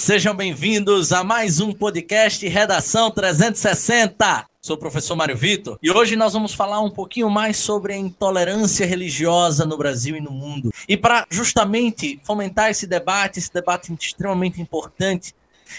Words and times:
Sejam 0.00 0.34
bem-vindos 0.34 1.12
a 1.12 1.22
mais 1.22 1.60
um 1.60 1.74
podcast 1.74 2.48
Redação 2.48 3.10
360. 3.10 4.46
Sou 4.58 4.74
o 4.74 4.78
professor 4.78 5.14
Mário 5.14 5.36
Vitor 5.36 5.78
e 5.82 5.90
hoje 5.90 6.16
nós 6.16 6.32
vamos 6.32 6.54
falar 6.54 6.80
um 6.80 6.90
pouquinho 6.90 7.28
mais 7.28 7.58
sobre 7.58 7.92
a 7.92 7.98
intolerância 7.98 8.86
religiosa 8.86 9.66
no 9.66 9.76
Brasil 9.76 10.16
e 10.16 10.20
no 10.20 10.30
mundo. 10.30 10.72
E 10.88 10.96
para 10.96 11.26
justamente 11.28 12.18
fomentar 12.24 12.70
esse 12.70 12.86
debate, 12.86 13.38
esse 13.38 13.52
debate 13.52 13.92
extremamente 13.92 14.58
importante, 14.58 15.34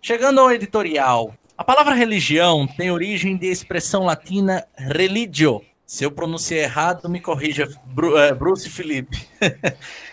Chegando 0.00 0.40
ao 0.40 0.50
editorial, 0.50 1.34
a 1.56 1.64
palavra 1.64 1.94
religião 1.94 2.66
tem 2.66 2.90
origem 2.90 3.36
de 3.36 3.46
expressão 3.46 4.04
latina 4.04 4.64
religio. 4.76 5.62
Se 5.84 6.04
eu 6.04 6.10
pronunciei 6.10 6.60
errado, 6.60 7.08
me 7.08 7.20
corrija, 7.20 7.68
eh, 8.16 8.34
Bruce 8.34 8.68
Felipe. 8.68 9.26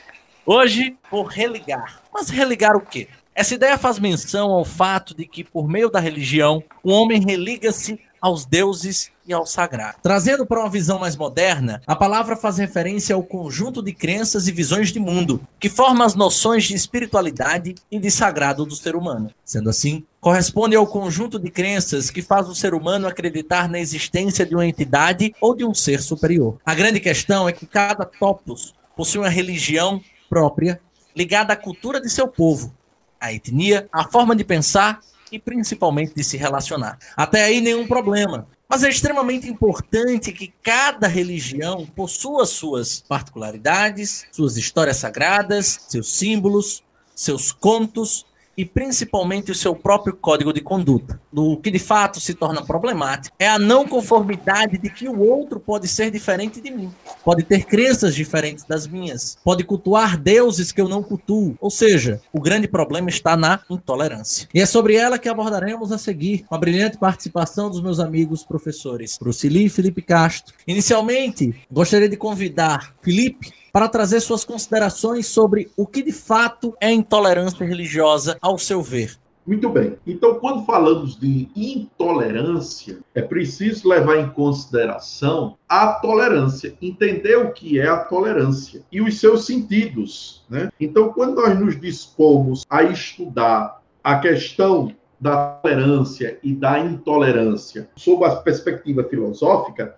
Hoje, 0.49 0.95
por 1.09 1.25
religar. 1.25 2.03
Mas 2.13 2.29
religar 2.29 2.77
o 2.77 2.79
quê? 2.79 3.09
Essa 3.35 3.55
ideia 3.55 3.77
faz 3.77 3.99
menção 3.99 4.49
ao 4.49 4.63
fato 4.63 5.13
de 5.13 5.25
que, 5.25 5.43
por 5.43 5.67
meio 5.67 5.89
da 5.89 5.99
religião, 5.99 6.63
o 6.81 6.89
homem 6.89 7.21
religa-se 7.21 7.99
aos 8.21 8.45
deuses 8.45 9.11
e 9.27 9.33
ao 9.33 9.45
sagrado. 9.45 9.97
Trazendo 10.01 10.45
para 10.45 10.61
uma 10.61 10.69
visão 10.69 10.99
mais 10.99 11.17
moderna, 11.17 11.81
a 11.85 11.97
palavra 11.97 12.37
faz 12.37 12.59
referência 12.59 13.13
ao 13.13 13.23
conjunto 13.23 13.83
de 13.83 13.91
crenças 13.91 14.47
e 14.47 14.53
visões 14.53 14.93
de 14.93 15.01
mundo 15.01 15.45
que 15.59 15.67
forma 15.67 16.05
as 16.05 16.15
noções 16.15 16.63
de 16.63 16.75
espiritualidade 16.75 17.75
e 17.91 17.99
de 17.99 18.09
sagrado 18.09 18.65
do 18.65 18.73
ser 18.73 18.95
humano. 18.95 19.29
Sendo 19.43 19.69
assim, 19.69 20.05
corresponde 20.21 20.77
ao 20.77 20.87
conjunto 20.87 21.37
de 21.37 21.51
crenças 21.51 22.09
que 22.09 22.21
faz 22.21 22.47
o 22.47 22.55
ser 22.55 22.73
humano 22.73 23.05
acreditar 23.05 23.67
na 23.67 23.81
existência 23.81 24.45
de 24.45 24.55
uma 24.55 24.65
entidade 24.65 25.35
ou 25.41 25.53
de 25.53 25.65
um 25.65 25.73
ser 25.73 26.01
superior. 26.01 26.57
A 26.65 26.73
grande 26.73 27.01
questão 27.01 27.49
é 27.49 27.51
que 27.51 27.65
cada 27.65 28.05
topos 28.05 28.73
possui 28.95 29.19
uma 29.19 29.29
religião 29.29 30.01
própria, 30.29 30.79
ligada 31.15 31.53
à 31.53 31.55
cultura 31.55 31.99
de 31.99 32.09
seu 32.09 32.27
povo, 32.27 32.73
à 33.19 33.33
etnia, 33.33 33.87
à 33.91 34.03
forma 34.03 34.35
de 34.35 34.43
pensar 34.43 34.99
e 35.31 35.39
principalmente 35.39 36.13
de 36.15 36.23
se 36.23 36.37
relacionar. 36.37 36.97
Até 37.15 37.43
aí 37.43 37.61
nenhum 37.61 37.87
problema. 37.87 38.47
Mas 38.69 38.83
é 38.83 38.89
extremamente 38.89 39.49
importante 39.49 40.31
que 40.31 40.53
cada 40.61 41.07
religião 41.07 41.85
possua 41.85 42.45
suas 42.45 42.99
particularidades, 42.99 44.25
suas 44.31 44.57
histórias 44.57 44.97
sagradas, 44.97 45.79
seus 45.87 46.13
símbolos, 46.17 46.83
seus 47.15 47.51
contos 47.51 48.25
e 48.57 48.65
principalmente 48.65 49.51
o 49.51 49.55
seu 49.55 49.75
próprio 49.75 50.15
código 50.15 50.51
de 50.51 50.61
conduta. 50.61 51.21
O 51.31 51.57
que 51.57 51.69
de 51.69 51.77
fato 51.77 52.19
se 52.19 52.33
torna 52.33 52.65
problemático 52.65 53.35
é 53.37 53.47
a 53.47 53.59
não 53.59 53.87
conformidade 53.87 54.77
de 54.79 54.89
que 54.89 55.07
o 55.07 55.19
outro 55.19 55.59
pode 55.59 55.87
ser 55.87 56.09
diferente 56.09 56.59
de 56.59 56.71
mim, 56.71 56.91
pode 57.23 57.43
ter 57.43 57.65
crenças 57.65 58.15
diferentes 58.15 58.63
das 58.63 58.87
minhas, 58.87 59.37
pode 59.43 59.63
cultuar 59.63 60.17
deuses 60.17 60.71
que 60.71 60.81
eu 60.81 60.89
não 60.89 61.03
cultuo. 61.03 61.55
Ou 61.61 61.69
seja, 61.69 62.19
o 62.33 62.41
grande 62.41 62.67
problema 62.67 63.09
está 63.09 63.37
na 63.37 63.59
intolerância. 63.69 64.49
E 64.53 64.59
é 64.59 64.65
sobre 64.65 64.95
ela 64.95 65.19
que 65.19 65.29
abordaremos 65.29 65.91
a 65.91 65.97
seguir, 65.97 66.45
com 66.47 66.55
a 66.55 66.57
brilhante 66.57 66.97
participação 66.97 67.69
dos 67.69 67.81
meus 67.81 67.99
amigos 67.99 68.43
professores 68.43 69.17
Brucili 69.19 69.65
e 69.65 69.69
Felipe 69.69 70.01
Castro. 70.01 70.55
Inicialmente, 70.65 71.53
gostaria 71.71 72.09
de 72.09 72.17
convidar 72.17 72.95
Felipe 73.01 73.51
para 73.77 73.87
trazer 73.87 74.21
suas 74.21 74.43
considerações 74.43 75.27
sobre 75.27 75.69
o 75.77 75.85
que 75.85 76.01
de 76.01 76.11
fato 76.11 76.75
é 76.81 76.91
intolerância 76.91 77.63
religiosa, 77.63 78.35
ao 78.41 78.57
seu 78.57 78.81
ver. 78.81 79.19
Muito 79.45 79.69
bem. 79.69 79.95
Então, 80.07 80.39
quando 80.39 80.65
falamos 80.65 81.15
de 81.15 81.47
intolerância, 81.55 82.97
é 83.13 83.21
preciso 83.21 83.87
levar 83.87 84.17
em 84.17 84.29
consideração 84.29 85.55
a 85.69 85.89
tolerância, 85.89 86.73
entender 86.81 87.35
o 87.35 87.51
que 87.51 87.79
é 87.79 87.87
a 87.87 87.99
tolerância 87.99 88.81
e 88.91 88.99
os 88.99 89.19
seus 89.19 89.45
sentidos. 89.45 90.43
Né? 90.49 90.71
Então, 90.79 91.09
quando 91.09 91.35
nós 91.35 91.59
nos 91.59 91.79
dispomos 91.79 92.65
a 92.67 92.81
estudar 92.81 93.83
a 94.03 94.17
questão 94.17 94.91
da 95.21 95.59
tolerância 95.61 96.39
e 96.41 96.51
da 96.51 96.79
intolerância 96.79 97.87
sob 97.95 98.25
a 98.25 98.37
perspectiva 98.37 99.03
filosófica, 99.03 99.95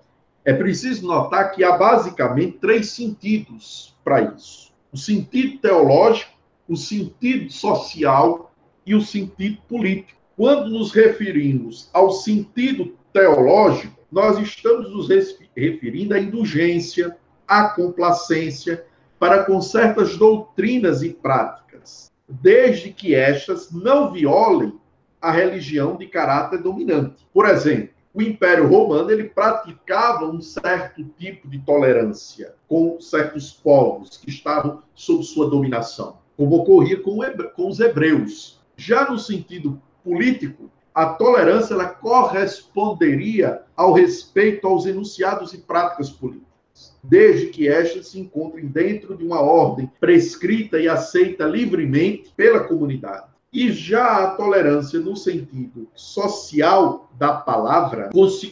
é 0.50 0.54
preciso 0.54 1.06
notar 1.06 1.52
que 1.52 1.64
há 1.64 1.78
basicamente 1.78 2.58
três 2.58 2.90
sentidos 2.90 3.96
para 4.04 4.34
isso: 4.36 4.74
o 4.92 4.98
sentido 4.98 5.60
teológico, 5.60 6.32
o 6.68 6.76
sentido 6.76 7.52
social 7.52 8.52
e 8.84 8.96
o 8.96 9.02
sentido 9.02 9.62
político. 9.68 10.20
Quando 10.36 10.72
nos 10.72 10.92
referimos 10.92 11.88
ao 11.94 12.10
sentido 12.10 12.98
teológico, 13.14 14.00
nós 14.12 14.40
estamos 14.40 14.90
nos 14.92 15.08
referindo 15.56 16.16
à 16.16 16.20
indulgência, 16.20 17.16
à 17.48 17.70
complacência 17.70 18.84
para 19.20 19.44
com 19.44 19.62
certas 19.62 20.18
doutrinas 20.18 21.04
e 21.04 21.12
práticas, 21.12 22.10
desde 22.28 22.92
que 22.92 23.14
estas 23.14 23.72
não 23.72 24.12
violem 24.12 24.74
a 25.22 25.30
religião 25.30 25.96
de 25.96 26.08
caráter 26.08 26.64
dominante. 26.64 27.24
Por 27.32 27.48
exemplo, 27.48 27.99
o 28.14 28.22
Império 28.22 28.68
Romano 28.68 29.12
ele 29.12 29.26
praticava 29.26 30.26
um 30.26 30.42
certo 30.42 31.04
tipo 31.18 31.48
de 31.48 31.60
tolerância 31.60 32.56
com 32.68 33.00
certos 33.00 33.52
povos 33.52 34.18
que 34.18 34.30
estavam 34.30 34.82
sob 34.96 35.24
sua 35.24 35.50
dominação, 35.50 36.18
como 36.36 36.56
ocorria 36.56 37.00
com, 37.00 37.20
os 37.68 37.80
hebreus. 37.80 38.60
Já 38.76 39.10
no 39.10 39.20
sentido 39.20 39.80
político, 40.04 40.72
a 40.94 41.06
tolerância 41.06 41.74
ela 41.74 41.88
corresponderia 41.88 43.62
ao 43.76 43.94
respeito 43.94 44.68
aos 44.68 44.86
enunciados 44.86 45.54
e 45.54 45.60
práticas 45.60 46.10
políticas, 46.10 46.98
desde 47.04 47.48
que 47.48 47.68
estas 47.68 48.08
se 48.08 48.20
encontrem 48.20 48.66
dentro 48.66 49.16
de 49.16 49.24
uma 49.24 49.40
ordem 49.40 49.90
prescrita 50.00 50.80
e 50.80 50.88
aceita 50.88 51.46
livremente 51.46 52.34
pela 52.36 52.64
comunidade. 52.64 53.29
E 53.52 53.72
já 53.72 54.24
a 54.24 54.28
tolerância, 54.32 55.00
no 55.00 55.16
sentido 55.16 55.88
social 55.96 57.10
da 57.18 57.34
palavra, 57.34 58.10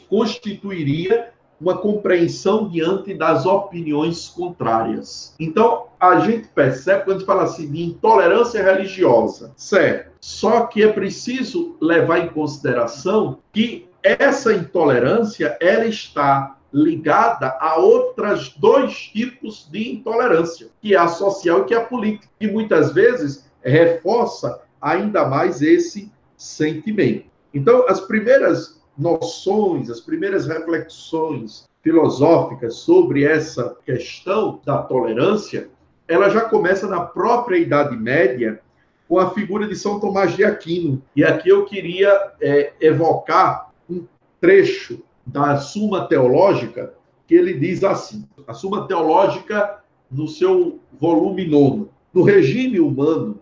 constituiria 0.10 1.32
uma 1.60 1.78
compreensão 1.78 2.70
diante 2.70 3.14
das 3.14 3.46
opiniões 3.46 4.30
contrárias. 4.30 5.36
Então, 5.40 5.88
a 6.00 6.20
gente 6.20 6.48
percebe 6.50 7.06
quando 7.06 7.26
fala 7.26 7.44
assim 7.44 7.72
de 7.72 7.84
intolerância 7.84 8.62
religiosa, 8.64 9.54
certo? 9.56 10.12
Só 10.22 10.66
que 10.66 10.84
é 10.84 10.92
preciso 10.92 11.76
levar 11.82 12.20
em 12.20 12.30
consideração 12.30 13.40
que 13.52 13.88
essa 14.04 14.54
intolerância 14.54 15.58
ela 15.60 15.86
está 15.86 16.58
ligada 16.72 17.58
a 17.60 17.78
outros 17.78 18.54
dois 18.58 18.96
tipos 18.96 19.68
de 19.72 19.94
intolerância, 19.94 20.68
que 20.82 20.94
é 20.94 20.98
a 20.98 21.08
social 21.08 21.62
e 21.62 21.66
que 21.66 21.74
é 21.74 21.78
a 21.78 21.86
política, 21.86 22.28
que 22.40 22.48
muitas 22.48 22.94
vezes 22.94 23.48
reforça 23.64 24.62
ainda 24.82 25.28
mais 25.28 25.62
esse 25.62 26.12
sentimento. 26.36 27.26
Então, 27.54 27.88
as 27.88 28.02
primeiras 28.02 28.82
noções, 28.98 29.90
as 29.90 30.00
primeiras 30.00 30.48
reflexões 30.48 31.68
filosóficas 31.82 32.76
sobre 32.76 33.24
essa 33.24 33.78
questão 33.86 34.60
da 34.66 34.80
tolerância, 34.80 35.70
ela 36.08 36.30
já 36.30 36.42
começa 36.42 36.88
na 36.88 37.02
própria 37.02 37.58
Idade 37.58 37.96
Média 37.96 38.62
com 39.08 39.20
a 39.20 39.30
figura 39.32 39.68
de 39.68 39.76
São 39.76 40.00
Tomás 40.00 40.36
de 40.36 40.44
Aquino. 40.44 41.02
E 41.16 41.24
aqui 41.24 41.50
eu 41.50 41.66
queria 41.66 42.34
é, 42.42 42.74
evocar 42.82 43.72
um 43.90 44.06
trecho 44.40 45.02
da 45.26 45.58
Suma 45.58 46.08
Teológica 46.08 46.94
que 47.28 47.36
ele 47.36 47.54
diz 47.54 47.84
assim: 47.84 48.28
a 48.48 48.54
Suma 48.54 48.88
Teológica, 48.88 49.84
no 50.10 50.28
seu 50.28 50.80
volume 51.00 51.46
nono, 51.46 51.90
no 52.14 52.24
regime 52.24 52.80
humano, 52.80 53.40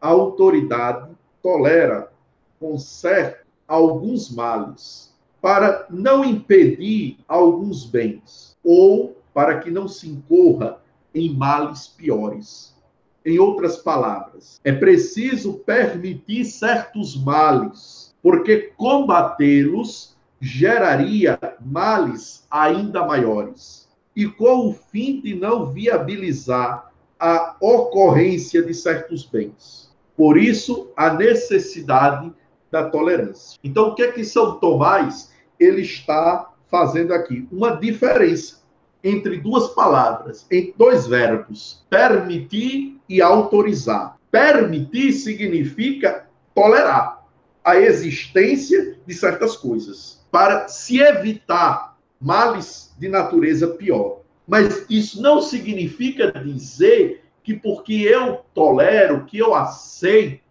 a 0.00 0.08
autoridade 0.08 1.10
tolera 1.42 2.12
com 2.58 2.78
certo 2.78 3.46
alguns 3.66 4.30
males 4.30 5.14
para 5.40 5.86
não 5.90 6.24
impedir 6.24 7.18
alguns 7.28 7.84
bens 7.84 8.56
ou 8.64 9.16
para 9.32 9.60
que 9.60 9.70
não 9.70 9.86
se 9.86 10.08
incorra 10.08 10.80
em 11.14 11.34
males 11.34 11.86
piores. 11.86 12.76
Em 13.24 13.38
outras 13.38 13.76
palavras, 13.76 14.60
é 14.64 14.72
preciso 14.72 15.54
permitir 15.58 16.44
certos 16.44 17.16
males, 17.16 18.14
porque 18.22 18.72
combatê-los 18.76 20.16
geraria 20.40 21.38
males 21.60 22.46
ainda 22.50 23.04
maiores. 23.04 23.88
E 24.16 24.26
com 24.26 24.68
o 24.68 24.72
fim 24.72 25.20
de 25.20 25.34
não 25.34 25.66
viabilizar 25.66 26.90
a 27.18 27.56
ocorrência 27.60 28.62
de 28.62 28.72
certos 28.72 29.24
bens. 29.24 29.87
Por 30.18 30.36
isso, 30.36 30.90
a 30.96 31.14
necessidade 31.14 32.32
da 32.72 32.90
tolerância. 32.90 33.56
Então, 33.62 33.90
o 33.90 33.94
que 33.94 34.02
é 34.02 34.10
que 34.10 34.24
São 34.24 34.58
Tomás 34.58 35.32
ele 35.60 35.82
está 35.82 36.50
fazendo 36.68 37.14
aqui? 37.14 37.46
Uma 37.52 37.76
diferença 37.76 38.58
entre 39.04 39.38
duas 39.38 39.68
palavras, 39.68 40.44
em 40.50 40.74
dois 40.76 41.06
verbos: 41.06 41.86
permitir 41.88 42.98
e 43.08 43.22
autorizar. 43.22 44.16
Permitir 44.28 45.12
significa 45.12 46.26
tolerar 46.52 47.24
a 47.64 47.76
existência 47.76 48.98
de 49.06 49.14
certas 49.14 49.56
coisas 49.56 50.26
para 50.32 50.66
se 50.66 50.98
evitar 50.98 51.96
males 52.20 52.92
de 52.98 53.08
natureza 53.08 53.68
pior. 53.68 54.22
Mas 54.48 54.84
isso 54.90 55.22
não 55.22 55.40
significa 55.40 56.32
dizer 56.32 57.22
que 57.48 57.54
porque 57.54 57.94
eu 57.94 58.40
tolero, 58.52 59.24
que 59.24 59.38
eu 59.38 59.54
aceito, 59.54 60.42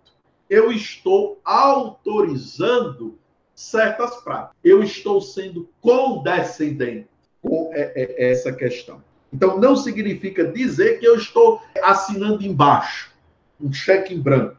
eu 0.50 0.72
estou 0.72 1.40
autorizando 1.46 3.20
certas 3.54 4.16
práticas. 4.16 4.56
Eu 4.64 4.82
estou 4.82 5.22
sendo 5.22 5.70
condescendente 5.80 7.08
com 7.40 7.70
essa 7.72 8.52
questão. 8.52 9.00
Então, 9.32 9.60
não 9.60 9.76
significa 9.76 10.44
dizer 10.44 11.00
que 11.00 11.06
eu 11.06 11.16
estou 11.16 11.62
assinando 11.84 12.44
embaixo 12.44 13.14
um 13.62 13.72
cheque 13.72 14.16
em 14.16 14.20
branco, 14.20 14.58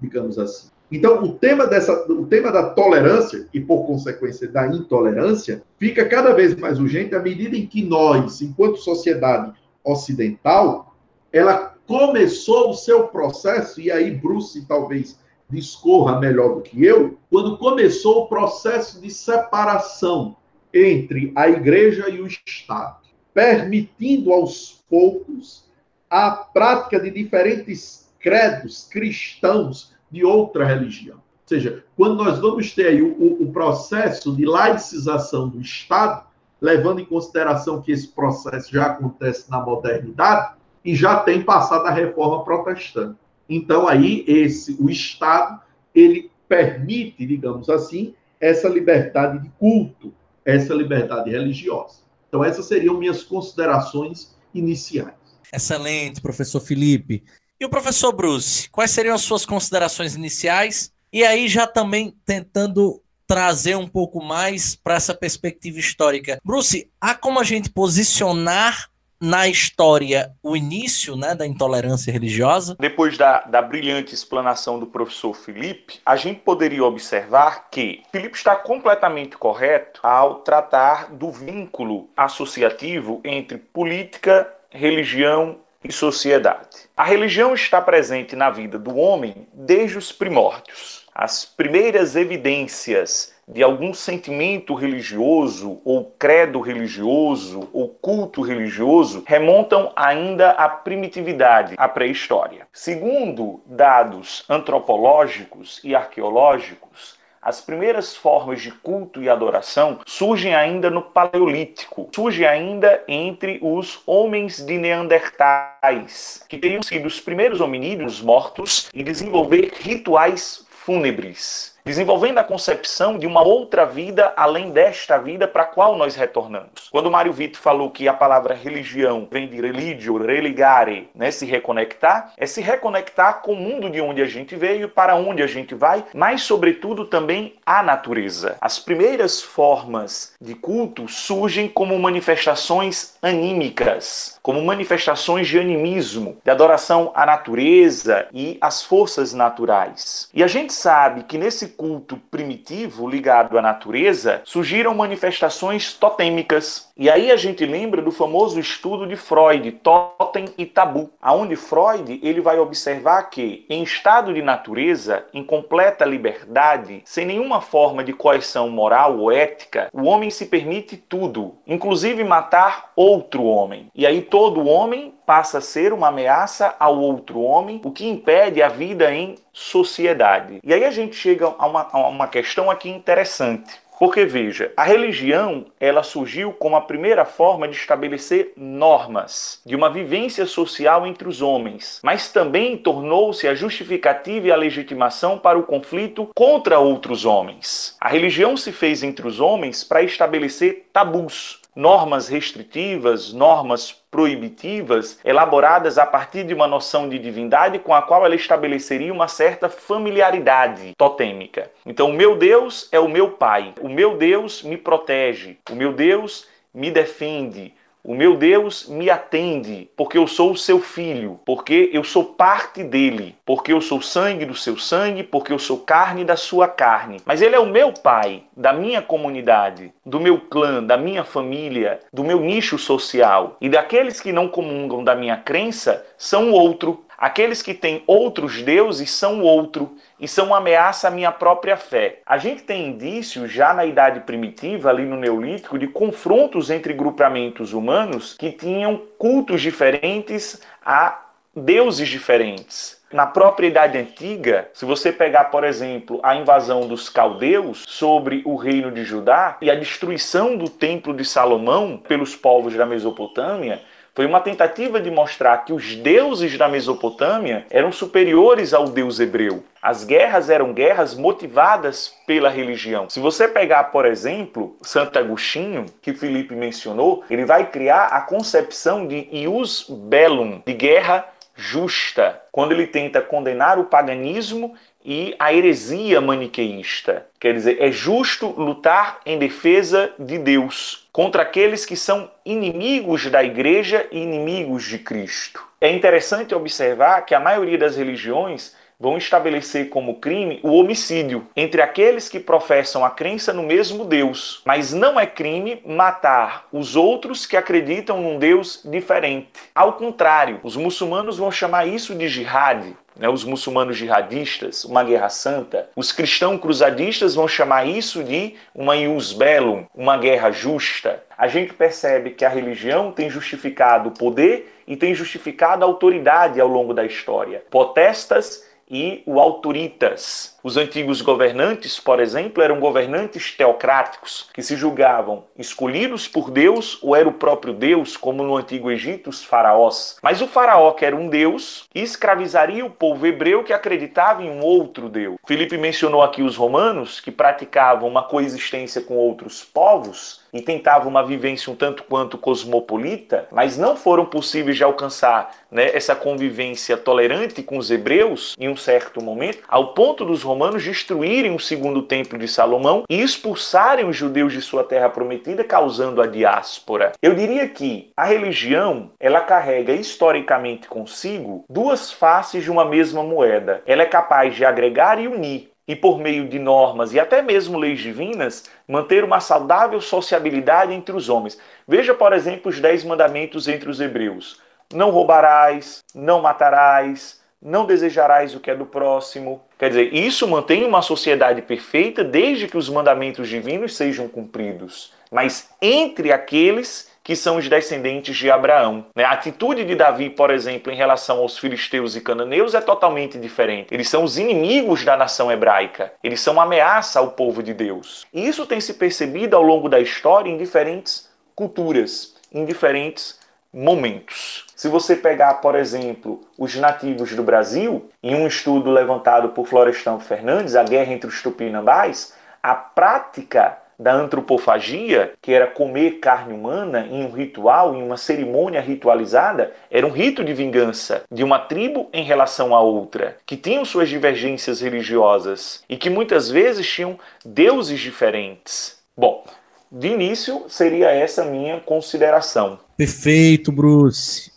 digamos 0.00 0.38
assim. 0.38 0.68
Então, 0.92 1.24
o 1.24 1.32
tema, 1.32 1.66
dessa, 1.66 2.04
o 2.08 2.24
tema 2.24 2.52
da 2.52 2.70
tolerância 2.70 3.48
e, 3.52 3.60
por 3.60 3.84
consequência, 3.84 4.46
da 4.46 4.68
intolerância 4.68 5.64
fica 5.76 6.08
cada 6.08 6.32
vez 6.34 6.54
mais 6.54 6.78
urgente 6.78 7.16
à 7.16 7.18
medida 7.18 7.56
em 7.56 7.66
que 7.66 7.82
nós, 7.82 8.40
enquanto 8.40 8.76
sociedade 8.76 9.52
ocidental, 9.82 10.94
ela 11.32 11.69
começou 11.90 12.70
o 12.70 12.74
seu 12.74 13.08
processo, 13.08 13.80
e 13.80 13.90
aí 13.90 14.12
Bruce 14.12 14.64
talvez 14.64 15.18
discorra 15.48 16.20
melhor 16.20 16.54
do 16.54 16.60
que 16.60 16.84
eu, 16.84 17.18
quando 17.28 17.58
começou 17.58 18.22
o 18.22 18.26
processo 18.28 19.00
de 19.00 19.10
separação 19.10 20.36
entre 20.72 21.32
a 21.34 21.48
igreja 21.48 22.08
e 22.08 22.20
o 22.20 22.28
Estado, 22.28 23.00
permitindo 23.34 24.32
aos 24.32 24.84
poucos 24.88 25.64
a 26.08 26.30
prática 26.30 27.00
de 27.00 27.10
diferentes 27.10 28.08
credos 28.20 28.86
cristãos 28.88 29.92
de 30.08 30.24
outra 30.24 30.64
religião. 30.64 31.16
Ou 31.16 31.48
seja, 31.48 31.84
quando 31.96 32.22
nós 32.22 32.38
vamos 32.38 32.72
ter 32.72 32.86
aí 32.86 33.02
o, 33.02 33.42
o 33.42 33.52
processo 33.52 34.32
de 34.36 34.46
laicização 34.46 35.48
do 35.48 35.60
Estado, 35.60 36.24
levando 36.60 37.00
em 37.00 37.04
consideração 37.04 37.82
que 37.82 37.90
esse 37.90 38.06
processo 38.06 38.70
já 38.70 38.86
acontece 38.86 39.50
na 39.50 39.58
modernidade, 39.60 40.59
e 40.84 40.94
já 40.94 41.20
tem 41.20 41.42
passado 41.42 41.86
a 41.86 41.90
reforma 41.90 42.44
protestante. 42.44 43.18
Então 43.48 43.88
aí 43.88 44.24
esse 44.26 44.76
o 44.80 44.88
Estado 44.88 45.60
ele 45.94 46.30
permite, 46.48 47.26
digamos 47.26 47.68
assim, 47.68 48.14
essa 48.40 48.68
liberdade 48.68 49.40
de 49.40 49.48
culto, 49.58 50.12
essa 50.44 50.74
liberdade 50.74 51.30
religiosa. 51.30 52.00
Então 52.28 52.44
essas 52.44 52.66
seriam 52.66 52.96
minhas 52.96 53.22
considerações 53.22 54.36
iniciais. 54.54 55.14
Excelente, 55.52 56.20
professor 56.20 56.60
Felipe. 56.60 57.24
E 57.60 57.64
o 57.64 57.68
professor 57.68 58.12
Bruce, 58.12 58.70
quais 58.70 58.90
seriam 58.90 59.14
as 59.14 59.22
suas 59.22 59.44
considerações 59.44 60.14
iniciais? 60.14 60.92
E 61.12 61.24
aí 61.24 61.48
já 61.48 61.66
também 61.66 62.14
tentando 62.24 63.02
trazer 63.26 63.76
um 63.76 63.86
pouco 63.86 64.20
mais 64.20 64.74
para 64.74 64.94
essa 64.94 65.14
perspectiva 65.14 65.78
histórica. 65.78 66.40
Bruce, 66.44 66.90
há 67.00 67.14
como 67.14 67.38
a 67.38 67.44
gente 67.44 67.70
posicionar 67.70 68.89
na 69.20 69.46
história 69.46 70.32
o 70.42 70.56
início 70.56 71.14
né, 71.14 71.34
da 71.34 71.46
intolerância 71.46 72.10
religiosa. 72.10 72.76
Depois 72.78 73.18
da, 73.18 73.42
da 73.42 73.60
brilhante 73.60 74.14
explanação 74.14 74.78
do 74.78 74.86
professor 74.86 75.34
Felipe, 75.34 76.00
a 76.04 76.16
gente 76.16 76.40
poderia 76.40 76.84
observar 76.84 77.68
que 77.70 78.02
Felipe 78.10 78.36
está 78.36 78.56
completamente 78.56 79.36
correto 79.36 80.00
ao 80.02 80.36
tratar 80.36 81.12
do 81.12 81.30
vínculo 81.30 82.08
associativo 82.16 83.20
entre 83.22 83.58
política, 83.58 84.50
religião 84.70 85.58
e 85.84 85.92
sociedade. 85.92 86.88
A 86.96 87.04
religião 87.04 87.54
está 87.54 87.80
presente 87.80 88.36
na 88.36 88.50
vida 88.50 88.78
do 88.78 88.96
homem 88.96 89.46
desde 89.52 89.98
os 89.98 90.12
primórdios. 90.12 91.06
As 91.14 91.44
primeiras 91.44 92.16
evidências 92.16 93.34
de 93.52 93.62
algum 93.62 93.92
sentimento 93.92 94.74
religioso, 94.74 95.80
ou 95.84 96.14
credo 96.18 96.60
religioso, 96.60 97.68
ou 97.72 97.88
culto 97.88 98.42
religioso, 98.42 99.24
remontam 99.26 99.92
ainda 99.96 100.50
à 100.50 100.68
primitividade, 100.68 101.74
à 101.76 101.88
pré-história. 101.88 102.66
Segundo 102.72 103.60
dados 103.66 104.44
antropológicos 104.48 105.80
e 105.82 105.94
arqueológicos, 105.94 107.18
as 107.42 107.60
primeiras 107.62 108.14
formas 108.14 108.60
de 108.60 108.70
culto 108.70 109.22
e 109.22 109.28
adoração 109.28 110.00
surgem 110.06 110.54
ainda 110.54 110.90
no 110.90 111.00
Paleolítico, 111.00 112.10
surgem 112.14 112.46
ainda 112.46 113.02
entre 113.08 113.58
os 113.62 114.02
homens 114.06 114.64
de 114.64 114.76
Neandertais, 114.76 116.44
que 116.46 116.58
teriam 116.58 116.82
sido 116.82 117.06
os 117.06 117.18
primeiros 117.18 117.62
hominídeos 117.62 118.20
mortos 118.20 118.90
e 118.92 119.02
desenvolver 119.02 119.72
rituais 119.80 120.66
fúnebres 120.68 121.79
desenvolvendo 121.84 122.38
a 122.38 122.44
concepção 122.44 123.18
de 123.18 123.26
uma 123.26 123.42
outra 123.42 123.84
vida 123.84 124.32
além 124.36 124.70
desta 124.70 125.18
vida 125.18 125.46
para 125.48 125.62
a 125.62 125.66
qual 125.66 125.96
nós 125.96 126.14
retornamos. 126.14 126.88
Quando 126.90 127.10
Mário 127.10 127.32
Vitor 127.32 127.60
falou 127.60 127.90
que 127.90 128.08
a 128.08 128.14
palavra 128.14 128.54
religião 128.54 129.26
vem 129.30 129.48
de 129.48 129.56
religio, 129.60 130.16
religare, 130.16 131.08
né, 131.14 131.30
se 131.30 131.46
reconectar, 131.46 132.32
é 132.36 132.46
se 132.46 132.60
reconectar 132.60 133.40
com 133.42 133.52
o 133.52 133.56
mundo 133.56 133.90
de 133.90 134.00
onde 134.00 134.22
a 134.22 134.26
gente 134.26 134.56
veio, 134.56 134.88
para 134.88 135.16
onde 135.16 135.42
a 135.42 135.46
gente 135.46 135.74
vai, 135.74 136.04
mas 136.14 136.42
sobretudo 136.42 137.04
também 137.04 137.54
a 137.64 137.82
natureza. 137.82 138.56
As 138.60 138.78
primeiras 138.78 139.42
formas 139.42 140.34
de 140.40 140.54
culto 140.54 141.08
surgem 141.08 141.68
como 141.68 141.98
manifestações 141.98 143.14
anímicas, 143.22 144.38
como 144.42 144.62
manifestações 144.62 145.48
de 145.48 145.58
animismo, 145.58 146.38
de 146.44 146.50
adoração 146.50 147.12
à 147.14 147.24
natureza 147.26 148.26
e 148.32 148.58
às 148.60 148.82
forças 148.82 149.32
naturais. 149.32 150.28
E 150.34 150.42
a 150.42 150.46
gente 150.46 150.72
sabe 150.72 151.24
que 151.24 151.38
nesse 151.38 151.68
culto 151.70 152.18
primitivo 152.30 153.08
ligado 153.08 153.58
à 153.58 153.62
natureza, 153.62 154.42
surgiram 154.44 154.94
manifestações 154.94 155.94
totêmicas. 155.94 156.89
E 157.00 157.08
aí 157.08 157.32
a 157.32 157.36
gente 157.36 157.64
lembra 157.64 158.02
do 158.02 158.10
famoso 158.10 158.60
estudo 158.60 159.06
de 159.06 159.16
Freud, 159.16 159.72
Totem 159.72 160.44
e 160.58 160.66
Tabu, 160.66 161.08
aonde 161.18 161.56
Freud 161.56 162.20
ele 162.22 162.42
vai 162.42 162.58
observar 162.58 163.22
que 163.30 163.64
em 163.70 163.82
estado 163.82 164.34
de 164.34 164.42
natureza, 164.42 165.24
em 165.32 165.42
completa 165.42 166.04
liberdade, 166.04 167.00
sem 167.06 167.24
nenhuma 167.24 167.62
forma 167.62 168.04
de 168.04 168.12
coerção 168.12 168.68
moral 168.68 169.18
ou 169.18 169.32
ética, 169.32 169.88
o 169.94 170.02
homem 170.02 170.28
se 170.28 170.44
permite 170.44 170.98
tudo, 170.98 171.54
inclusive 171.66 172.22
matar 172.22 172.92
outro 172.94 173.44
homem. 173.44 173.90
E 173.94 174.06
aí 174.06 174.20
todo 174.20 174.68
homem 174.68 175.14
passa 175.24 175.56
a 175.56 175.62
ser 175.62 175.94
uma 175.94 176.08
ameaça 176.08 176.76
ao 176.78 177.00
outro 177.00 177.40
homem, 177.40 177.80
o 177.82 177.90
que 177.90 178.06
impede 178.06 178.62
a 178.62 178.68
vida 178.68 179.10
em 179.10 179.36
sociedade. 179.54 180.60
E 180.62 180.74
aí 180.74 180.84
a 180.84 180.90
gente 180.90 181.16
chega 181.16 181.46
a 181.46 181.66
uma, 181.66 181.88
a 181.90 182.08
uma 182.08 182.28
questão 182.28 182.70
aqui 182.70 182.90
interessante. 182.90 183.80
Porque 184.00 184.24
veja, 184.24 184.72
a 184.78 184.82
religião, 184.82 185.66
ela 185.78 186.02
surgiu 186.02 186.54
como 186.54 186.74
a 186.74 186.80
primeira 186.80 187.26
forma 187.26 187.68
de 187.68 187.76
estabelecer 187.76 188.54
normas 188.56 189.60
de 189.66 189.76
uma 189.76 189.90
vivência 189.90 190.46
social 190.46 191.06
entre 191.06 191.28
os 191.28 191.42
homens, 191.42 192.00
mas 192.02 192.32
também 192.32 192.78
tornou-se 192.78 193.46
a 193.46 193.54
justificativa 193.54 194.46
e 194.46 194.52
a 194.52 194.56
legitimação 194.56 195.38
para 195.38 195.58
o 195.58 195.64
conflito 195.64 196.30
contra 196.34 196.78
outros 196.78 197.26
homens. 197.26 197.94
A 198.00 198.08
religião 198.08 198.56
se 198.56 198.72
fez 198.72 199.02
entre 199.02 199.28
os 199.28 199.38
homens 199.38 199.84
para 199.84 200.02
estabelecer 200.02 200.86
tabus, 200.94 201.59
normas 201.74 202.28
restritivas, 202.28 203.32
normas 203.32 203.92
proibitivas, 204.10 205.18
elaboradas 205.24 205.98
a 205.98 206.04
partir 206.04 206.44
de 206.44 206.52
uma 206.52 206.66
noção 206.66 207.08
de 207.08 207.18
divindade 207.18 207.78
com 207.78 207.94
a 207.94 208.02
qual 208.02 208.24
ela 208.24 208.34
estabeleceria 208.34 209.12
uma 209.12 209.28
certa 209.28 209.68
familiaridade 209.68 210.94
totêmica. 210.96 211.70
Então, 211.86 212.10
o 212.10 212.12
meu 212.12 212.36
Deus 212.36 212.88
é 212.90 212.98
o 212.98 213.08
meu 213.08 213.30
pai, 213.30 213.72
o 213.80 213.88
meu 213.88 214.16
Deus 214.16 214.62
me 214.62 214.76
protege, 214.76 215.58
o 215.70 215.74
meu 215.74 215.92
Deus 215.92 216.48
me 216.74 216.90
defende, 216.90 217.74
o 218.02 218.14
meu 218.14 218.36
Deus 218.36 218.88
me 218.88 219.10
atende, 219.10 219.90
porque 219.96 220.16
eu 220.16 220.26
sou 220.26 220.52
o 220.52 220.56
seu 220.56 220.80
filho, 220.80 221.38
porque 221.44 221.90
eu 221.92 222.02
sou 222.02 222.24
parte 222.24 222.82
dele, 222.82 223.36
porque 223.44 223.72
eu 223.72 223.80
sou 223.80 224.00
sangue 224.00 224.44
do 224.44 224.54
seu 224.54 224.78
sangue, 224.78 225.22
porque 225.22 225.52
eu 225.52 225.58
sou 225.58 225.78
carne 225.78 226.24
da 226.24 226.36
sua 226.36 226.66
carne. 226.66 227.18
Mas 227.24 227.42
ele 227.42 227.54
é 227.54 227.58
o 227.58 227.66
meu 227.66 227.92
pai, 227.92 228.44
da 228.56 228.72
minha 228.72 229.02
comunidade, 229.02 229.92
do 230.04 230.18
meu 230.18 230.40
clã, 230.40 230.82
da 230.82 230.96
minha 230.96 231.24
família, 231.24 232.00
do 232.12 232.24
meu 232.24 232.40
nicho 232.40 232.78
social. 232.78 233.56
E 233.60 233.68
daqueles 233.68 234.20
que 234.20 234.32
não 234.32 234.48
comungam 234.48 235.04
da 235.04 235.14
minha 235.14 235.36
crença 235.36 236.04
são 236.16 236.52
outro. 236.52 237.04
Aqueles 237.20 237.60
que 237.60 237.74
têm 237.74 238.02
outros 238.06 238.62
deuses 238.62 239.10
são 239.10 239.42
outro 239.42 239.94
e 240.18 240.26
são 240.26 240.46
uma 240.46 240.56
ameaça 240.56 241.08
à 241.08 241.10
minha 241.10 241.30
própria 241.30 241.76
fé. 241.76 242.20
A 242.24 242.38
gente 242.38 242.62
tem 242.62 242.86
indícios 242.86 243.52
já 243.52 243.74
na 243.74 243.84
idade 243.84 244.20
primitiva, 244.20 244.88
ali 244.88 245.04
no 245.04 245.18
Neolítico, 245.18 245.78
de 245.78 245.86
confrontos 245.86 246.70
entre 246.70 246.94
grupamentos 246.94 247.74
humanos 247.74 248.34
que 248.38 248.50
tinham 248.50 249.02
cultos 249.18 249.60
diferentes 249.60 250.62
a 250.82 251.26
deuses 251.54 252.08
diferentes. 252.08 252.98
Na 253.12 253.26
própria 253.26 253.66
Idade 253.66 253.98
Antiga, 253.98 254.70
se 254.72 254.86
você 254.86 255.12
pegar, 255.12 255.46
por 255.46 255.64
exemplo, 255.64 256.20
a 256.22 256.36
invasão 256.36 256.86
dos 256.86 257.10
caldeus 257.10 257.84
sobre 257.86 258.40
o 258.46 258.54
reino 258.54 258.90
de 258.90 259.04
Judá 259.04 259.58
e 259.60 259.68
a 259.68 259.74
destruição 259.74 260.56
do 260.56 260.70
Templo 260.70 261.12
de 261.12 261.24
Salomão 261.24 261.98
pelos 261.98 262.34
povos 262.34 262.74
da 262.74 262.86
Mesopotâmia, 262.86 263.82
foi 264.14 264.26
uma 264.26 264.40
tentativa 264.40 265.00
de 265.00 265.10
mostrar 265.10 265.58
que 265.58 265.72
os 265.72 265.94
deuses 265.96 266.56
da 266.58 266.68
Mesopotâmia 266.68 267.64
eram 267.70 267.92
superiores 267.92 268.74
ao 268.74 268.86
deus 268.86 269.20
hebreu. 269.20 269.62
As 269.80 270.04
guerras 270.04 270.50
eram 270.50 270.72
guerras 270.72 271.14
motivadas 271.14 272.14
pela 272.26 272.50
religião. 272.50 273.08
Se 273.08 273.20
você 273.20 273.48
pegar, 273.48 273.84
por 273.84 274.04
exemplo, 274.04 274.76
Santo 274.82 275.18
Agostinho, 275.18 275.86
que 276.02 276.12
Felipe 276.12 276.54
mencionou, 276.54 277.24
ele 277.30 277.44
vai 277.44 277.70
criar 277.70 278.06
a 278.06 278.20
concepção 278.20 279.06
de 279.06 279.28
ius 279.32 279.86
bellum, 279.88 280.60
de 280.66 280.74
guerra 280.74 281.26
justa, 281.54 282.40
quando 282.50 282.72
ele 282.72 282.86
tenta 282.86 283.20
condenar 283.20 283.78
o 283.78 283.84
paganismo 283.84 284.74
e 285.04 285.34
a 285.38 285.52
heresia 285.52 286.20
maniqueísta. 286.20 287.26
Quer 287.38 287.54
dizer, 287.54 287.76
é 287.80 287.90
justo 287.90 288.48
lutar 288.48 289.20
em 289.24 289.38
defesa 289.38 290.12
de 290.18 290.38
Deus 290.38 290.99
contra 291.12 291.42
aqueles 291.42 291.84
que 291.84 291.96
são 291.96 292.30
inimigos 292.44 293.26
da 293.26 293.42
igreja 293.42 294.06
e 294.12 294.18
inimigos 294.18 294.84
de 294.84 294.98
Cristo. 294.98 295.62
É 295.80 295.90
interessante 295.90 296.54
observar 296.54 297.22
que 297.22 297.34
a 297.34 297.40
maioria 297.40 297.78
das 297.78 297.96
religiões 297.96 298.74
vão 299.00 299.16
estabelecer 299.16 299.88
como 299.88 300.20
crime 300.20 300.60
o 300.62 300.74
homicídio 300.74 301.46
entre 301.56 301.80
aqueles 301.80 302.28
que 302.28 302.38
professam 302.38 303.02
a 303.02 303.08
crença 303.08 303.50
no 303.50 303.62
mesmo 303.62 304.04
Deus. 304.04 304.60
Mas 304.66 304.92
não 304.92 305.18
é 305.18 305.26
crime 305.26 305.82
matar 305.86 306.66
os 306.70 306.94
outros 306.96 307.46
que 307.46 307.56
acreditam 307.56 308.20
num 308.20 308.38
Deus 308.38 308.82
diferente. 308.84 309.48
Ao 309.74 309.94
contrário, 309.94 310.60
os 310.62 310.76
muçulmanos 310.76 311.38
vão 311.38 311.50
chamar 311.50 311.88
isso 311.88 312.14
de 312.14 312.28
jihad, 312.28 312.94
né, 313.20 313.28
os 313.28 313.44
muçulmanos 313.44 313.98
jihadistas, 313.98 314.82
uma 314.84 315.04
guerra 315.04 315.28
santa. 315.28 315.90
Os 315.94 316.10
cristãos 316.10 316.58
cruzadistas 316.58 317.34
vão 317.34 317.46
chamar 317.46 317.86
isso 317.86 318.24
de 318.24 318.54
uma 318.74 318.96
ius 318.96 319.34
bellum, 319.34 319.84
uma 319.94 320.16
guerra 320.16 320.50
justa. 320.50 321.22
A 321.36 321.46
gente 321.46 321.74
percebe 321.74 322.30
que 322.30 322.46
a 322.46 322.48
religião 322.48 323.12
tem 323.12 323.28
justificado 323.28 324.08
o 324.08 324.12
poder 324.12 324.74
e 324.86 324.96
tem 324.96 325.14
justificado 325.14 325.84
a 325.84 325.86
autoridade 325.86 326.58
ao 326.58 326.66
longo 326.66 326.94
da 326.94 327.04
história. 327.04 327.62
Potestas 327.70 328.64
e 328.90 329.22
o 329.26 329.38
autoritas. 329.38 330.58
Os 330.62 330.76
antigos 330.76 331.22
governantes, 331.22 331.98
por 331.98 332.20
exemplo, 332.20 332.62
eram 332.62 332.80
governantes 332.80 333.56
teocráticos 333.56 334.48
que 334.52 334.62
se 334.62 334.76
julgavam 334.76 335.44
escolhidos 335.56 336.28
por 336.28 336.50
Deus 336.50 336.98
ou 337.02 337.16
era 337.16 337.28
o 337.28 337.32
próprio 337.32 337.72
Deus, 337.72 338.16
como 338.16 338.42
no 338.42 338.56
antigo 338.56 338.90
Egito 338.90 339.30
os 339.30 339.42
faraós. 339.42 340.18
Mas 340.22 340.42
o 340.42 340.46
faraó, 340.46 340.92
que 340.92 341.04
era 341.04 341.16
um 341.16 341.28
deus, 341.28 341.88
escravizaria 341.94 342.84
o 342.84 342.90
povo 342.90 343.26
hebreu 343.26 343.64
que 343.64 343.72
acreditava 343.72 344.42
em 344.42 344.50
um 344.50 344.60
outro 344.60 345.08
deus. 345.08 345.36
Felipe 345.46 345.78
mencionou 345.78 346.22
aqui 346.22 346.42
os 346.42 346.56
romanos 346.56 347.20
que 347.20 347.30
praticavam 347.30 348.08
uma 348.08 348.22
coexistência 348.22 349.00
com 349.00 349.14
outros 349.14 349.64
povos 349.64 350.40
e 350.52 350.60
tentavam 350.60 351.08
uma 351.08 351.24
vivência 351.24 351.72
um 351.72 351.76
tanto 351.76 352.02
quanto 352.04 352.36
cosmopolita, 352.36 353.46
mas 353.50 353.76
não 353.78 353.96
foram 353.96 354.26
possíveis 354.26 354.76
de 354.76 354.84
alcançar 354.84 355.54
né, 355.70 355.94
essa 355.94 356.14
convivência 356.14 356.96
tolerante 356.96 357.62
com 357.62 357.78
os 357.78 357.90
hebreus 357.90 358.56
em 358.58 358.68
um 358.68 358.76
certo 358.76 359.22
momento, 359.22 359.58
ao 359.68 359.94
ponto 359.94 360.24
dos 360.24 360.42
romanos 360.50 360.82
destruírem 360.82 361.54
o 361.54 361.60
segundo 361.60 362.02
templo 362.02 362.36
de 362.36 362.48
Salomão 362.48 363.04
e 363.08 363.22
expulsarem 363.22 364.08
os 364.08 364.16
judeus 364.16 364.52
de 364.52 364.60
sua 364.60 364.82
terra 364.82 365.08
prometida, 365.08 365.62
causando 365.62 366.20
a 366.20 366.26
diáspora. 366.26 367.12
Eu 367.22 367.36
diria 367.36 367.68
que 367.68 368.10
a 368.16 368.24
religião, 368.24 369.12
ela 369.20 369.42
carrega 369.42 369.92
historicamente 369.92 370.88
consigo 370.88 371.64
duas 371.70 372.10
faces 372.10 372.64
de 372.64 372.70
uma 372.70 372.84
mesma 372.84 373.22
moeda. 373.22 373.80
Ela 373.86 374.02
é 374.02 374.06
capaz 374.06 374.56
de 374.56 374.64
agregar 374.64 375.20
e 375.20 375.28
unir, 375.28 375.70
e 375.86 375.94
por 375.94 376.18
meio 376.18 376.48
de 376.48 376.58
normas 376.58 377.12
e 377.12 377.20
até 377.20 377.40
mesmo 377.40 377.78
leis 377.78 378.00
divinas, 378.00 378.64
manter 378.88 379.22
uma 379.22 379.38
saudável 379.38 380.00
sociabilidade 380.00 380.92
entre 380.92 381.14
os 381.14 381.28
homens. 381.28 381.60
Veja, 381.86 382.12
por 382.12 382.32
exemplo, 382.32 382.70
os 382.70 382.80
dez 382.80 383.04
mandamentos 383.04 383.68
entre 383.68 383.88
os 383.88 384.00
hebreus: 384.00 384.60
não 384.92 385.10
roubarás, 385.10 386.02
não 386.12 386.42
matarás, 386.42 387.40
não 387.62 387.86
desejarás 387.86 388.52
o 388.52 388.58
que 388.58 388.70
é 388.70 388.74
do 388.74 388.86
próximo, 388.86 389.62
Quer 389.80 389.88
dizer, 389.88 390.14
isso 390.14 390.46
mantém 390.46 390.84
uma 390.84 391.00
sociedade 391.00 391.62
perfeita 391.62 392.22
desde 392.22 392.68
que 392.68 392.76
os 392.76 392.90
mandamentos 392.90 393.48
divinos 393.48 393.96
sejam 393.96 394.28
cumpridos. 394.28 395.10
Mas 395.32 395.70
entre 395.80 396.30
aqueles 396.30 397.10
que 397.24 397.34
são 397.34 397.56
os 397.56 397.66
descendentes 397.66 398.36
de 398.36 398.50
Abraão. 398.50 399.06
Né? 399.16 399.24
A 399.24 399.30
atitude 399.30 399.86
de 399.86 399.94
Davi, 399.94 400.28
por 400.28 400.50
exemplo, 400.50 400.92
em 400.92 400.96
relação 400.96 401.38
aos 401.38 401.56
filisteus 401.56 402.14
e 402.14 402.20
cananeus 402.20 402.74
é 402.74 402.80
totalmente 402.82 403.38
diferente. 403.38 403.94
Eles 403.94 404.08
são 404.10 404.22
os 404.22 404.36
inimigos 404.36 405.02
da 405.02 405.16
nação 405.16 405.50
hebraica. 405.50 406.12
Eles 406.22 406.40
são 406.40 406.54
uma 406.54 406.64
ameaça 406.64 407.18
ao 407.18 407.30
povo 407.30 407.62
de 407.62 407.72
Deus. 407.72 408.26
E 408.34 408.46
isso 408.46 408.66
tem 408.66 408.82
se 408.82 408.94
percebido 408.94 409.56
ao 409.56 409.62
longo 409.62 409.88
da 409.88 409.98
história 409.98 410.50
em 410.50 410.58
diferentes 410.58 411.26
culturas, 411.54 412.36
em 412.52 412.66
diferentes 412.66 413.38
momentos. 413.72 414.66
Se 414.80 414.88
você 414.88 415.14
pegar, 415.14 415.60
por 415.60 415.74
exemplo, 415.74 416.40
os 416.56 416.74
nativos 416.74 417.34
do 417.34 417.42
Brasil, 417.42 418.08
em 418.22 418.34
um 418.34 418.46
estudo 418.46 418.90
levantado 418.90 419.50
por 419.50 419.66
Florestan 419.66 420.18
Fernandes, 420.18 420.74
A 420.74 420.82
Guerra 420.82 421.12
entre 421.12 421.28
os 421.28 421.42
Tupinambás, 421.42 422.32
a 422.62 422.74
prática 422.74 423.76
da 423.98 424.14
antropofagia, 424.14 425.34
que 425.42 425.52
era 425.52 425.66
comer 425.66 426.12
carne 426.12 426.54
humana 426.54 427.06
em 427.10 427.26
um 427.26 427.30
ritual, 427.30 427.94
em 427.94 428.02
uma 428.02 428.16
cerimônia 428.16 428.80
ritualizada, 428.80 429.70
era 429.90 430.06
um 430.06 430.10
rito 430.10 430.42
de 430.42 430.54
vingança 430.54 431.24
de 431.30 431.44
uma 431.44 431.58
tribo 431.58 432.08
em 432.10 432.24
relação 432.24 432.74
a 432.74 432.80
outra, 432.80 433.36
que 433.44 433.58
tinham 433.58 433.84
suas 433.84 434.08
divergências 434.08 434.80
religiosas 434.80 435.84
e 435.90 435.96
que 435.98 436.08
muitas 436.08 436.48
vezes 436.48 436.88
tinham 436.88 437.18
deuses 437.44 438.00
diferentes. 438.00 438.96
Bom, 439.14 439.44
de 439.92 440.08
início 440.08 440.64
seria 440.68 441.10
essa 441.10 441.44
minha 441.44 441.80
consideração. 441.80 442.78
Perfeito, 442.96 443.70
Bruce. 443.70 444.49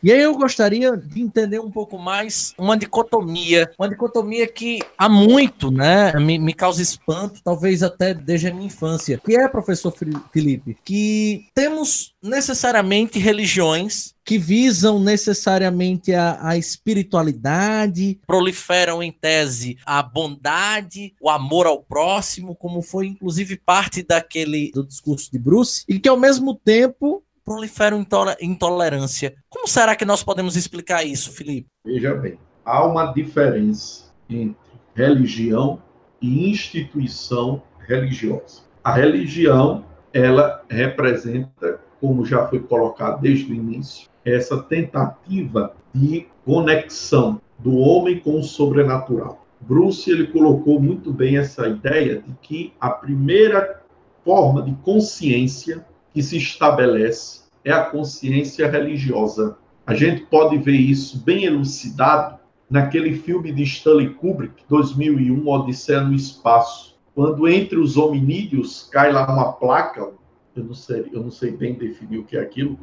E 0.00 0.12
aí 0.12 0.20
eu 0.20 0.36
gostaria 0.36 0.96
de 0.96 1.20
entender 1.20 1.58
um 1.58 1.72
pouco 1.72 1.98
mais 1.98 2.54
uma 2.56 2.76
dicotomia, 2.76 3.68
uma 3.76 3.88
dicotomia 3.88 4.46
que 4.46 4.78
há 4.96 5.08
muito, 5.08 5.72
né, 5.72 6.12
me, 6.12 6.38
me 6.38 6.54
causa 6.54 6.80
espanto, 6.80 7.40
talvez 7.42 7.82
até 7.82 8.14
desde 8.14 8.46
a 8.46 8.54
minha 8.54 8.66
infância, 8.66 9.20
que 9.24 9.36
é, 9.36 9.48
professor 9.48 9.92
Felipe, 10.32 10.78
que 10.84 11.46
temos 11.52 12.14
necessariamente 12.22 13.18
religiões 13.18 14.14
que 14.24 14.36
visam 14.36 15.00
necessariamente 15.00 16.12
a, 16.12 16.38
a, 16.48 16.56
espiritualidade, 16.58 18.20
proliferam 18.26 19.02
em 19.02 19.10
tese 19.10 19.78
a 19.86 20.02
bondade, 20.02 21.14
o 21.18 21.30
amor 21.30 21.66
ao 21.66 21.82
próximo, 21.82 22.54
como 22.54 22.82
foi 22.82 23.06
inclusive 23.06 23.56
parte 23.56 24.02
daquele 24.02 24.70
do 24.72 24.86
discurso 24.86 25.32
de 25.32 25.38
Bruce, 25.38 25.82
e 25.88 25.98
que 25.98 26.10
ao 26.10 26.18
mesmo 26.18 26.54
tempo 26.54 27.24
proliferam 27.48 28.04
intolerância. 28.40 29.34
Como 29.48 29.66
será 29.66 29.96
que 29.96 30.04
nós 30.04 30.22
podemos 30.22 30.54
explicar 30.54 31.04
isso, 31.04 31.32
Felipe? 31.32 31.66
Veja 31.84 32.14
bem, 32.14 32.38
há 32.64 32.84
uma 32.86 33.06
diferença 33.12 34.04
entre 34.28 34.56
religião 34.94 35.82
e 36.20 36.50
instituição 36.50 37.62
religiosa. 37.86 38.62
A 38.84 38.92
religião, 38.92 39.84
ela 40.12 40.62
representa, 40.68 41.80
como 42.00 42.26
já 42.26 42.46
foi 42.46 42.60
colocado 42.60 43.20
desde 43.20 43.50
o 43.50 43.54
início, 43.54 44.08
essa 44.24 44.62
tentativa 44.62 45.74
de 45.94 46.26
conexão 46.44 47.40
do 47.58 47.76
homem 47.76 48.20
com 48.20 48.38
o 48.38 48.42
sobrenatural. 48.42 49.44
Bruce 49.60 50.10
ele 50.10 50.26
colocou 50.28 50.80
muito 50.80 51.12
bem 51.12 51.38
essa 51.38 51.66
ideia 51.66 52.22
de 52.24 52.32
que 52.40 52.72
a 52.80 52.90
primeira 52.90 53.82
forma 54.24 54.62
de 54.62 54.72
consciência 54.82 55.84
que 56.18 56.22
se 56.24 56.36
estabelece 56.36 57.42
é 57.64 57.70
a 57.70 57.84
consciência 57.84 58.68
religiosa. 58.68 59.56
A 59.86 59.94
gente 59.94 60.22
pode 60.22 60.58
ver 60.58 60.72
isso 60.72 61.22
bem 61.22 61.44
elucidado 61.44 62.40
naquele 62.68 63.14
filme 63.18 63.52
de 63.52 63.62
Stanley 63.62 64.14
Kubrick, 64.14 64.64
2001, 64.68 65.46
Odisseia 65.46 66.00
no 66.00 66.12
Espaço, 66.12 66.98
quando 67.14 67.46
entre 67.46 67.78
os 67.78 67.96
hominídeos 67.96 68.88
cai 68.90 69.12
lá 69.12 69.32
uma 69.32 69.52
placa, 69.52 70.10
eu 70.56 70.64
não 70.64 70.74
sei, 70.74 71.08
eu 71.12 71.22
não 71.22 71.30
sei 71.30 71.52
bem 71.52 71.74
definir 71.74 72.18
o 72.18 72.24
que 72.24 72.36
é 72.36 72.40
aquilo, 72.40 72.76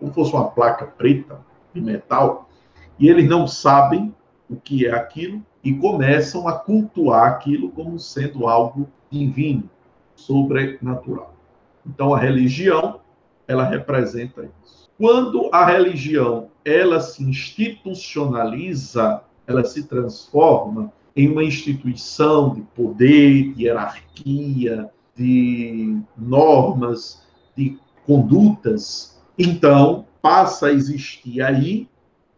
como 0.00 0.12
fosse 0.12 0.32
uma 0.32 0.48
placa 0.48 0.84
preta 0.84 1.40
de 1.72 1.80
metal, 1.80 2.50
e 2.98 3.08
eles 3.08 3.28
não 3.28 3.46
sabem 3.46 4.12
o 4.48 4.56
que 4.56 4.84
é 4.84 4.90
aquilo 4.90 5.40
e 5.62 5.72
começam 5.72 6.48
a 6.48 6.58
cultuar 6.58 7.30
aquilo 7.30 7.70
como 7.70 8.00
sendo 8.00 8.48
algo 8.48 8.88
divino, 9.08 9.70
sobrenatural. 10.16 11.39
Então 11.86 12.14
a 12.14 12.18
religião, 12.18 13.00
ela 13.46 13.64
representa 13.64 14.48
isso. 14.62 14.90
Quando 14.96 15.48
a 15.52 15.64
religião 15.64 16.48
ela 16.64 17.00
se 17.00 17.24
institucionaliza, 17.24 19.22
ela 19.46 19.64
se 19.64 19.84
transforma 19.84 20.92
em 21.16 21.28
uma 21.28 21.42
instituição 21.42 22.54
de 22.54 22.60
poder, 22.62 23.54
de 23.54 23.64
hierarquia, 23.64 24.90
de 25.16 25.98
normas, 26.16 27.26
de 27.56 27.76
condutas, 28.06 29.20
então 29.38 30.06
passa 30.22 30.66
a 30.66 30.72
existir 30.72 31.42
aí 31.42 31.88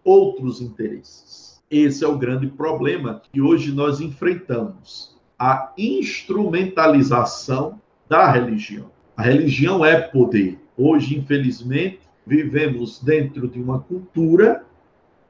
outros 0.04 0.60
interesses. 0.60 1.60
Esse 1.70 2.04
é 2.04 2.08
o 2.08 2.18
grande 2.18 2.46
problema 2.46 3.22
que 3.32 3.40
hoje 3.40 3.72
nós 3.72 4.00
enfrentamos: 4.00 5.16
a 5.38 5.72
instrumentalização 5.76 7.80
da 8.08 8.30
religião. 8.30 8.91
A 9.16 9.22
religião 9.22 9.84
é 9.84 10.00
poder. 10.00 10.58
Hoje, 10.76 11.18
infelizmente, 11.18 12.00
vivemos 12.26 13.00
dentro 13.00 13.48
de 13.48 13.60
uma 13.60 13.80
cultura 13.80 14.64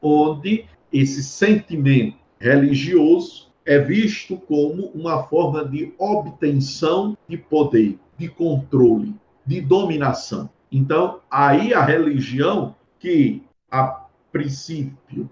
onde 0.01 0.65
esse 0.93 1.23
sentimento 1.23 2.17
religioso 2.39 3.51
é 3.65 3.79
visto 3.79 4.37
como 4.37 4.87
uma 4.89 5.23
forma 5.25 5.65
de 5.65 5.93
obtenção 5.99 7.17
de 7.29 7.37
poder, 7.37 7.99
de 8.19 8.29
controle, 8.29 9.15
de 9.47 9.61
dominação. 9.61 10.51
Então, 10.71 11.21
aí 11.31 11.73
a 11.73 11.85
religião, 11.85 12.75
que 12.99 13.43
a 13.71 14.07
princípio 14.33 15.29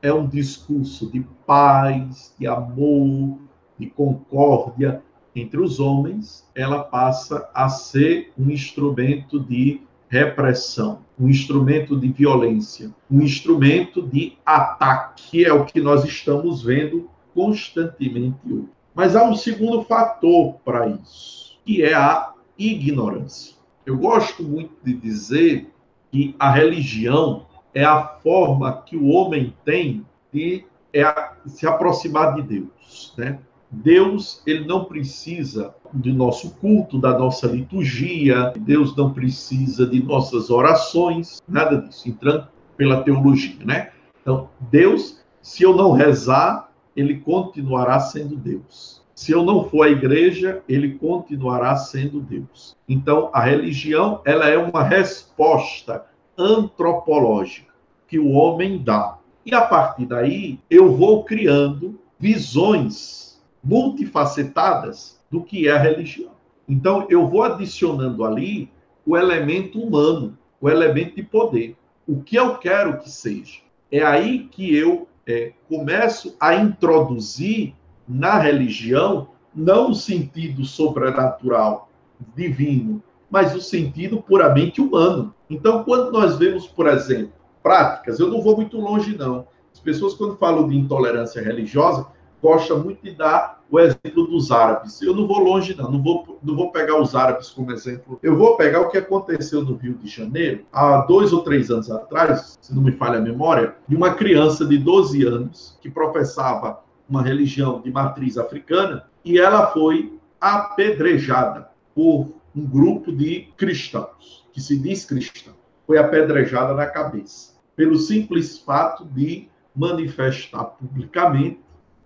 é 0.00 0.12
um 0.12 0.26
discurso 0.26 1.10
de 1.10 1.20
paz, 1.46 2.34
de 2.38 2.46
amor, 2.46 3.38
de 3.78 3.86
concórdia, 3.86 5.02
entre 5.34 5.60
os 5.60 5.80
homens, 5.80 6.48
ela 6.54 6.84
passa 6.84 7.48
a 7.52 7.68
ser 7.68 8.32
um 8.38 8.50
instrumento 8.50 9.40
de 9.40 9.80
repressão, 10.08 11.00
um 11.18 11.28
instrumento 11.28 11.98
de 11.98 12.08
violência, 12.08 12.94
um 13.10 13.20
instrumento 13.20 14.00
de 14.00 14.36
ataque, 14.46 15.30
que 15.30 15.44
é 15.44 15.52
o 15.52 15.64
que 15.64 15.80
nós 15.80 16.04
estamos 16.04 16.62
vendo 16.62 17.10
constantemente 17.34 18.38
hoje. 18.46 18.68
Mas 18.94 19.16
há 19.16 19.24
um 19.24 19.34
segundo 19.34 19.82
fator 19.82 20.54
para 20.64 20.86
isso, 20.88 21.58
que 21.64 21.82
é 21.82 21.94
a 21.94 22.32
ignorância. 22.56 23.56
Eu 23.84 23.98
gosto 23.98 24.44
muito 24.44 24.72
de 24.84 24.94
dizer 24.94 25.68
que 26.12 26.34
a 26.38 26.50
religião 26.50 27.46
é 27.74 27.84
a 27.84 28.04
forma 28.06 28.82
que 28.86 28.96
o 28.96 29.08
homem 29.08 29.52
tem 29.64 30.06
de 30.32 30.64
é 30.92 31.12
se 31.44 31.66
aproximar 31.66 32.36
de 32.36 32.42
Deus, 32.42 33.12
né? 33.18 33.40
Deus, 33.74 34.42
ele 34.46 34.64
não 34.64 34.84
precisa 34.84 35.74
de 35.92 36.12
nosso 36.12 36.50
culto, 36.56 36.98
da 36.98 37.18
nossa 37.18 37.46
liturgia, 37.46 38.52
Deus 38.58 38.96
não 38.96 39.12
precisa 39.12 39.86
de 39.86 40.02
nossas 40.02 40.50
orações, 40.50 41.42
nada 41.48 41.78
disso, 41.78 42.08
entrando 42.08 42.48
pela 42.76 43.02
teologia, 43.02 43.64
né? 43.64 43.90
Então, 44.20 44.48
Deus, 44.70 45.20
se 45.42 45.62
eu 45.62 45.74
não 45.74 45.92
rezar, 45.92 46.70
ele 46.96 47.18
continuará 47.18 48.00
sendo 48.00 48.36
Deus. 48.36 49.02
Se 49.14 49.32
eu 49.32 49.44
não 49.44 49.68
for 49.68 49.86
à 49.86 49.90
igreja, 49.90 50.62
ele 50.68 50.94
continuará 50.94 51.76
sendo 51.76 52.20
Deus. 52.20 52.76
Então, 52.88 53.30
a 53.32 53.40
religião, 53.40 54.20
ela 54.24 54.48
é 54.48 54.58
uma 54.58 54.82
resposta 54.82 56.04
antropológica 56.36 57.72
que 58.08 58.18
o 58.18 58.30
homem 58.30 58.78
dá. 58.82 59.18
E 59.46 59.54
a 59.54 59.62
partir 59.62 60.06
daí, 60.06 60.58
eu 60.68 60.96
vou 60.96 61.22
criando 61.24 61.98
visões 62.18 63.23
multifacetadas 63.64 65.20
do 65.30 65.42
que 65.42 65.66
é 65.66 65.72
a 65.72 65.78
religião. 65.78 66.32
Então, 66.68 67.06
eu 67.08 67.26
vou 67.26 67.42
adicionando 67.42 68.24
ali 68.24 68.70
o 69.06 69.16
elemento 69.16 69.80
humano, 69.80 70.36
o 70.60 70.68
elemento 70.68 71.16
de 71.16 71.22
poder. 71.22 71.76
O 72.06 72.22
que 72.22 72.36
eu 72.36 72.56
quero 72.58 72.98
que 72.98 73.10
seja. 73.10 73.60
É 73.90 74.02
aí 74.02 74.48
que 74.50 74.74
eu 74.74 75.08
é, 75.26 75.52
começo 75.68 76.36
a 76.38 76.54
introduzir 76.54 77.74
na 78.06 78.38
religião 78.38 79.28
não 79.54 79.90
o 79.90 79.94
sentido 79.94 80.64
sobrenatural, 80.64 81.88
divino, 82.34 83.02
mas 83.30 83.54
o 83.54 83.60
sentido 83.60 84.22
puramente 84.22 84.80
humano. 84.80 85.34
Então, 85.48 85.84
quando 85.84 86.12
nós 86.12 86.36
vemos, 86.36 86.66
por 86.66 86.86
exemplo, 86.86 87.32
práticas, 87.62 88.18
eu 88.18 88.28
não 88.28 88.42
vou 88.42 88.56
muito 88.56 88.78
longe, 88.78 89.16
não. 89.16 89.46
As 89.72 89.80
pessoas, 89.80 90.14
quando 90.14 90.36
falam 90.36 90.68
de 90.68 90.76
intolerância 90.76 91.42
religiosa, 91.42 92.06
gosta 92.44 92.74
muito 92.76 93.02
de 93.02 93.12
dar 93.12 93.64
o 93.70 93.80
exemplo 93.80 94.26
dos 94.26 94.52
árabes. 94.52 95.00
Eu 95.00 95.16
não 95.16 95.26
vou 95.26 95.38
longe, 95.38 95.74
não. 95.74 95.90
Não 95.90 96.02
vou, 96.02 96.38
não 96.42 96.54
vou 96.54 96.70
pegar 96.70 97.00
os 97.00 97.14
árabes 97.14 97.48
como 97.48 97.72
exemplo. 97.72 98.18
Eu 98.22 98.36
vou 98.36 98.54
pegar 98.58 98.82
o 98.82 98.90
que 98.90 98.98
aconteceu 98.98 99.62
no 99.62 99.76
Rio 99.76 99.94
de 99.94 100.06
Janeiro, 100.06 100.66
há 100.70 100.98
dois 101.06 101.32
ou 101.32 101.42
três 101.42 101.70
anos 101.70 101.90
atrás, 101.90 102.58
se 102.60 102.74
não 102.74 102.82
me 102.82 102.92
falha 102.92 103.18
a 103.18 103.22
memória, 103.22 103.74
de 103.88 103.96
uma 103.96 104.12
criança 104.12 104.66
de 104.66 104.76
12 104.76 105.26
anos 105.26 105.78
que 105.80 105.88
professava 105.88 106.80
uma 107.08 107.22
religião 107.22 107.80
de 107.80 107.90
matriz 107.90 108.36
africana 108.36 109.06
e 109.24 109.38
ela 109.38 109.68
foi 109.68 110.12
apedrejada 110.38 111.70
por 111.94 112.28
um 112.54 112.66
grupo 112.66 113.10
de 113.10 113.48
cristãos, 113.56 114.46
que 114.52 114.60
se 114.60 114.78
diz 114.78 115.06
cristão. 115.06 115.54
Foi 115.86 115.96
apedrejada 115.96 116.74
na 116.74 116.86
cabeça, 116.86 117.54
pelo 117.74 117.96
simples 117.96 118.58
fato 118.58 119.06
de 119.06 119.48
manifestar 119.74 120.64
publicamente 120.64 121.64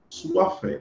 sua 0.08 0.50
fé. 0.50 0.80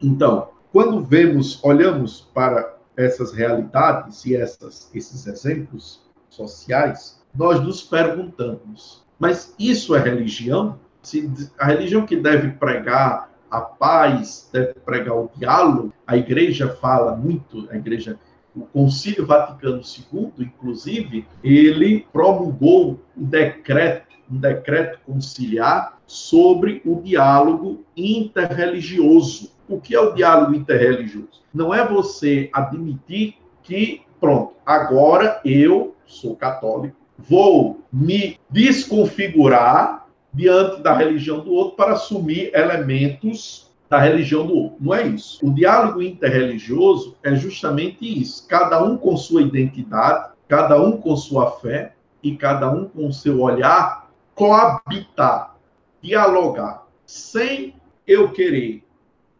Então, 0.00 0.50
quando 0.72 1.00
vemos, 1.00 1.62
olhamos 1.64 2.20
para 2.34 2.76
essas 2.96 3.32
realidades 3.32 4.24
e 4.24 4.36
essas, 4.36 4.90
esses 4.94 5.26
exemplos 5.26 6.02
sociais, 6.28 7.22
nós 7.34 7.60
nos 7.60 7.82
perguntamos: 7.82 9.04
mas 9.18 9.54
isso 9.58 9.94
é 9.94 10.00
religião? 10.00 10.78
Se 11.02 11.30
a 11.58 11.66
religião 11.66 12.04
que 12.04 12.16
deve 12.16 12.50
pregar 12.52 13.30
a 13.50 13.60
paz, 13.60 14.50
deve 14.52 14.74
pregar 14.74 15.16
o 15.16 15.30
diálogo, 15.36 15.92
a 16.06 16.16
igreja 16.16 16.68
fala 16.68 17.14
muito, 17.14 17.68
a 17.70 17.76
igreja 17.76 18.18
o 18.56 18.62
Concílio 18.62 19.26
Vaticano 19.26 19.82
II, 19.82 20.32
inclusive, 20.38 21.26
ele 21.44 22.06
promulgou 22.10 22.98
um 23.14 23.24
decreto, 23.24 24.05
um 24.30 24.36
decreto 24.36 24.98
conciliar 25.04 25.98
sobre 26.06 26.82
o 26.84 27.00
diálogo 27.00 27.84
interreligioso. 27.96 29.52
O 29.68 29.80
que 29.80 29.94
é 29.94 30.00
o 30.00 30.12
diálogo 30.12 30.54
interreligioso? 30.54 31.42
Não 31.52 31.74
é 31.74 31.86
você 31.86 32.48
admitir 32.52 33.36
que, 33.62 34.02
pronto, 34.20 34.54
agora 34.64 35.40
eu 35.44 35.94
sou 36.06 36.36
católico, 36.36 36.96
vou 37.18 37.80
me 37.92 38.38
desconfigurar 38.50 40.06
diante 40.32 40.82
da 40.82 40.94
religião 40.94 41.40
do 41.40 41.52
outro 41.52 41.76
para 41.76 41.92
assumir 41.92 42.50
elementos 42.54 43.66
da 43.88 43.98
religião 43.98 44.46
do 44.46 44.54
outro. 44.54 44.76
Não 44.80 44.94
é 44.94 45.06
isso. 45.06 45.44
O 45.46 45.52
diálogo 45.52 46.02
interreligioso 46.02 47.16
é 47.22 47.34
justamente 47.34 48.04
isso. 48.20 48.46
Cada 48.46 48.82
um 48.82 48.96
com 48.96 49.16
sua 49.16 49.42
identidade, 49.42 50.30
cada 50.46 50.80
um 50.80 50.96
com 50.98 51.16
sua 51.16 51.52
fé 51.52 51.94
e 52.22 52.36
cada 52.36 52.70
um 52.70 52.86
com 52.86 53.10
seu 53.12 53.40
olhar 53.40 54.05
coabitar, 54.36 55.56
dialogar, 56.00 56.86
sem 57.06 57.74
eu 58.06 58.30
querer 58.30 58.84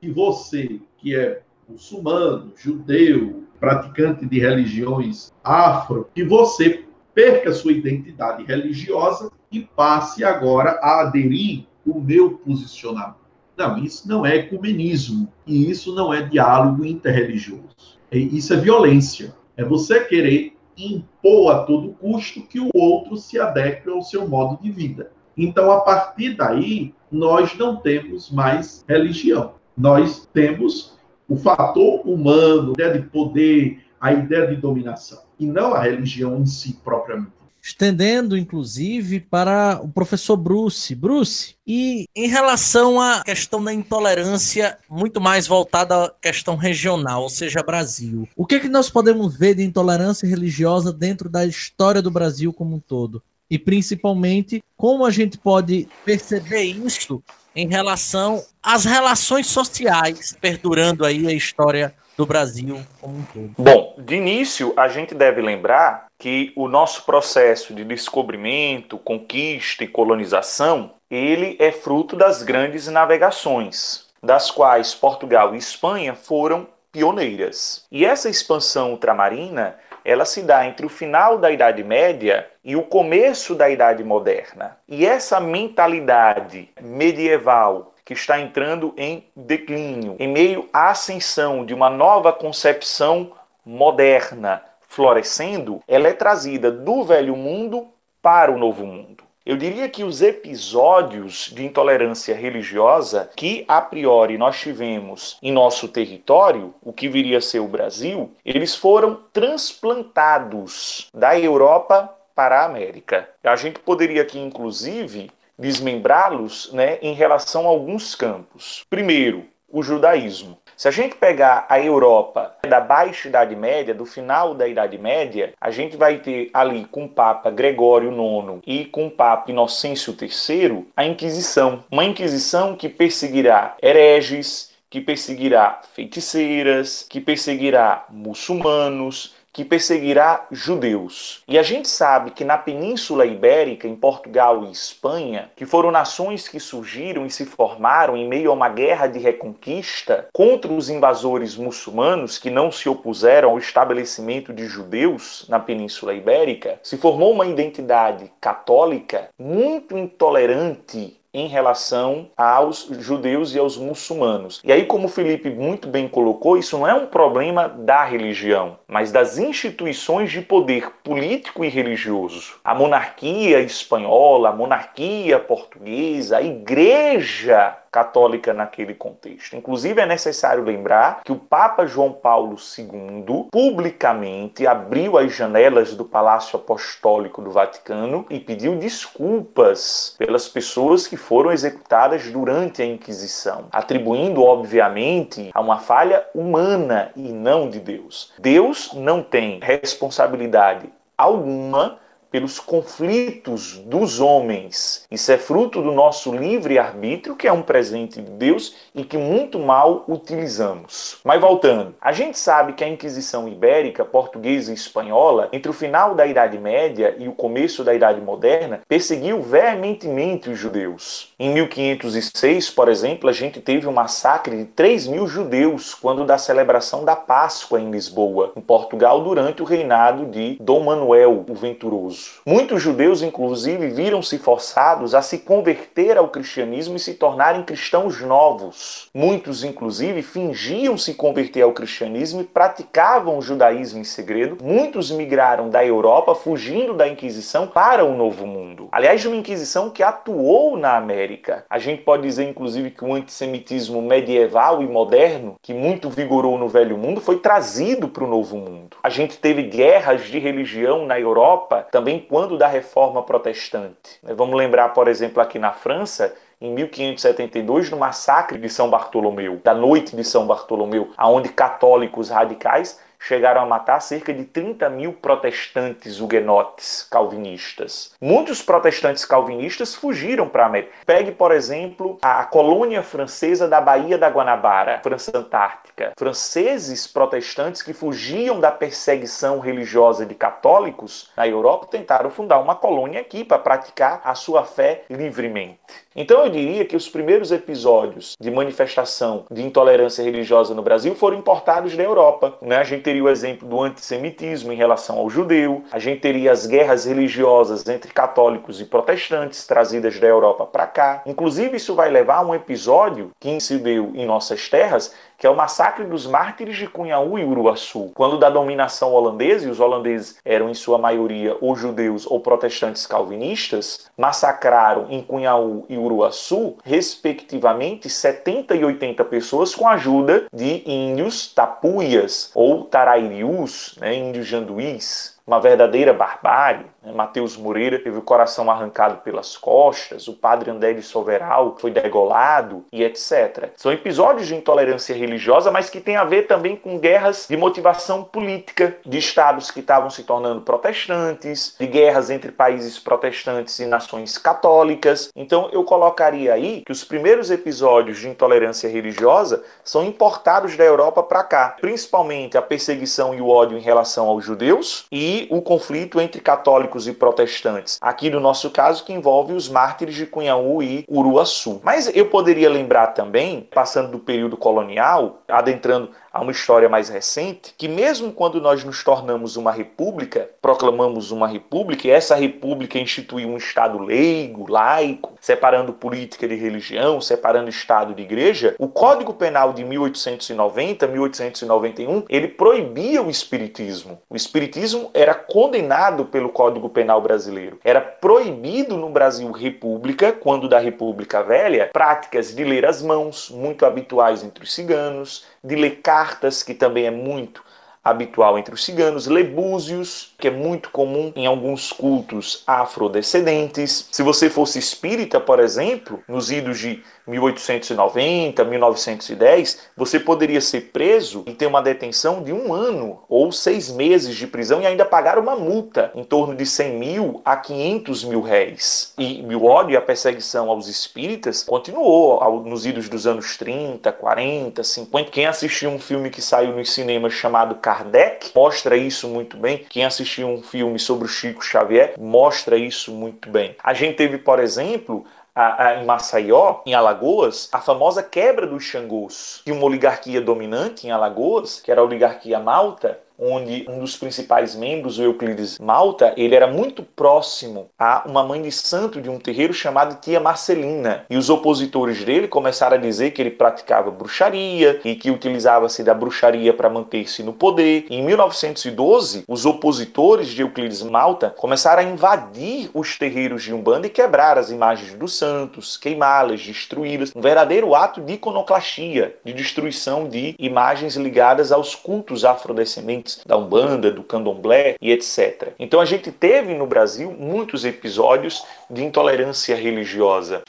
que 0.00 0.10
você, 0.10 0.80
que 0.96 1.14
é 1.14 1.42
muçulmano, 1.68 2.52
judeu, 2.56 3.44
praticante 3.60 4.26
de 4.26 4.40
religiões 4.40 5.32
afro, 5.44 6.08
que 6.14 6.24
você 6.24 6.84
perca 7.14 7.52
sua 7.52 7.72
identidade 7.72 8.44
religiosa 8.44 9.30
e 9.52 9.60
passe 9.60 10.24
agora 10.24 10.78
a 10.82 11.02
aderir 11.02 11.66
o 11.84 12.00
meu 12.00 12.38
posicionamento. 12.38 13.26
Não, 13.56 13.78
isso 13.78 14.08
não 14.08 14.24
é 14.24 14.36
ecumenismo 14.36 15.32
e 15.46 15.70
isso 15.70 15.94
não 15.94 16.12
é 16.12 16.22
diálogo 16.22 16.84
interreligioso. 16.84 17.98
Isso 18.10 18.52
é 18.52 18.56
violência. 18.56 19.34
É 19.56 19.64
você 19.64 20.04
querer 20.04 20.55
impor 20.76 21.52
a 21.52 21.58
todo 21.64 21.94
custo 21.94 22.42
que 22.42 22.60
o 22.60 22.70
outro 22.74 23.16
se 23.16 23.38
adeque 23.38 23.88
ao 23.88 24.02
seu 24.02 24.28
modo 24.28 24.62
de 24.62 24.70
vida. 24.70 25.12
Então, 25.36 25.70
a 25.70 25.80
partir 25.80 26.34
daí, 26.34 26.94
nós 27.10 27.56
não 27.56 27.76
temos 27.76 28.30
mais 28.30 28.84
religião. 28.88 29.54
Nós 29.76 30.26
temos 30.32 30.96
o 31.28 31.36
fator 31.36 32.06
humano, 32.06 32.70
a 32.70 32.72
ideia 32.72 33.00
de 33.00 33.08
poder, 33.08 33.84
a 34.00 34.12
ideia 34.12 34.46
de 34.46 34.56
dominação, 34.56 35.22
e 35.38 35.46
não 35.46 35.74
a 35.74 35.80
religião 35.80 36.38
em 36.38 36.46
si 36.46 36.80
propriamente 36.84 37.35
estendendo 37.66 38.38
inclusive 38.38 39.18
para 39.18 39.80
o 39.82 39.88
professor 39.88 40.36
Bruce. 40.36 40.94
Bruce, 40.94 41.56
e 41.66 42.06
em 42.14 42.28
relação 42.28 43.00
à 43.00 43.24
questão 43.24 43.62
da 43.62 43.72
intolerância, 43.72 44.78
muito 44.88 45.20
mais 45.20 45.48
voltada 45.48 46.04
à 46.04 46.10
questão 46.22 46.54
regional, 46.54 47.22
ou 47.22 47.28
seja, 47.28 47.64
Brasil, 47.64 48.28
o 48.36 48.46
que, 48.46 48.54
é 48.54 48.60
que 48.60 48.68
nós 48.68 48.88
podemos 48.88 49.36
ver 49.36 49.56
de 49.56 49.64
intolerância 49.64 50.28
religiosa 50.28 50.92
dentro 50.92 51.28
da 51.28 51.44
história 51.44 52.00
do 52.00 52.10
Brasil 52.10 52.52
como 52.52 52.76
um 52.76 52.80
todo? 52.80 53.20
E 53.50 53.58
principalmente, 53.58 54.62
como 54.76 55.04
a 55.04 55.10
gente 55.10 55.36
pode 55.36 55.88
perceber 56.04 56.62
isso 56.62 57.22
em 57.56 57.66
relação 57.66 58.44
às 58.62 58.84
relações 58.84 59.46
sociais 59.46 60.36
perdurando 60.38 61.06
aí 61.06 61.26
a 61.26 61.32
história 61.32 61.94
do 62.16 62.26
Brasil 62.26 62.80
como 63.00 63.18
um 63.18 63.22
todo. 63.22 63.50
Bom, 63.58 63.94
de 63.98 64.16
início, 64.16 64.74
a 64.76 64.88
gente 64.88 65.14
deve 65.14 65.40
lembrar 65.40 66.06
que 66.18 66.52
o 66.54 66.68
nosso 66.68 67.04
processo 67.04 67.74
de 67.74 67.84
descobrimento, 67.84 68.98
conquista 68.98 69.84
e 69.84 69.88
colonização, 69.88 70.92
ele 71.10 71.56
é 71.58 71.72
fruto 71.72 72.14
das 72.14 72.42
grandes 72.42 72.88
navegações, 72.88 74.06
das 74.22 74.50
quais 74.50 74.94
Portugal 74.94 75.54
e 75.54 75.58
Espanha 75.58 76.14
foram 76.14 76.68
pioneiras. 76.90 77.84
E 77.92 78.04
essa 78.04 78.30
expansão 78.30 78.92
ultramarina, 78.92 79.76
ela 80.06 80.24
se 80.24 80.40
dá 80.40 80.64
entre 80.64 80.86
o 80.86 80.88
final 80.88 81.36
da 81.36 81.50
Idade 81.50 81.82
Média 81.82 82.48
e 82.62 82.76
o 82.76 82.82
começo 82.82 83.56
da 83.56 83.68
Idade 83.68 84.04
Moderna. 84.04 84.78
E 84.86 85.04
essa 85.04 85.40
mentalidade 85.40 86.70
medieval 86.80 87.92
que 88.04 88.14
está 88.14 88.38
entrando 88.38 88.94
em 88.96 89.26
declínio, 89.34 90.14
em 90.20 90.28
meio 90.28 90.68
à 90.72 90.90
ascensão 90.90 91.66
de 91.66 91.74
uma 91.74 91.90
nova 91.90 92.32
concepção 92.32 93.32
moderna 93.64 94.62
florescendo, 94.86 95.82
ela 95.88 96.06
é 96.06 96.12
trazida 96.12 96.70
do 96.70 97.02
velho 97.02 97.34
mundo 97.34 97.88
para 98.22 98.52
o 98.52 98.56
novo 98.56 98.86
mundo. 98.86 99.25
Eu 99.46 99.56
diria 99.56 99.88
que 99.88 100.02
os 100.02 100.22
episódios 100.22 101.52
de 101.54 101.64
intolerância 101.64 102.34
religiosa 102.34 103.30
que 103.36 103.64
a 103.68 103.80
priori 103.80 104.36
nós 104.36 104.58
tivemos 104.58 105.38
em 105.40 105.52
nosso 105.52 105.86
território, 105.86 106.74
o 106.82 106.92
que 106.92 107.08
viria 107.08 107.38
a 107.38 107.40
ser 107.40 107.60
o 107.60 107.68
Brasil, 107.68 108.32
eles 108.44 108.74
foram 108.74 109.20
transplantados 109.32 111.08
da 111.14 111.38
Europa 111.38 112.12
para 112.34 112.62
a 112.62 112.64
América. 112.64 113.28
A 113.44 113.54
gente 113.54 113.78
poderia 113.78 114.22
aqui, 114.22 114.36
inclusive, 114.36 115.30
desmembrá-los 115.56 116.72
né, 116.72 116.98
em 117.00 117.14
relação 117.14 117.66
a 117.66 117.68
alguns 117.68 118.16
campos. 118.16 118.84
Primeiro, 118.90 119.44
o 119.68 119.80
judaísmo. 119.80 120.58
Se 120.76 120.88
a 120.88 120.90
gente 120.90 121.16
pegar 121.16 121.64
a 121.70 121.80
Europa 121.80 122.54
da 122.68 122.80
Baixa 122.80 123.28
Idade 123.28 123.56
Média, 123.56 123.94
do 123.94 124.04
final 124.04 124.54
da 124.54 124.68
Idade 124.68 124.98
Média, 124.98 125.54
a 125.58 125.70
gente 125.70 125.96
vai 125.96 126.18
ter 126.18 126.50
ali 126.52 126.84
com 126.84 127.06
o 127.06 127.08
Papa 127.08 127.50
Gregório 127.50 128.10
IX 128.10 128.60
e 128.66 128.84
com 128.84 129.06
o 129.06 129.10
Papa 129.10 129.50
Inocêncio 129.50 130.14
III 130.20 130.86
a 130.94 131.06
Inquisição. 131.06 131.82
Uma 131.90 132.04
Inquisição 132.04 132.76
que 132.76 132.90
perseguirá 132.90 133.74
hereges, 133.82 134.70
que 134.90 135.00
perseguirá 135.00 135.80
feiticeiras, 135.94 137.06
que 137.08 137.22
perseguirá 137.22 138.04
muçulmanos, 138.10 139.34
que 139.56 139.64
perseguirá 139.64 140.46
judeus. 140.50 141.42
E 141.48 141.58
a 141.58 141.62
gente 141.62 141.88
sabe 141.88 142.30
que 142.30 142.44
na 142.44 142.58
Península 142.58 143.24
Ibérica, 143.24 143.88
em 143.88 143.96
Portugal 143.96 144.62
e 144.62 144.70
Espanha, 144.70 145.50
que 145.56 145.64
foram 145.64 145.90
nações 145.90 146.46
que 146.46 146.60
surgiram 146.60 147.24
e 147.24 147.30
se 147.30 147.46
formaram 147.46 148.18
em 148.18 148.28
meio 148.28 148.50
a 148.50 148.52
uma 148.52 148.68
guerra 148.68 149.06
de 149.06 149.18
reconquista 149.18 150.28
contra 150.30 150.70
os 150.70 150.90
invasores 150.90 151.56
muçulmanos 151.56 152.38
que 152.38 152.50
não 152.50 152.70
se 152.70 152.86
opuseram 152.86 153.48
ao 153.48 153.58
estabelecimento 153.58 154.52
de 154.52 154.66
judeus 154.66 155.46
na 155.48 155.58
Península 155.58 156.12
Ibérica, 156.12 156.78
se 156.82 156.98
formou 156.98 157.32
uma 157.32 157.46
identidade 157.46 158.30
católica 158.38 159.30
muito 159.38 159.96
intolerante 159.96 161.18
em 161.36 161.48
relação 161.48 162.30
aos 162.36 162.88
judeus 162.98 163.54
e 163.54 163.58
aos 163.58 163.76
muçulmanos. 163.76 164.60
E 164.64 164.72
aí, 164.72 164.86
como 164.86 165.06
Felipe 165.08 165.50
muito 165.50 165.86
bem 165.86 166.08
colocou, 166.08 166.56
isso 166.56 166.78
não 166.78 166.88
é 166.88 166.94
um 166.94 167.06
problema 167.06 167.68
da 167.68 168.04
religião, 168.04 168.78
mas 168.88 169.12
das 169.12 169.36
instituições 169.36 170.30
de 170.30 170.40
poder 170.40 170.90
político 171.04 171.64
e 171.64 171.68
religioso. 171.68 172.54
A 172.64 172.74
monarquia 172.74 173.60
espanhola, 173.60 174.48
a 174.48 174.52
monarquia 174.52 175.38
portuguesa, 175.38 176.38
a 176.38 176.42
igreja 176.42 177.76
católica 177.96 178.52
naquele 178.52 178.92
contexto. 178.92 179.56
Inclusive, 179.56 180.02
é 180.02 180.04
necessário 180.04 180.62
lembrar 180.62 181.22
que 181.24 181.32
o 181.32 181.36
Papa 181.36 181.86
João 181.86 182.12
Paulo 182.12 182.56
II 182.78 183.48
publicamente 183.50 184.66
abriu 184.66 185.16
as 185.16 185.34
janelas 185.34 185.94
do 185.94 186.04
Palácio 186.04 186.58
Apostólico 186.58 187.40
do 187.40 187.50
Vaticano 187.50 188.26
e 188.28 188.38
pediu 188.38 188.76
desculpas 188.76 190.14
pelas 190.18 190.46
pessoas 190.46 191.06
que 191.06 191.16
foram 191.16 191.50
executadas 191.50 192.30
durante 192.30 192.82
a 192.82 192.84
Inquisição, 192.84 193.68
atribuindo, 193.72 194.42
obviamente, 194.42 195.50
a 195.54 195.60
uma 195.62 195.78
falha 195.78 196.22
humana 196.34 197.10
e 197.16 197.32
não 197.32 197.70
de 197.70 197.80
Deus. 197.80 198.30
Deus 198.38 198.92
não 198.92 199.22
tem 199.22 199.58
responsabilidade 199.62 200.92
alguma 201.16 201.98
pelos 202.30 202.58
conflitos 202.58 203.78
dos 203.78 204.20
homens. 204.20 205.04
Isso 205.10 205.30
é 205.32 205.38
fruto 205.38 205.82
do 205.82 205.92
nosso 205.92 206.34
livre-arbítrio, 206.34 207.36
que 207.36 207.46
é 207.46 207.52
um 207.52 207.62
presente 207.62 208.20
de 208.20 208.30
Deus 208.30 208.74
e 208.94 209.04
que 209.04 209.16
muito 209.16 209.58
mal 209.58 210.04
utilizamos. 210.08 211.18
Mas 211.24 211.40
voltando, 211.40 211.94
a 212.00 212.12
gente 212.12 212.38
sabe 212.38 212.72
que 212.72 212.84
a 212.84 212.88
Inquisição 212.88 213.48
Ibérica, 213.48 214.04
portuguesa 214.04 214.70
e 214.70 214.74
espanhola, 214.74 215.48
entre 215.52 215.70
o 215.70 215.74
final 215.74 216.14
da 216.14 216.26
Idade 216.26 216.58
Média 216.58 217.14
e 217.18 217.28
o 217.28 217.32
começo 217.32 217.84
da 217.84 217.94
Idade 217.94 218.20
Moderna, 218.20 218.80
perseguiu 218.88 219.40
veementemente 219.40 220.50
os 220.50 220.58
judeus. 220.58 221.32
Em 221.38 221.50
1506, 221.52 222.70
por 222.70 222.88
exemplo, 222.88 223.28
a 223.28 223.32
gente 223.32 223.60
teve 223.60 223.86
um 223.86 223.92
massacre 223.92 224.56
de 224.56 224.64
3 224.64 225.06
mil 225.06 225.26
judeus 225.26 225.94
quando 225.94 226.24
da 226.24 226.38
celebração 226.38 227.04
da 227.04 227.16
Páscoa 227.16 227.80
em 227.80 227.90
Lisboa, 227.90 228.52
em 228.56 228.60
Portugal, 228.60 229.22
durante 229.22 229.62
o 229.62 229.64
reinado 229.64 230.26
de 230.26 230.56
Dom 230.60 230.84
Manuel 230.84 231.44
o 231.48 231.54
Venturoso. 231.54 232.15
Muitos 232.44 232.80
judeus, 232.80 233.22
inclusive, 233.22 233.88
viram-se 233.88 234.38
forçados 234.38 235.14
a 235.14 235.22
se 235.22 235.38
converter 235.38 236.16
ao 236.16 236.28
cristianismo 236.28 236.96
e 236.96 237.00
se 237.00 237.14
tornarem 237.14 237.62
cristãos 237.62 238.20
novos. 238.20 239.08
Muitos, 239.12 239.64
inclusive, 239.64 240.22
fingiam 240.22 240.96
se 240.96 241.14
converter 241.14 241.62
ao 241.62 241.72
cristianismo 241.72 242.40
e 242.40 242.44
praticavam 242.44 243.38
o 243.38 243.42
judaísmo 243.42 244.00
em 244.00 244.04
segredo. 244.04 244.58
Muitos 244.62 245.10
migraram 245.10 245.68
da 245.68 245.84
Europa, 245.84 246.34
fugindo 246.34 246.94
da 246.94 247.08
Inquisição, 247.08 247.66
para 247.66 248.04
o 248.04 248.16
Novo 248.16 248.46
Mundo. 248.46 248.88
Aliás, 248.92 249.20
de 249.20 249.28
uma 249.28 249.36
Inquisição 249.36 249.90
que 249.90 250.02
atuou 250.02 250.76
na 250.76 250.96
América. 250.96 251.64
A 251.68 251.78
gente 251.78 252.02
pode 252.02 252.22
dizer, 252.22 252.48
inclusive, 252.48 252.90
que 252.90 253.04
o 253.04 253.12
antissemitismo 253.12 254.00
medieval 254.00 254.82
e 254.82 254.86
moderno, 254.86 255.56
que 255.60 255.74
muito 255.74 256.08
vigorou 256.08 256.56
no 256.56 256.68
Velho 256.68 256.96
Mundo, 256.96 257.20
foi 257.20 257.38
trazido 257.38 258.08
para 258.08 258.24
o 258.24 258.28
Novo 258.28 258.56
Mundo. 258.56 258.98
A 259.02 259.10
gente 259.10 259.38
teve 259.38 259.62
guerras 259.62 260.24
de 260.24 260.38
religião 260.38 261.04
na 261.06 261.18
Europa 261.18 261.86
também 261.90 262.05
também 262.06 262.20
quando 262.20 262.56
da 262.56 262.68
reforma 262.68 263.20
protestante. 263.20 264.20
Vamos 264.22 264.56
lembrar, 264.56 264.90
por 264.90 265.08
exemplo, 265.08 265.42
aqui 265.42 265.58
na 265.58 265.72
França, 265.72 266.32
em 266.60 266.70
1572, 266.72 267.90
no 267.90 267.96
massacre 267.96 268.60
de 268.60 268.68
São 268.68 268.88
Bartolomeu, 268.88 269.60
da 269.64 269.74
noite 269.74 270.14
de 270.14 270.22
São 270.22 270.46
Bartolomeu, 270.46 271.10
aonde 271.16 271.48
católicos 271.48 272.30
radicais 272.30 273.00
chegaram 273.26 273.60
a 273.60 273.66
matar 273.66 274.00
cerca 274.00 274.32
de 274.32 274.44
30 274.44 274.88
mil 274.88 275.12
protestantes 275.12 276.20
huguenotes 276.20 277.06
calvinistas. 277.10 278.12
Muitos 278.20 278.62
protestantes 278.62 279.24
calvinistas 279.24 279.94
fugiram 279.94 280.48
para 280.48 280.62
a 280.62 280.66
América. 280.66 280.92
Pegue, 281.04 281.32
por 281.32 281.50
exemplo, 281.50 282.18
a 282.22 282.44
colônia 282.44 283.02
francesa 283.02 283.66
da 283.66 283.80
Baía 283.80 284.16
da 284.16 284.28
Guanabara, 284.28 285.00
França 285.02 285.36
Antártica. 285.36 286.12
Franceses 286.16 287.06
protestantes 287.06 287.82
que 287.82 287.92
fugiam 287.92 288.60
da 288.60 288.70
perseguição 288.70 289.58
religiosa 289.58 290.24
de 290.24 290.34
católicos 290.34 291.30
na 291.36 291.48
Europa 291.48 291.88
tentaram 291.90 292.30
fundar 292.30 292.60
uma 292.60 292.76
colônia 292.76 293.20
aqui 293.20 293.44
para 293.44 293.58
praticar 293.58 294.20
a 294.22 294.34
sua 294.34 294.64
fé 294.64 295.02
livremente. 295.10 295.78
Então 296.14 296.44
eu 296.44 296.50
diria 296.50 296.84
que 296.84 296.96
os 296.96 297.08
primeiros 297.08 297.52
episódios 297.52 298.36
de 298.40 298.50
manifestação 298.50 299.44
de 299.50 299.62
intolerância 299.62 300.22
religiosa 300.22 300.74
no 300.74 300.82
Brasil 300.82 301.14
foram 301.14 301.36
importados 301.36 301.94
da 301.94 302.02
Europa. 302.02 302.54
Né? 302.62 302.76
A 302.76 302.84
gente 302.84 303.02
teria 303.16 303.24
o 303.24 303.28
exemplo 303.28 303.68
do 303.68 303.80
antissemitismo 303.80 304.72
em 304.72 304.76
relação 304.76 305.18
ao 305.18 305.30
judeu, 305.30 305.82
a 305.90 305.98
gente 305.98 306.20
teria 306.20 306.52
as 306.52 306.66
guerras 306.66 307.06
religiosas 307.06 307.86
entre 307.88 308.12
católicos 308.12 308.80
e 308.80 308.84
protestantes 308.84 309.66
trazidas 309.66 310.18
da 310.20 310.26
Europa 310.26 310.66
para 310.66 310.86
cá. 310.86 311.22
Inclusive, 311.24 311.76
isso 311.76 311.94
vai 311.94 312.10
levar 312.10 312.36
a 312.36 312.46
um 312.46 312.54
episódio 312.54 313.30
que 313.40 313.58
se 313.60 313.78
deu 313.78 314.12
em 314.14 314.26
nossas 314.26 314.68
terras 314.68 315.14
que 315.38 315.46
é 315.46 315.50
o 315.50 315.56
massacre 315.56 316.04
dos 316.04 316.26
mártires 316.26 316.76
de 316.76 316.86
Cunhaú 316.86 317.38
e 317.38 317.44
Uruaçu. 317.44 318.10
Quando 318.14 318.38
da 318.38 318.50
dominação 318.50 319.12
holandesa, 319.12 319.66
e 319.66 319.70
os 319.70 319.80
holandeses 319.80 320.38
eram 320.44 320.68
em 320.68 320.74
sua 320.74 320.98
maioria 320.98 321.56
ou 321.60 321.76
judeus 321.76 322.26
ou 322.26 322.40
protestantes 322.40 323.06
calvinistas, 323.06 324.10
massacraram 324.16 325.06
em 325.10 325.22
Cunhaú 325.22 325.84
e 325.88 325.96
Uruaçu, 325.96 326.76
respectivamente, 326.84 328.08
70 328.08 328.74
e 328.74 328.84
80 328.84 329.24
pessoas 329.24 329.74
com 329.74 329.86
a 329.86 329.92
ajuda 329.92 330.46
de 330.52 330.82
índios 330.86 331.52
tapuias 331.52 332.50
ou 332.54 332.84
tarairius, 332.84 333.96
né, 334.00 334.14
índios 334.14 334.46
janduís 334.46 335.35
uma 335.46 335.60
verdadeira 335.60 336.12
barbárie. 336.12 336.86
Né? 337.02 337.12
Mateus 337.12 337.56
Moreira 337.56 337.98
teve 337.98 338.18
o 338.18 338.22
coração 338.22 338.68
arrancado 338.70 339.18
pelas 339.18 339.56
costas, 339.56 340.26
o 340.26 340.32
padre 340.32 340.70
André 340.70 340.94
de 340.94 341.02
Soveral 341.02 341.76
foi 341.78 341.90
degolado 341.90 342.84
e 342.92 343.04
etc. 343.04 343.70
São 343.76 343.92
episódios 343.92 344.48
de 344.48 344.56
intolerância 344.56 345.14
religiosa, 345.14 345.70
mas 345.70 345.88
que 345.88 346.00
tem 346.00 346.16
a 346.16 346.24
ver 346.24 346.46
também 346.48 346.74
com 346.74 346.98
guerras 346.98 347.46
de 347.48 347.56
motivação 347.56 348.24
política, 348.24 348.96
de 349.06 349.18
estados 349.18 349.70
que 349.70 349.80
estavam 349.80 350.10
se 350.10 350.24
tornando 350.24 350.62
protestantes, 350.62 351.76
de 351.78 351.86
guerras 351.86 352.28
entre 352.28 352.50
países 352.50 352.98
protestantes 352.98 353.78
e 353.78 353.86
nações 353.86 354.36
católicas. 354.36 355.30
Então 355.36 355.68
eu 355.72 355.84
colocaria 355.84 356.52
aí 356.52 356.82
que 356.84 356.92
os 356.92 357.04
primeiros 357.04 357.50
episódios 357.50 358.18
de 358.18 358.28
intolerância 358.28 358.88
religiosa 358.88 359.62
são 359.84 360.04
importados 360.04 360.76
da 360.76 360.84
Europa 360.84 361.22
para 361.22 361.44
cá, 361.44 361.76
principalmente 361.80 362.58
a 362.58 362.62
perseguição 362.62 363.32
e 363.32 363.40
o 363.40 363.48
ódio 363.48 363.78
em 363.78 363.82
relação 363.82 364.26
aos 364.26 364.44
judeus 364.44 365.06
e 365.12 365.35
o 365.50 365.60
conflito 365.60 366.20
entre 366.20 366.40
católicos 366.40 367.06
e 367.06 367.12
protestantes. 367.12 367.98
Aqui 368.00 368.30
no 368.30 368.40
nosso 368.40 368.70
caso, 368.70 369.04
que 369.04 369.12
envolve 369.12 369.52
os 369.52 369.68
mártires 369.68 370.14
de 370.14 370.26
Cunhaú 370.26 370.82
e 370.82 371.04
Uruaçu. 371.08 371.80
Mas 371.82 372.10
eu 372.14 372.26
poderia 372.26 372.70
lembrar 372.70 373.08
também, 373.08 373.68
passando 373.74 374.10
do 374.10 374.18
período 374.18 374.56
colonial, 374.56 375.42
adentrando 375.48 376.10
a 376.36 376.42
uma 376.42 376.52
história 376.52 376.86
mais 376.86 377.08
recente, 377.08 377.74
que 377.78 377.88
mesmo 377.88 378.30
quando 378.30 378.60
nós 378.60 378.84
nos 378.84 379.02
tornamos 379.02 379.56
uma 379.56 379.72
república, 379.72 380.50
proclamamos 380.60 381.30
uma 381.30 381.48
república, 381.48 382.06
e 382.06 382.10
essa 382.10 382.34
república 382.34 382.98
instituiu 382.98 383.48
um 383.48 383.56
Estado 383.56 383.98
leigo, 383.98 384.70
laico, 384.70 385.32
separando 385.40 385.94
política 385.94 386.46
de 386.46 386.54
religião, 386.54 387.22
separando 387.22 387.70
Estado 387.70 388.12
de 388.12 388.22
igreja, 388.22 388.74
o 388.78 388.86
Código 388.86 389.32
Penal 389.32 389.72
de 389.72 389.82
1890, 389.82 391.06
1891, 391.06 392.24
ele 392.28 392.48
proibia 392.48 393.22
o 393.22 393.30
espiritismo. 393.30 394.18
O 394.28 394.36
espiritismo 394.36 395.10
era 395.14 395.34
condenado 395.34 396.26
pelo 396.26 396.50
Código 396.50 396.90
Penal 396.90 397.22
brasileiro. 397.22 397.80
Era 397.82 398.02
proibido 398.02 398.98
no 398.98 399.08
Brasil 399.08 399.50
república, 399.52 400.32
quando 400.32 400.68
da 400.68 400.78
República 400.78 401.42
Velha, 401.42 401.88
práticas 401.94 402.54
de 402.54 402.62
ler 402.62 402.84
as 402.84 403.00
mãos, 403.00 403.48
muito 403.48 403.86
habituais 403.86 404.44
entre 404.44 404.64
os 404.64 404.74
ciganos, 404.74 405.46
de 405.66 405.74
ler 405.74 406.00
cartas, 406.02 406.62
que 406.62 406.74
também 406.74 407.06
é 407.06 407.10
muito 407.10 407.62
habitual 408.02 408.56
entre 408.56 408.72
os 408.72 408.84
ciganos, 408.84 409.26
lebúzios, 409.26 410.32
que 410.38 410.46
é 410.46 410.50
muito 410.50 410.90
comum 410.90 411.32
em 411.34 411.44
alguns 411.44 411.90
cultos 411.92 412.62
afrodescendentes. 412.64 414.08
Se 414.12 414.22
você 414.22 414.48
fosse 414.48 414.78
espírita, 414.78 415.40
por 415.40 415.58
exemplo, 415.58 416.22
nos 416.28 416.52
idos 416.52 416.78
de 416.78 417.02
1890, 417.26 418.64
1910, 418.64 419.88
você 419.96 420.20
poderia 420.20 420.60
ser 420.60 420.92
preso 420.92 421.42
e 421.46 421.52
ter 421.52 421.66
uma 421.66 421.82
detenção 421.82 422.42
de 422.42 422.52
um 422.52 422.72
ano 422.72 423.22
ou 423.28 423.50
seis 423.50 423.90
meses 423.90 424.36
de 424.36 424.46
prisão 424.46 424.80
e 424.80 424.86
ainda 424.86 425.04
pagar 425.04 425.38
uma 425.38 425.56
multa 425.56 426.10
em 426.14 426.22
torno 426.24 426.54
de 426.54 426.64
100 426.64 426.98
mil 426.98 427.40
a 427.44 427.56
500 427.56 428.24
mil 428.24 428.40
réis. 428.40 429.12
E 429.18 429.42
o 429.54 429.64
ódio 429.64 429.94
e 429.94 429.96
a 429.96 430.00
perseguição 430.00 430.70
aos 430.70 430.88
espíritas 430.88 431.62
continuou 431.62 432.62
nos 432.64 432.86
idos 432.86 433.08
dos 433.08 433.26
anos 433.26 433.56
30, 433.56 434.12
40, 434.12 434.82
50. 434.82 435.30
Quem 435.30 435.46
assistiu 435.46 435.90
um 435.90 435.98
filme 435.98 436.30
que 436.30 436.40
saiu 436.40 436.76
nos 436.76 436.92
cinemas 436.92 437.32
chamado 437.32 437.74
Kardec 437.76 438.50
mostra 438.54 438.96
isso 438.96 439.28
muito 439.28 439.56
bem. 439.56 439.84
Quem 439.88 440.04
assistiu 440.04 440.48
um 440.48 440.62
filme 440.62 440.98
sobre 440.98 441.26
o 441.26 441.28
Chico 441.28 441.64
Xavier 441.64 442.14
mostra 442.18 442.76
isso 442.76 443.12
muito 443.12 443.50
bem. 443.50 443.76
A 443.82 443.94
gente 443.94 444.16
teve, 444.16 444.38
por 444.38 444.58
exemplo, 444.58 445.24
a, 445.56 445.84
a, 445.84 445.94
em 445.96 446.04
Maceió, 446.04 446.82
em 446.84 446.94
Alagoas, 446.94 447.70
a 447.72 447.80
famosa 447.80 448.22
quebra 448.22 448.66
dos 448.66 448.84
Xangôs, 448.84 449.62
que 449.64 449.72
uma 449.72 449.86
oligarquia 449.86 450.38
dominante 450.38 451.06
em 451.06 451.10
Alagoas, 451.10 451.80
que 451.80 451.90
era 451.90 452.02
a 452.02 452.04
oligarquia 452.04 452.60
malta, 452.60 453.18
onde 453.38 453.86
um 453.88 453.98
dos 453.98 454.16
principais 454.16 454.74
membros, 454.74 455.18
o 455.18 455.22
Euclides 455.22 455.78
Malta, 455.78 456.32
ele 456.36 456.54
era 456.54 456.66
muito 456.66 457.02
próximo 457.02 457.90
a 457.98 458.24
uma 458.26 458.42
mãe 458.42 458.62
de 458.62 458.72
santo 458.72 459.20
de 459.20 459.28
um 459.28 459.38
terreiro 459.38 459.72
chamado 459.72 460.20
Tia 460.20 460.40
Marcelina. 460.40 461.24
E 461.28 461.36
os 461.36 461.50
opositores 461.50 462.24
dele 462.24 462.48
começaram 462.48 462.96
a 462.96 463.00
dizer 463.00 463.32
que 463.32 463.42
ele 463.42 463.50
praticava 463.50 464.10
bruxaria 464.10 465.00
e 465.04 465.14
que 465.14 465.30
utilizava-se 465.30 466.02
da 466.02 466.14
bruxaria 466.14 466.72
para 466.72 466.88
manter-se 466.88 467.42
no 467.42 467.52
poder. 467.52 468.06
E 468.10 468.16
em 468.16 468.24
1912, 468.24 469.44
os 469.48 469.66
opositores 469.66 470.48
de 470.48 470.62
Euclides 470.62 471.02
Malta 471.02 471.50
começaram 471.56 472.02
a 472.02 472.04
invadir 472.04 472.90
os 472.94 473.18
terreiros 473.18 473.62
de 473.62 473.74
Umbanda 473.74 474.06
e 474.06 474.10
quebrar 474.10 474.58
as 474.58 474.70
imagens 474.70 475.14
dos 475.14 475.36
santos, 475.36 475.96
queimá-las, 475.96 476.60
destruí-las. 476.60 477.32
Um 477.34 477.40
verdadeiro 477.40 477.94
ato 477.94 478.20
de 478.20 478.34
iconoclastia, 478.34 479.36
de 479.44 479.52
destruição 479.52 480.28
de 480.28 480.54
imagens 480.58 481.16
ligadas 481.16 481.72
aos 481.72 481.94
cultos 481.94 482.44
afrodescendentes 482.44 483.25
da 483.46 483.56
Umbanda, 483.56 484.10
do 484.10 484.22
Candomblé 484.22 484.96
e 485.00 485.10
etc. 485.10 485.72
Então 485.78 486.00
a 486.00 486.04
gente 486.04 486.30
teve 486.30 486.74
no 486.74 486.86
Brasil 486.86 487.30
muitos 487.30 487.84
episódios 487.84 488.64
de 488.90 489.04
intolerância 489.04 489.74
religiosa. 489.74 490.62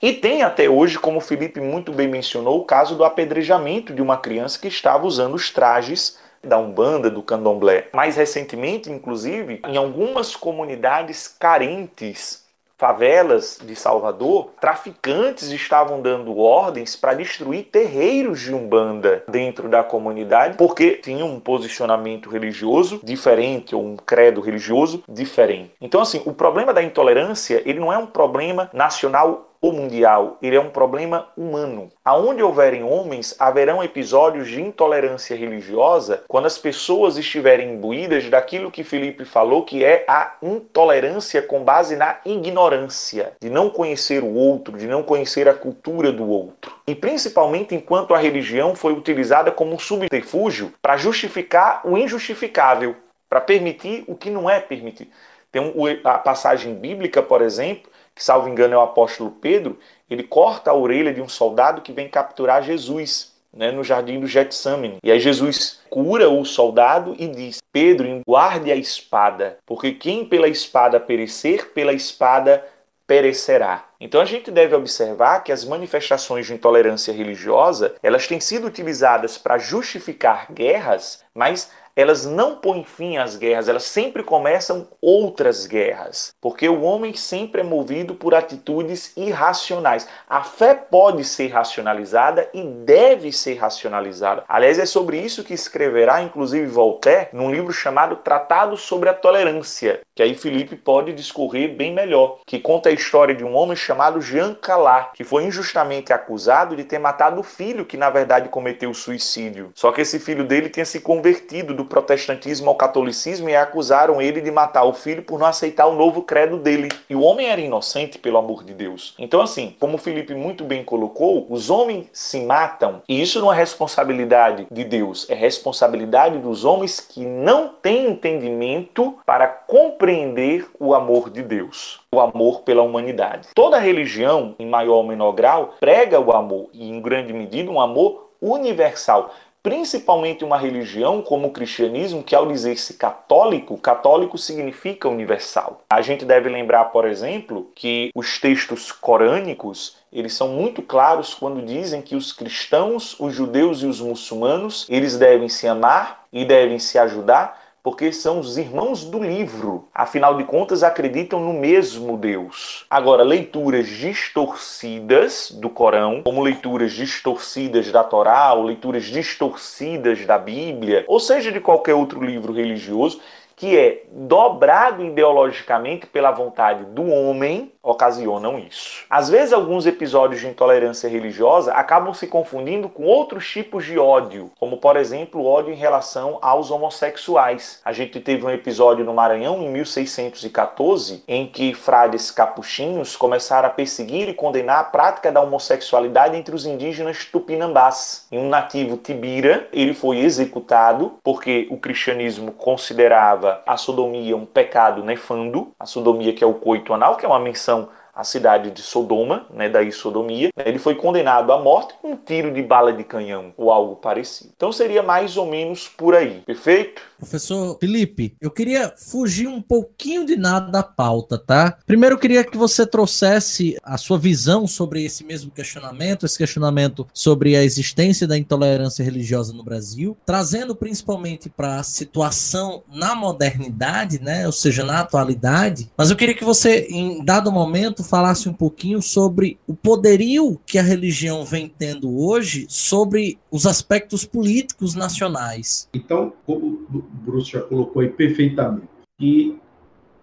E 0.00 0.12
tem 0.12 0.42
até 0.42 0.68
hoje, 0.68 0.98
como 0.98 1.18
o 1.18 1.20
Felipe 1.20 1.60
muito 1.60 1.92
bem 1.92 2.06
mencionou, 2.06 2.60
o 2.60 2.64
caso 2.64 2.94
do 2.94 3.04
apedrejamento 3.04 3.92
de 3.92 4.00
uma 4.00 4.16
criança 4.16 4.58
que 4.58 4.68
estava 4.68 5.04
usando 5.04 5.34
os 5.34 5.50
trajes 5.50 6.18
da 6.42 6.56
Umbanda, 6.56 7.10
do 7.10 7.22
Candomblé. 7.22 7.88
Mais 7.92 8.16
recentemente, 8.16 8.90
inclusive, 8.90 9.60
em 9.66 9.76
algumas 9.76 10.36
comunidades 10.36 11.26
carentes 11.26 12.47
favelas 12.78 13.58
de 13.62 13.74
Salvador, 13.74 14.52
traficantes 14.60 15.50
estavam 15.50 16.00
dando 16.00 16.38
ordens 16.38 16.94
para 16.94 17.12
destruir 17.12 17.64
terreiros 17.64 18.40
de 18.40 18.54
Umbanda 18.54 19.24
dentro 19.28 19.68
da 19.68 19.82
comunidade, 19.82 20.56
porque 20.56 20.92
tinham 20.92 21.28
um 21.28 21.40
posicionamento 21.40 22.30
religioso 22.30 23.00
diferente 23.02 23.74
ou 23.74 23.84
um 23.84 23.96
credo 23.96 24.40
religioso 24.40 25.02
diferente. 25.08 25.72
Então 25.80 26.00
assim, 26.00 26.22
o 26.24 26.32
problema 26.32 26.72
da 26.72 26.82
intolerância, 26.82 27.60
ele 27.66 27.80
não 27.80 27.92
é 27.92 27.98
um 27.98 28.06
problema 28.06 28.70
nacional 28.72 29.47
ou 29.60 29.72
mundial, 29.72 30.38
ele 30.40 30.56
é 30.56 30.60
um 30.60 30.70
problema 30.70 31.28
humano. 31.36 31.90
Aonde 32.04 32.42
houverem 32.42 32.82
homens, 32.82 33.34
haverão 33.38 33.82
episódios 33.82 34.48
de 34.48 34.60
intolerância 34.60 35.36
religiosa 35.36 36.22
quando 36.28 36.46
as 36.46 36.58
pessoas 36.58 37.16
estiverem 37.16 37.74
imbuídas 37.74 38.28
daquilo 38.28 38.70
que 38.70 38.84
Felipe 38.84 39.24
falou, 39.24 39.64
que 39.64 39.84
é 39.84 40.04
a 40.06 40.36
intolerância 40.42 41.42
com 41.42 41.64
base 41.64 41.96
na 41.96 42.18
ignorância, 42.24 43.32
de 43.40 43.50
não 43.50 43.68
conhecer 43.70 44.22
o 44.22 44.34
outro, 44.34 44.78
de 44.78 44.86
não 44.86 45.02
conhecer 45.02 45.48
a 45.48 45.54
cultura 45.54 46.12
do 46.12 46.28
outro. 46.28 46.74
E 46.86 46.94
principalmente 46.94 47.74
enquanto 47.74 48.14
a 48.14 48.18
religião 48.18 48.74
foi 48.74 48.92
utilizada 48.92 49.50
como 49.50 49.74
um 49.74 49.78
subterfúgio 49.78 50.72
para 50.80 50.96
justificar 50.96 51.80
o 51.84 51.98
injustificável, 51.98 52.96
para 53.28 53.40
permitir 53.40 54.04
o 54.06 54.14
que 54.14 54.30
não 54.30 54.48
é 54.48 54.60
permitido. 54.60 55.10
Tem 55.50 55.62
a 56.04 56.18
passagem 56.18 56.74
bíblica, 56.74 57.22
por 57.22 57.40
exemplo, 57.40 57.90
que 58.18 58.24
salvo 58.24 58.48
engano 58.48 58.74
é 58.74 58.76
o 58.76 58.82
apóstolo 58.82 59.30
Pedro, 59.30 59.78
ele 60.10 60.24
corta 60.24 60.72
a 60.72 60.74
orelha 60.74 61.14
de 61.14 61.22
um 61.22 61.28
soldado 61.28 61.82
que 61.82 61.92
vem 61.92 62.08
capturar 62.08 62.62
Jesus. 62.62 63.38
Né, 63.50 63.72
no 63.72 63.82
jardim 63.82 64.20
do 64.20 64.26
Getsemane. 64.26 64.98
E 65.02 65.10
aí 65.10 65.18
Jesus 65.18 65.80
cura 65.88 66.28
o 66.28 66.44
soldado 66.44 67.16
e 67.18 67.26
diz: 67.26 67.58
Pedro, 67.72 68.20
guarde 68.24 68.70
a 68.70 68.76
espada, 68.76 69.56
porque 69.64 69.92
quem 69.92 70.26
pela 70.26 70.46
espada 70.46 71.00
perecer, 71.00 71.72
pela 71.72 71.94
espada 71.94 72.62
perecerá. 73.06 73.86
Então 73.98 74.20
a 74.20 74.26
gente 74.26 74.50
deve 74.50 74.76
observar 74.76 75.42
que 75.42 75.50
as 75.50 75.64
manifestações 75.64 76.46
de 76.46 76.52
intolerância 76.52 77.12
religiosa, 77.12 77.94
elas 78.02 78.26
têm 78.26 78.38
sido 78.38 78.66
utilizadas 78.66 79.38
para 79.38 79.56
justificar 79.56 80.52
guerras, 80.52 81.24
mas 81.34 81.70
elas 81.98 82.24
não 82.24 82.54
põem 82.54 82.84
fim 82.84 83.16
às 83.16 83.34
guerras, 83.34 83.68
elas 83.68 83.82
sempre 83.82 84.22
começam 84.22 84.86
outras 85.02 85.66
guerras, 85.66 86.32
porque 86.40 86.68
o 86.68 86.82
homem 86.82 87.12
sempre 87.12 87.62
é 87.62 87.64
movido 87.64 88.14
por 88.14 88.36
atitudes 88.36 89.12
irracionais. 89.16 90.06
A 90.28 90.44
fé 90.44 90.74
pode 90.74 91.24
ser 91.24 91.48
racionalizada 91.48 92.48
e 92.54 92.62
deve 92.62 93.32
ser 93.32 93.54
racionalizada. 93.56 94.44
Aliás, 94.48 94.78
é 94.78 94.86
sobre 94.86 95.18
isso 95.18 95.42
que 95.42 95.52
escreverá, 95.52 96.22
inclusive, 96.22 96.66
Voltaire, 96.66 97.30
num 97.32 97.50
livro 97.50 97.72
chamado 97.72 98.14
Tratado 98.14 98.76
sobre 98.76 99.08
a 99.08 99.14
Tolerância, 99.14 99.98
que 100.14 100.22
aí 100.22 100.36
Felipe 100.36 100.76
pode 100.76 101.12
discorrer 101.12 101.74
bem 101.74 101.92
melhor, 101.92 102.38
que 102.46 102.60
conta 102.60 102.90
a 102.90 102.92
história 102.92 103.34
de 103.34 103.42
um 103.42 103.56
homem 103.56 103.74
chamado 103.74 104.20
Jean 104.20 104.54
Calat, 104.54 105.14
que 105.14 105.24
foi 105.24 105.42
injustamente 105.42 106.12
acusado 106.12 106.76
de 106.76 106.84
ter 106.84 107.00
matado 107.00 107.40
o 107.40 107.42
filho 107.42 107.84
que, 107.84 107.96
na 107.96 108.08
verdade, 108.08 108.48
cometeu 108.48 108.94
suicídio. 108.94 109.72
Só 109.74 109.90
que 109.90 110.02
esse 110.02 110.20
filho 110.20 110.44
dele 110.44 110.68
tinha 110.68 110.86
se 110.86 111.00
convertido 111.00 111.74
do 111.74 111.87
protestantismo 111.88 112.68
ao 112.68 112.76
catolicismo 112.76 113.48
e 113.48 113.56
acusaram 113.56 114.22
ele 114.22 114.40
de 114.40 114.50
matar 114.50 114.84
o 114.84 114.92
filho 114.92 115.22
por 115.22 115.38
não 115.38 115.46
aceitar 115.46 115.86
o 115.86 115.96
novo 115.96 116.22
credo 116.22 116.56
dele. 116.56 116.88
E 117.10 117.14
o 117.14 117.22
homem 117.22 117.48
era 117.48 117.60
inocente, 117.60 118.18
pelo 118.18 118.38
amor 118.38 118.62
de 118.62 118.72
Deus. 118.72 119.14
Então, 119.18 119.40
assim, 119.40 119.74
como 119.80 119.96
o 119.96 119.98
Felipe 119.98 120.34
muito 120.34 120.64
bem 120.64 120.84
colocou, 120.84 121.46
os 121.50 121.70
homens 121.70 122.06
se 122.12 122.40
matam 122.40 123.02
e 123.08 123.20
isso 123.20 123.40
não 123.40 123.52
é 123.52 123.56
responsabilidade 123.56 124.66
de 124.70 124.84
Deus, 124.84 125.28
é 125.28 125.34
responsabilidade 125.34 126.38
dos 126.38 126.64
homens 126.64 127.00
que 127.00 127.24
não 127.24 127.68
têm 127.68 128.10
entendimento 128.10 129.18
para 129.26 129.48
compreender 129.48 130.68
o 130.78 130.94
amor 130.94 131.30
de 131.30 131.42
Deus 131.42 132.00
o 132.10 132.20
amor 132.20 132.62
pela 132.62 132.82
humanidade. 132.82 133.48
Toda 133.54 133.78
religião, 133.78 134.54
em 134.58 134.66
maior 134.66 134.96
ou 134.96 135.04
menor 135.04 135.32
grau, 135.32 135.74
prega 135.78 136.18
o 136.18 136.32
amor 136.32 136.70
e, 136.72 136.88
em 136.88 137.00
grande 137.02 137.34
medida, 137.34 137.70
um 137.70 137.80
amor 137.80 138.28
universal 138.40 139.30
principalmente 139.68 140.46
uma 140.46 140.56
religião 140.56 141.20
como 141.20 141.48
o 141.48 141.50
cristianismo, 141.50 142.22
que 142.22 142.34
ao 142.34 142.46
dizer-se 142.46 142.94
católico, 142.94 143.76
católico 143.76 144.38
significa 144.38 145.10
universal. 145.10 145.82
A 145.90 146.00
gente 146.00 146.24
deve 146.24 146.48
lembrar, 146.48 146.86
por 146.86 147.06
exemplo, 147.06 147.70
que 147.74 148.10
os 148.14 148.40
textos 148.40 148.90
corânicos 148.90 149.98
eles 150.10 150.32
são 150.32 150.48
muito 150.48 150.80
claros 150.80 151.34
quando 151.34 151.60
dizem 151.60 152.00
que 152.00 152.16
os 152.16 152.32
cristãos, 152.32 153.14
os 153.20 153.34
judeus 153.34 153.82
e 153.82 153.86
os 153.86 154.00
muçulmanos, 154.00 154.86
eles 154.88 155.18
devem 155.18 155.50
se 155.50 155.68
amar 155.68 156.24
e 156.32 156.46
devem 156.46 156.78
se 156.78 156.98
ajudar 156.98 157.67
porque 157.88 158.12
são 158.12 158.38
os 158.38 158.58
irmãos 158.58 159.02
do 159.02 159.18
livro. 159.18 159.88
Afinal 159.94 160.36
de 160.36 160.44
contas, 160.44 160.82
acreditam 160.82 161.40
no 161.40 161.54
mesmo 161.54 162.18
Deus. 162.18 162.84
Agora, 162.90 163.22
leituras 163.22 163.86
distorcidas 163.88 165.50
do 165.50 165.70
Corão, 165.70 166.20
como 166.22 166.42
leituras 166.42 166.92
distorcidas 166.92 167.90
da 167.90 168.04
Torá, 168.04 168.52
ou 168.52 168.64
leituras 168.64 169.04
distorcidas 169.04 170.26
da 170.26 170.36
Bíblia, 170.36 171.06
ou 171.08 171.18
seja, 171.18 171.50
de 171.50 171.60
qualquer 171.60 171.94
outro 171.94 172.22
livro 172.22 172.52
religioso, 172.52 173.22
que 173.56 173.74
é 173.76 174.04
dobrado 174.12 175.02
ideologicamente 175.02 176.06
pela 176.06 176.30
vontade 176.30 176.84
do 176.84 177.08
homem, 177.08 177.72
ocasionam 177.88 178.58
isso. 178.58 179.04
Às 179.08 179.30
vezes, 179.30 179.52
alguns 179.52 179.86
episódios 179.86 180.40
de 180.40 180.46
intolerância 180.46 181.08
religiosa 181.08 181.72
acabam 181.72 182.12
se 182.12 182.26
confundindo 182.26 182.88
com 182.88 183.04
outros 183.04 183.48
tipos 183.48 183.84
de 183.84 183.98
ódio, 183.98 184.50
como, 184.58 184.76
por 184.76 184.96
exemplo, 184.96 185.44
ódio 185.44 185.72
em 185.72 185.76
relação 185.76 186.38
aos 186.42 186.70
homossexuais. 186.70 187.80
A 187.84 187.92
gente 187.92 188.20
teve 188.20 188.44
um 188.44 188.50
episódio 188.50 189.04
no 189.04 189.14
Maranhão, 189.14 189.62
em 189.62 189.70
1614, 189.70 191.24
em 191.26 191.46
que 191.46 191.72
frades 191.72 192.30
capuchinhos 192.30 193.16
começaram 193.16 193.68
a 193.68 193.72
perseguir 193.72 194.28
e 194.28 194.34
condenar 194.34 194.80
a 194.80 194.84
prática 194.84 195.32
da 195.32 195.40
homossexualidade 195.40 196.36
entre 196.36 196.54
os 196.54 196.66
indígenas 196.66 197.24
tupinambás. 197.24 198.26
E 198.30 198.36
um 198.36 198.48
nativo 198.48 198.96
tibira, 198.96 199.68
ele 199.72 199.94
foi 199.94 200.18
executado 200.18 201.14
porque 201.22 201.66
o 201.70 201.78
cristianismo 201.78 202.52
considerava 202.52 203.62
a 203.66 203.76
sodomia 203.76 204.36
um 204.36 204.44
pecado 204.44 205.02
nefando, 205.02 205.72
a 205.78 205.86
sodomia 205.86 206.32
que 206.32 206.44
é 206.44 206.46
o 206.46 206.54
coito 206.54 206.92
anal, 206.92 207.16
que 207.16 207.24
é 207.24 207.28
uma 207.28 207.40
menção 207.40 207.77
a 208.18 208.24
cidade 208.24 208.72
de 208.72 208.82
Sodoma, 208.82 209.46
né, 209.54 209.68
daí 209.68 209.92
sodomia. 209.92 210.50
Ele 210.66 210.80
foi 210.80 210.96
condenado 210.96 211.52
à 211.52 211.62
morte 211.62 211.94
com 212.02 212.10
um 212.10 212.16
tiro 212.16 212.52
de 212.52 212.60
bala 212.60 212.92
de 212.92 213.04
canhão 213.04 213.54
ou 213.56 213.70
algo 213.70 213.94
parecido. 213.94 214.50
Então 214.56 214.72
seria 214.72 215.04
mais 215.04 215.36
ou 215.36 215.46
menos 215.46 215.86
por 215.86 216.16
aí, 216.16 216.42
perfeito? 216.44 217.00
Professor 217.16 217.78
Felipe, 217.78 218.34
eu 218.40 218.50
queria 218.50 218.92
fugir 218.96 219.46
um 219.46 219.62
pouquinho 219.62 220.26
de 220.26 220.34
nada 220.34 220.68
da 220.68 220.82
pauta, 220.82 221.38
tá? 221.38 221.78
Primeiro 221.86 222.16
eu 222.16 222.18
queria 222.18 222.42
que 222.42 222.56
você 222.56 222.84
trouxesse 222.84 223.76
a 223.84 223.96
sua 223.96 224.18
visão 224.18 224.66
sobre 224.66 225.04
esse 225.04 225.22
mesmo 225.22 225.52
questionamento, 225.52 226.26
esse 226.26 226.38
questionamento 226.38 227.06
sobre 227.14 227.54
a 227.54 227.62
existência 227.62 228.26
da 228.26 228.36
intolerância 228.36 229.04
religiosa 229.04 229.52
no 229.52 229.62
Brasil, 229.62 230.16
trazendo 230.26 230.74
principalmente 230.74 231.48
para 231.48 231.76
a 231.76 231.82
situação 231.84 232.82
na 232.92 233.14
modernidade, 233.14 234.20
né? 234.20 234.44
Ou 234.44 234.52
seja, 234.52 234.82
na 234.82 235.00
atualidade. 235.00 235.88
Mas 235.96 236.10
eu 236.10 236.16
queria 236.16 236.34
que 236.34 236.44
você, 236.44 236.88
em 236.90 237.24
dado 237.24 237.52
momento, 237.52 238.07
falasse 238.08 238.48
um 238.48 238.52
pouquinho 238.52 239.02
sobre 239.02 239.58
o 239.66 239.74
poderio 239.74 240.58
que 240.66 240.78
a 240.78 240.82
religião 240.82 241.44
vem 241.44 241.68
tendo 241.68 242.18
hoje 242.18 242.66
sobre 242.68 243.38
os 243.50 243.66
aspectos 243.66 244.24
políticos 244.24 244.94
nacionais. 244.94 245.88
Então, 245.92 246.32
como 246.46 246.86
o 246.92 247.02
Bruce 247.02 247.52
já 247.52 247.60
colocou 247.60 248.02
aí 248.02 248.08
perfeitamente, 248.08 248.88
que 249.18 249.58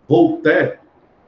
Voltaire, 0.07 0.79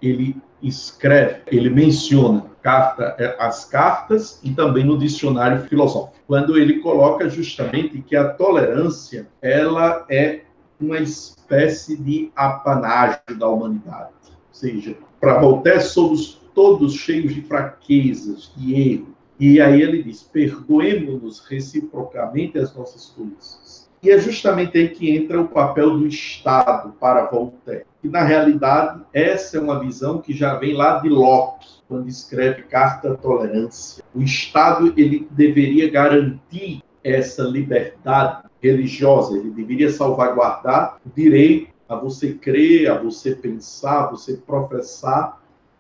ele 0.02 0.36
escreve, 0.62 1.41
ele 1.48 1.70
menciona 1.70 2.46
carta, 2.62 3.15
é, 3.17 3.36
as 3.39 3.65
cartas 3.65 4.39
e 4.43 4.52
também 4.52 4.84
no 4.84 4.98
dicionário 4.98 5.63
filosófico, 5.67 6.17
quando 6.28 6.58
ele 6.58 6.80
coloca 6.80 7.30
justamente 7.30 8.02
que 8.02 8.15
a 8.15 8.30
tolerância, 8.30 9.28
ela 9.41 10.06
é 10.10 10.41
uma 10.80 10.98
espécie 10.98 11.96
de 11.98 12.32
apanágio 12.36 13.22
da 13.38 13.48
humanidade. 13.48 14.12
Ou 14.26 14.34
seja, 14.52 14.98
para 15.20 15.39
Voltaire 15.39 15.82
somos 15.82 16.41
todos 16.58 16.96
cheios 16.96 17.36
de 17.36 17.43
fraquezas, 17.43 18.52
de 18.58 18.74
erros, 18.74 19.10
e 19.39 19.62
aí 19.62 19.80
ele 19.80 20.02
diz: 20.02 20.24
perdoemos-nos 20.24 21.39
reciprocamente 21.41 22.58
as 22.58 22.76
nossas 22.76 23.12
tolices. 23.12 23.88
E 24.02 24.10
é 24.10 24.17
justamente 24.17 24.76
aí 24.76 24.89
que 24.89 25.15
entra 25.15 25.39
o 25.39 25.48
papel 25.48 26.00
do 26.00 26.08
Estado 26.08 26.93
para 27.00 27.26
Voltaire. 27.26 27.86
E, 28.03 28.08
na 28.08 28.24
realidade, 28.24 29.03
essa 29.14 29.58
é 29.58 29.60
uma 29.62 29.80
visão 29.80 30.20
que 30.20 30.34
já 30.34 30.55
vem 30.55 30.74
lá 30.74 30.97
de 30.97 31.10
Locke, 31.10 31.68
quando 31.88 32.08
escreve 32.08 32.64
Carta 32.64 33.12
à 33.12 33.16
Tolerância. 33.16 34.03
O 34.16 34.24
Estado 34.24 34.91
ele 34.97 35.28
deveria 35.30 35.91
garantir 35.91 36.84
essa 37.03 37.43
liberdade 37.43 38.47
religiosa, 38.60 39.38
ele 39.38 39.51
deveria 39.51 39.91
salvaguardar 39.91 40.97
o 41.05 41.10
direito 41.16 41.70
a 41.88 41.95
você 41.95 42.34
crer, 42.34 42.89
a 42.89 42.97
você 42.97 43.36
pensar, 43.36 44.05
a 44.05 44.12
você 44.12 44.38
professar 44.38 45.39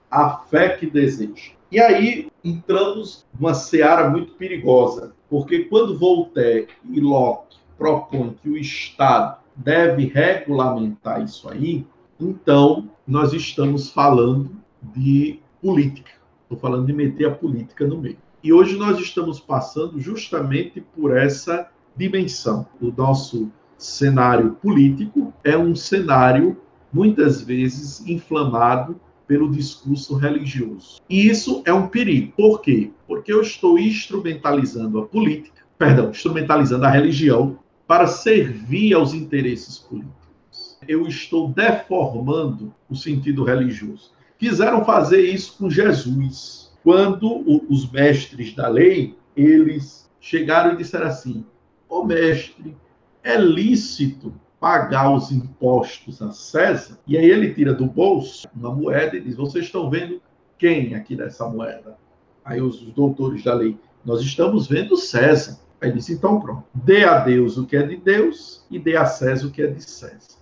a 0.09 0.37
fé 0.37 0.69
que 0.69 0.85
deseja. 0.89 1.51
E 1.71 1.79
aí 1.79 2.29
entramos 2.43 3.25
numa 3.37 3.53
seara 3.53 4.09
muito 4.09 4.33
perigosa, 4.33 5.13
porque 5.29 5.65
quando 5.65 5.97
Voltaire 5.97 6.69
e 6.89 6.99
Locke 7.01 7.57
propõe 7.77 8.35
que 8.41 8.49
o 8.49 8.57
Estado 8.57 9.37
deve 9.55 10.05
regulamentar 10.05 11.21
isso 11.21 11.49
aí, 11.49 11.85
então 12.19 12.89
nós 13.05 13.33
estamos 13.33 13.89
falando 13.89 14.51
de 14.81 15.39
política. 15.61 16.11
Estou 16.43 16.57
falando 16.57 16.85
de 16.85 16.93
meter 16.93 17.25
a 17.25 17.35
política 17.35 17.85
no 17.85 17.99
meio. 17.99 18.17
E 18.41 18.53
hoje 18.53 18.77
nós 18.77 18.99
estamos 18.99 19.39
passando 19.39 19.99
justamente 19.99 20.79
por 20.95 21.15
essa 21.15 21.69
dimensão. 21.95 22.65
O 22.79 22.93
nosso 22.95 23.51
cenário 23.77 24.53
político 24.61 25.33
é 25.43 25.57
um 25.57 25.75
cenário 25.75 26.57
muitas 26.93 27.41
vezes 27.41 28.07
inflamado 28.07 28.99
pelo 29.27 29.51
discurso 29.51 30.15
religioso. 30.15 31.01
E 31.09 31.27
isso 31.27 31.61
é 31.65 31.73
um 31.73 31.87
perigo. 31.87 32.33
Por 32.35 32.61
quê? 32.61 32.91
Porque 33.05 33.31
eu 33.31 33.41
estou 33.41 33.77
instrumentalizando 33.77 34.99
a 34.99 35.05
política, 35.05 35.63
perdão, 35.77 36.09
instrumentalizando 36.09 36.85
a 36.85 36.89
religião 36.89 37.59
para 37.85 38.07
servir 38.07 38.93
aos 38.93 39.13
interesses 39.13 39.77
políticos. 39.77 40.77
Eu 40.87 41.05
estou 41.07 41.49
deformando 41.49 42.73
o 42.89 42.95
sentido 42.95 43.43
religioso. 43.43 44.11
Quiseram 44.39 44.85
fazer 44.85 45.21
isso 45.21 45.57
com 45.57 45.69
Jesus. 45.69 46.71
Quando 46.83 47.43
os 47.69 47.91
mestres 47.91 48.55
da 48.55 48.69
lei, 48.69 49.15
eles 49.35 50.09
chegaram 50.21 50.73
e 50.73 50.77
disseram 50.77 51.07
assim: 51.07 51.45
"Ô 51.89 51.99
oh, 51.99 52.03
mestre, 52.05 52.75
é 53.23 53.37
lícito 53.37 54.33
pagar 54.59 55.13
os 55.13 55.31
impostos 55.31 56.21
a 56.21 56.31
César, 56.31 56.99
e 57.05 57.17
aí 57.17 57.29
ele 57.29 57.53
tira 57.53 57.73
do 57.73 57.85
bolso 57.85 58.47
uma 58.55 58.73
moeda 58.73 59.15
e 59.15 59.21
diz: 59.21 59.35
Vocês 59.35 59.65
estão 59.65 59.89
vendo 59.89 60.21
quem 60.57 60.95
aqui 60.95 61.15
dessa 61.15 61.47
moeda? 61.47 61.97
Aí 62.43 62.61
os, 62.61 62.81
doutores 62.81 63.43
da 63.43 63.53
lei, 63.53 63.77
nós 64.03 64.21
estamos 64.21 64.67
vendo 64.67 64.97
César. 64.97 65.59
Aí 65.79 65.91
disse: 65.91 66.13
Então 66.13 66.39
pronto, 66.39 66.63
dê 66.73 67.03
a 67.03 67.19
Deus 67.19 67.57
o 67.57 67.65
que 67.65 67.77
é 67.77 67.83
de 67.83 67.97
Deus 67.97 68.65
e 68.71 68.79
dê 68.79 68.95
a 68.95 69.05
César 69.05 69.47
o 69.47 69.51
que 69.51 69.61
é 69.61 69.67
de 69.67 69.83
César. 69.83 70.37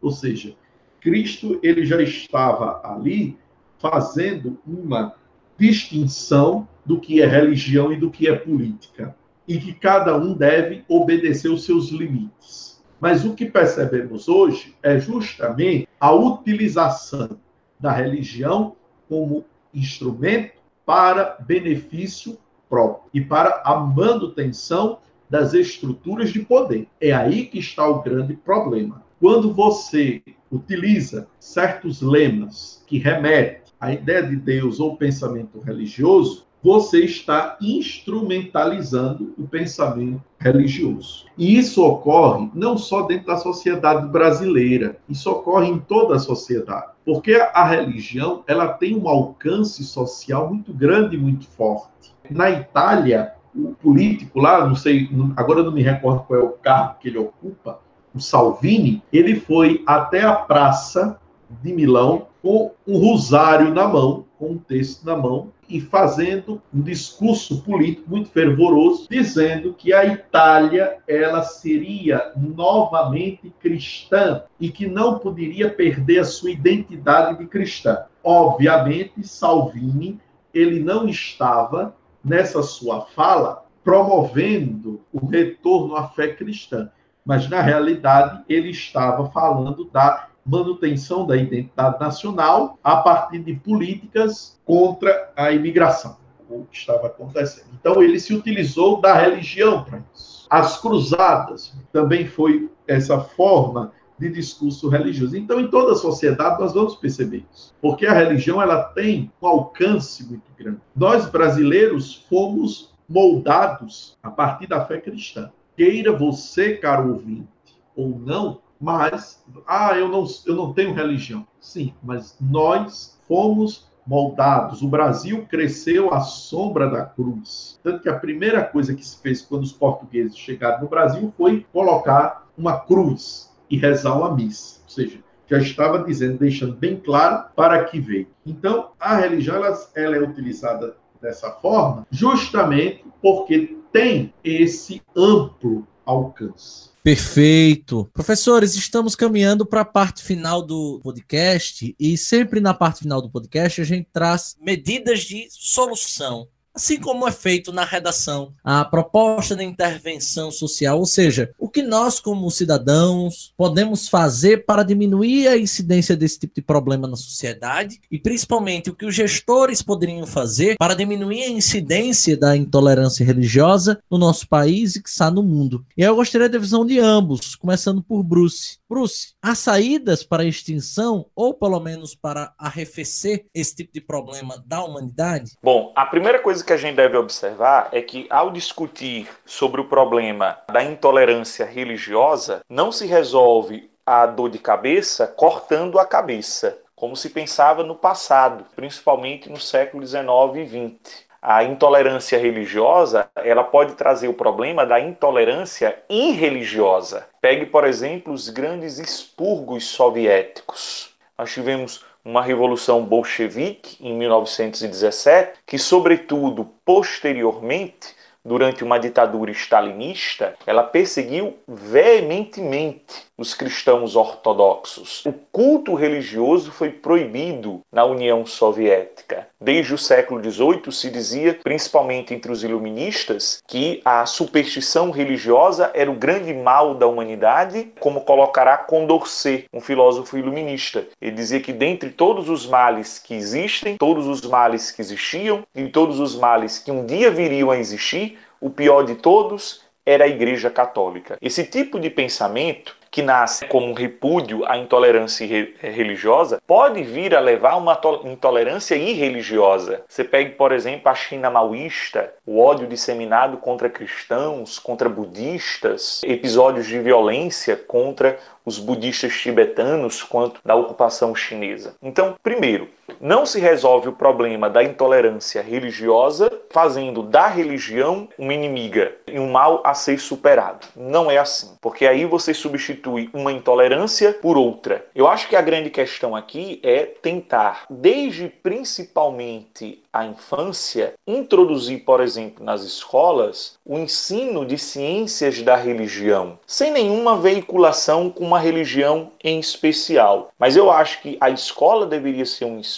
Ou 0.00 0.10
seja, 0.10 0.54
Cristo 1.00 1.58
ele 1.62 1.84
já 1.84 2.00
estava 2.00 2.80
ali 2.84 3.36
fazendo 3.78 4.58
uma 4.66 5.14
distinção 5.58 6.66
do 6.84 7.00
que 7.00 7.20
é 7.20 7.26
religião 7.26 7.92
e 7.92 7.96
do 7.96 8.10
que 8.10 8.28
é 8.28 8.34
política, 8.34 9.14
e 9.46 9.58
que 9.58 9.72
cada 9.72 10.16
um 10.16 10.34
deve 10.34 10.84
obedecer 10.88 11.48
os 11.48 11.64
seus 11.64 11.90
limites. 11.90 12.67
Mas 13.00 13.24
o 13.24 13.34
que 13.34 13.46
percebemos 13.46 14.28
hoje 14.28 14.74
é 14.82 14.98
justamente 14.98 15.88
a 16.00 16.12
utilização 16.12 17.38
da 17.78 17.92
religião 17.92 18.74
como 19.08 19.44
instrumento 19.72 20.58
para 20.84 21.36
benefício 21.40 22.38
próprio 22.68 23.08
e 23.14 23.20
para 23.20 23.62
a 23.64 23.78
manutenção 23.78 24.98
das 25.28 25.54
estruturas 25.54 26.30
de 26.30 26.40
poder. 26.40 26.88
É 27.00 27.12
aí 27.12 27.46
que 27.46 27.58
está 27.58 27.86
o 27.86 28.02
grande 28.02 28.34
problema. 28.34 29.02
Quando 29.20 29.52
você 29.52 30.22
utiliza 30.50 31.28
certos 31.38 32.00
lemas 32.00 32.82
que 32.86 32.98
remetem 32.98 33.62
à 33.78 33.92
ideia 33.92 34.22
de 34.22 34.36
Deus 34.36 34.80
ou 34.80 34.96
pensamento 34.96 35.60
religioso, 35.60 36.47
você 36.62 37.04
está 37.04 37.56
instrumentalizando 37.60 39.32
o 39.38 39.46
pensamento 39.46 40.22
religioso. 40.38 41.26
E 41.36 41.56
isso 41.56 41.84
ocorre 41.84 42.50
não 42.54 42.76
só 42.76 43.02
dentro 43.02 43.28
da 43.28 43.36
sociedade 43.36 44.06
brasileira, 44.08 44.98
isso 45.08 45.30
ocorre 45.30 45.68
em 45.68 45.78
toda 45.78 46.16
a 46.16 46.18
sociedade, 46.18 46.92
porque 47.04 47.34
a 47.52 47.64
religião 47.64 48.42
ela 48.46 48.68
tem 48.68 48.96
um 48.96 49.08
alcance 49.08 49.84
social 49.84 50.48
muito 50.48 50.72
grande 50.72 51.16
e 51.16 51.18
muito 51.18 51.46
forte. 51.46 52.14
Na 52.30 52.50
Itália, 52.50 53.32
o 53.54 53.74
político 53.74 54.40
lá, 54.40 54.66
não 54.66 54.74
sei, 54.74 55.08
agora 55.36 55.62
não 55.62 55.72
me 55.72 55.82
recordo 55.82 56.24
qual 56.24 56.40
é 56.40 56.42
o 56.42 56.50
cargo 56.50 56.98
que 57.00 57.08
ele 57.08 57.18
ocupa, 57.18 57.80
o 58.14 58.20
Salvini, 58.20 59.02
ele 59.12 59.36
foi 59.36 59.82
até 59.86 60.22
a 60.22 60.34
praça 60.34 61.20
de 61.62 61.72
Milão 61.72 62.26
com 62.42 62.72
um 62.86 62.98
rosário 62.98 63.72
na 63.72 63.86
mão, 63.86 64.24
com 64.38 64.52
um 64.52 64.58
texto 64.58 65.04
na 65.04 65.16
mão, 65.16 65.50
e 65.68 65.80
fazendo 65.80 66.62
um 66.72 66.80
discurso 66.80 67.62
político 67.62 68.10
muito 68.10 68.30
fervoroso, 68.30 69.06
dizendo 69.10 69.74
que 69.74 69.92
a 69.92 70.04
Itália 70.04 70.98
ela 71.06 71.42
seria 71.42 72.32
novamente 72.36 73.52
cristã 73.60 74.42
e 74.58 74.70
que 74.70 74.86
não 74.86 75.18
poderia 75.18 75.70
perder 75.70 76.20
a 76.20 76.24
sua 76.24 76.50
identidade 76.50 77.38
de 77.38 77.46
cristã. 77.46 78.04
Obviamente, 78.22 79.26
Salvini 79.26 80.18
ele 80.52 80.80
não 80.80 81.08
estava 81.08 81.94
nessa 82.24 82.62
sua 82.62 83.02
fala 83.02 83.64
promovendo 83.84 85.00
o 85.12 85.26
retorno 85.26 85.96
à 85.96 86.08
fé 86.08 86.28
cristã, 86.28 86.90
mas 87.24 87.48
na 87.48 87.60
realidade 87.60 88.42
ele 88.48 88.70
estava 88.70 89.30
falando 89.30 89.84
da 89.84 90.27
manutenção 90.48 91.26
da 91.26 91.36
identidade 91.36 92.00
nacional 92.00 92.78
a 92.82 92.96
partir 92.96 93.40
de 93.40 93.54
políticas 93.54 94.58
contra 94.64 95.30
a 95.36 95.52
imigração, 95.52 96.16
o 96.48 96.64
que 96.64 96.78
estava 96.78 97.06
acontecendo. 97.06 97.68
Então, 97.78 98.02
ele 98.02 98.18
se 98.18 98.34
utilizou 98.34 99.00
da 99.00 99.14
religião 99.14 99.84
para 99.84 100.02
isso. 100.14 100.46
As 100.48 100.80
cruzadas 100.80 101.74
também 101.92 102.26
foi 102.26 102.70
essa 102.86 103.20
forma 103.20 103.92
de 104.18 104.30
discurso 104.30 104.88
religioso. 104.88 105.36
Então, 105.36 105.60
em 105.60 105.68
toda 105.68 105.92
a 105.92 105.96
sociedade, 105.96 106.60
nós 106.60 106.72
vamos 106.72 106.96
perceber 106.96 107.44
isso. 107.52 107.74
Porque 107.80 108.06
a 108.06 108.12
religião 108.12 108.60
ela 108.60 108.82
tem 108.82 109.30
um 109.40 109.46
alcance 109.46 110.26
muito 110.26 110.50
grande. 110.58 110.80
Nós, 110.96 111.28
brasileiros, 111.28 112.26
fomos 112.28 112.92
moldados 113.08 114.18
a 114.22 114.30
partir 114.30 114.66
da 114.66 114.84
fé 114.84 115.00
cristã. 115.00 115.50
Queira 115.76 116.12
você, 116.12 116.74
caro 116.74 117.12
ouvinte, 117.12 117.46
ou 117.94 118.18
não, 118.18 118.60
mas, 118.80 119.42
ah, 119.66 119.96
eu 119.96 120.08
não, 120.08 120.24
eu 120.46 120.54
não 120.54 120.72
tenho 120.72 120.94
religião. 120.94 121.46
Sim, 121.60 121.92
mas 122.02 122.36
nós 122.40 123.18
fomos 123.26 123.88
moldados. 124.06 124.80
O 124.80 124.88
Brasil 124.88 125.46
cresceu 125.50 126.12
à 126.14 126.20
sombra 126.20 126.88
da 126.88 127.04
cruz. 127.04 127.78
Tanto 127.82 128.02
que 128.02 128.08
a 128.08 128.18
primeira 128.18 128.64
coisa 128.64 128.94
que 128.94 129.04
se 129.04 129.20
fez 129.20 129.42
quando 129.42 129.64
os 129.64 129.72
portugueses 129.72 130.36
chegaram 130.36 130.80
no 130.82 130.88
Brasil 130.88 131.32
foi 131.36 131.66
colocar 131.72 132.48
uma 132.56 132.80
cruz 132.80 133.52
e 133.68 133.76
rezar 133.76 134.16
uma 134.16 134.34
missa. 134.34 134.80
Ou 134.84 134.90
seja, 134.90 135.18
já 135.46 135.58
estava 135.58 136.04
dizendo, 136.04 136.38
deixando 136.38 136.74
bem 136.74 136.96
claro 136.96 137.48
para 137.54 137.84
que 137.84 138.00
veio. 138.00 138.28
Então, 138.46 138.90
a 138.98 139.16
religião 139.16 139.56
ela, 139.56 139.76
ela 139.94 140.16
é 140.16 140.20
utilizada 140.20 140.96
dessa 141.20 141.50
forma 141.50 142.06
justamente 142.10 143.04
porque 143.20 143.76
tem 143.92 144.32
esse 144.44 145.02
amplo 145.16 145.86
alcance. 146.08 146.88
Perfeito. 147.02 148.08
Professores, 148.12 148.74
estamos 148.74 149.14
caminhando 149.14 149.64
para 149.64 149.82
a 149.82 149.84
parte 149.84 150.22
final 150.22 150.62
do 150.62 151.00
podcast 151.02 151.94
e 151.98 152.18
sempre 152.18 152.60
na 152.60 152.74
parte 152.74 153.00
final 153.00 153.22
do 153.22 153.30
podcast 153.30 153.80
a 153.80 153.84
gente 153.84 154.08
traz 154.12 154.56
medidas 154.60 155.20
de 155.20 155.46
solução 155.50 156.48
assim 156.78 156.96
como 156.96 157.26
é 157.26 157.32
feito 157.32 157.72
na 157.72 157.84
redação, 157.84 158.52
a 158.62 158.84
proposta 158.84 159.56
de 159.56 159.64
intervenção 159.64 160.52
social, 160.52 161.00
ou 161.00 161.06
seja, 161.06 161.50
o 161.58 161.68
que 161.68 161.82
nós, 161.82 162.20
como 162.20 162.48
cidadãos, 162.52 163.52
podemos 163.56 164.08
fazer 164.08 164.64
para 164.64 164.84
diminuir 164.84 165.48
a 165.48 165.58
incidência 165.58 166.16
desse 166.16 166.38
tipo 166.38 166.54
de 166.54 166.62
problema 166.62 167.08
na 167.08 167.16
sociedade 167.16 168.00
e, 168.08 168.16
principalmente, 168.16 168.90
o 168.90 168.94
que 168.94 169.04
os 169.04 169.14
gestores 169.14 169.82
poderiam 169.82 170.24
fazer 170.24 170.76
para 170.78 170.94
diminuir 170.94 171.42
a 171.42 171.50
incidência 171.50 172.36
da 172.36 172.56
intolerância 172.56 173.26
religiosa 173.26 174.00
no 174.08 174.16
nosso 174.16 174.46
país 174.46 174.94
e 174.94 175.02
que 175.02 175.08
está 175.08 175.32
no 175.32 175.42
mundo. 175.42 175.84
E 175.96 176.02
eu 176.02 176.14
gostaria 176.14 176.48
da 176.48 176.60
visão 176.60 176.86
de 176.86 177.00
ambos, 177.00 177.56
começando 177.56 178.00
por 178.00 178.22
Bruce. 178.22 178.77
Bruce, 178.88 179.34
há 179.42 179.54
saídas 179.54 180.22
para 180.22 180.42
a 180.42 180.46
extinção 180.46 181.26
ou, 181.36 181.52
pelo 181.52 181.78
menos, 181.78 182.14
para 182.14 182.54
arrefecer 182.58 183.44
esse 183.54 183.76
tipo 183.76 183.92
de 183.92 184.00
problema 184.00 184.62
da 184.66 184.82
humanidade? 184.82 185.52
Bom, 185.62 185.92
a 185.94 186.06
primeira 186.06 186.38
coisa 186.38 186.64
que 186.64 186.72
a 186.72 186.76
gente 186.76 186.96
deve 186.96 187.18
observar 187.18 187.90
é 187.92 188.00
que, 188.00 188.26
ao 188.30 188.50
discutir 188.50 189.28
sobre 189.44 189.82
o 189.82 189.88
problema 189.88 190.58
da 190.72 190.82
intolerância 190.82 191.66
religiosa, 191.66 192.62
não 192.66 192.90
se 192.90 193.06
resolve 193.06 193.90
a 194.06 194.24
dor 194.24 194.48
de 194.48 194.58
cabeça 194.58 195.26
cortando 195.26 195.98
a 195.98 196.06
cabeça, 196.06 196.78
como 196.96 197.14
se 197.14 197.28
pensava 197.28 197.84
no 197.84 197.94
passado, 197.94 198.64
principalmente 198.74 199.50
no 199.50 199.60
século 199.60 200.06
XIX 200.06 200.26
e 200.56 200.66
XX. 200.66 201.27
A 201.40 201.62
intolerância 201.62 202.36
religiosa, 202.38 203.30
ela 203.36 203.62
pode 203.62 203.94
trazer 203.94 204.26
o 204.26 204.34
problema 204.34 204.84
da 204.84 204.98
intolerância 204.98 205.96
irreligiosa. 206.08 207.26
Pegue, 207.40 207.66
por 207.66 207.86
exemplo, 207.86 208.32
os 208.32 208.48
grandes 208.48 208.98
expurgos 208.98 209.84
soviéticos. 209.84 211.14
Nós 211.38 211.52
tivemos 211.52 212.04
uma 212.24 212.42
revolução 212.42 213.04
bolchevique 213.04 213.96
em 214.04 214.12
1917, 214.14 215.60
que, 215.64 215.78
sobretudo 215.78 216.68
posteriormente, 216.84 218.16
durante 218.44 218.82
uma 218.82 218.98
ditadura 218.98 219.50
stalinista, 219.52 220.54
ela 220.66 220.82
perseguiu 220.82 221.56
veementemente 221.66 223.27
os 223.38 223.54
cristãos 223.54 224.16
ortodoxos. 224.16 225.24
O 225.24 225.32
culto 225.32 225.94
religioso 225.94 226.72
foi 226.72 226.90
proibido 226.90 227.80
na 227.92 228.04
União 228.04 228.44
Soviética. 228.44 229.46
Desde 229.60 229.94
o 229.94 229.98
século 229.98 230.42
XVIII 230.42 230.90
se 230.90 231.08
dizia, 231.08 231.58
principalmente 231.62 232.34
entre 232.34 232.50
os 232.50 232.64
iluministas, 232.64 233.62
que 233.66 234.02
a 234.04 234.26
superstição 234.26 235.10
religiosa 235.10 235.90
era 235.94 236.10
o 236.10 236.14
grande 236.14 236.52
mal 236.52 236.94
da 236.96 237.06
humanidade, 237.06 237.92
como 238.00 238.22
colocará 238.22 238.76
Condorcet, 238.76 239.66
um 239.72 239.80
filósofo 239.80 240.36
iluminista. 240.36 241.06
Ele 241.20 241.36
dizia 241.36 241.60
que 241.60 241.72
dentre 241.72 242.10
todos 242.10 242.48
os 242.48 242.66
males 242.66 243.20
que 243.20 243.34
existem, 243.34 243.96
todos 243.96 244.26
os 244.26 244.40
males 244.42 244.90
que 244.90 245.00
existiam 245.00 245.62
e 245.74 245.86
todos 245.88 246.18
os 246.18 246.34
males 246.34 246.78
que 246.78 246.90
um 246.90 247.06
dia 247.06 247.30
viriam 247.30 247.70
a 247.70 247.78
existir, 247.78 248.38
o 248.60 248.68
pior 248.68 249.04
de 249.04 249.14
todos 249.14 249.87
era 250.08 250.24
a 250.24 250.28
Igreja 250.28 250.70
Católica. 250.70 251.36
Esse 251.42 251.64
tipo 251.64 252.00
de 252.00 252.08
pensamento 252.08 252.96
que 253.10 253.22
nasce 253.22 253.66
como 253.66 253.86
um 253.86 253.94
repúdio 253.94 254.64
à 254.66 254.76
intolerância 254.76 255.46
religiosa, 255.80 256.60
pode 256.66 257.02
vir 257.02 257.34
a 257.34 257.40
levar 257.40 257.72
a 257.72 257.76
uma 257.76 257.98
intolerância 258.24 258.94
irreligiosa. 258.94 260.02
Você 260.08 260.24
pegue, 260.24 260.50
por 260.50 260.72
exemplo, 260.72 261.08
a 261.10 261.14
China 261.14 261.50
maoísta, 261.50 262.32
o 262.46 262.60
ódio 262.60 262.86
disseminado 262.86 263.56
contra 263.56 263.88
cristãos, 263.88 264.78
contra 264.78 265.08
budistas, 265.08 266.22
episódios 266.24 266.86
de 266.86 266.98
violência 266.98 267.76
contra 267.76 268.38
os 268.64 268.78
budistas 268.78 269.34
tibetanos 269.34 270.22
quanto 270.22 270.60
da 270.64 270.74
ocupação 270.74 271.34
chinesa. 271.34 271.94
Então, 272.02 272.36
primeiro, 272.42 272.88
não 273.20 273.44
se 273.44 273.58
resolve 273.58 274.08
o 274.08 274.12
problema 274.12 274.68
da 274.70 274.82
intolerância 274.82 275.62
religiosa 275.62 276.50
fazendo 276.70 277.22
da 277.22 277.46
religião 277.46 278.28
uma 278.38 278.54
inimiga 278.54 279.14
e 279.26 279.38
um 279.38 279.50
mal 279.50 279.82
a 279.84 279.94
ser 279.94 280.18
superado. 280.18 280.86
Não 280.94 281.30
é 281.30 281.38
assim, 281.38 281.76
porque 281.80 282.06
aí 282.06 282.24
você 282.24 282.52
substitui 282.52 283.30
uma 283.32 283.52
intolerância 283.52 284.32
por 284.32 284.56
outra. 284.56 285.04
Eu 285.14 285.26
acho 285.26 285.48
que 285.48 285.56
a 285.56 285.62
grande 285.62 285.90
questão 285.90 286.36
aqui 286.36 286.80
é 286.82 287.04
tentar, 287.04 287.84
desde 287.88 288.48
principalmente 288.48 290.02
a 290.12 290.24
infância, 290.24 291.14
introduzir, 291.26 292.04
por 292.04 292.20
exemplo, 292.20 292.64
nas 292.64 292.82
escolas, 292.82 293.78
o 293.84 293.98
ensino 293.98 294.64
de 294.64 294.78
ciências 294.78 295.62
da 295.62 295.76
religião, 295.76 296.58
sem 296.66 296.90
nenhuma 296.90 297.36
veiculação 297.36 298.30
com 298.30 298.44
uma 298.44 298.58
religião 298.58 299.30
em 299.42 299.60
especial. 299.60 300.50
Mas 300.58 300.76
eu 300.76 300.90
acho 300.90 301.20
que 301.22 301.36
a 301.40 301.50
escola 301.50 302.06
deveria 302.06 302.46
ser 302.46 302.64
um 302.64 302.80
espaço 302.80 302.97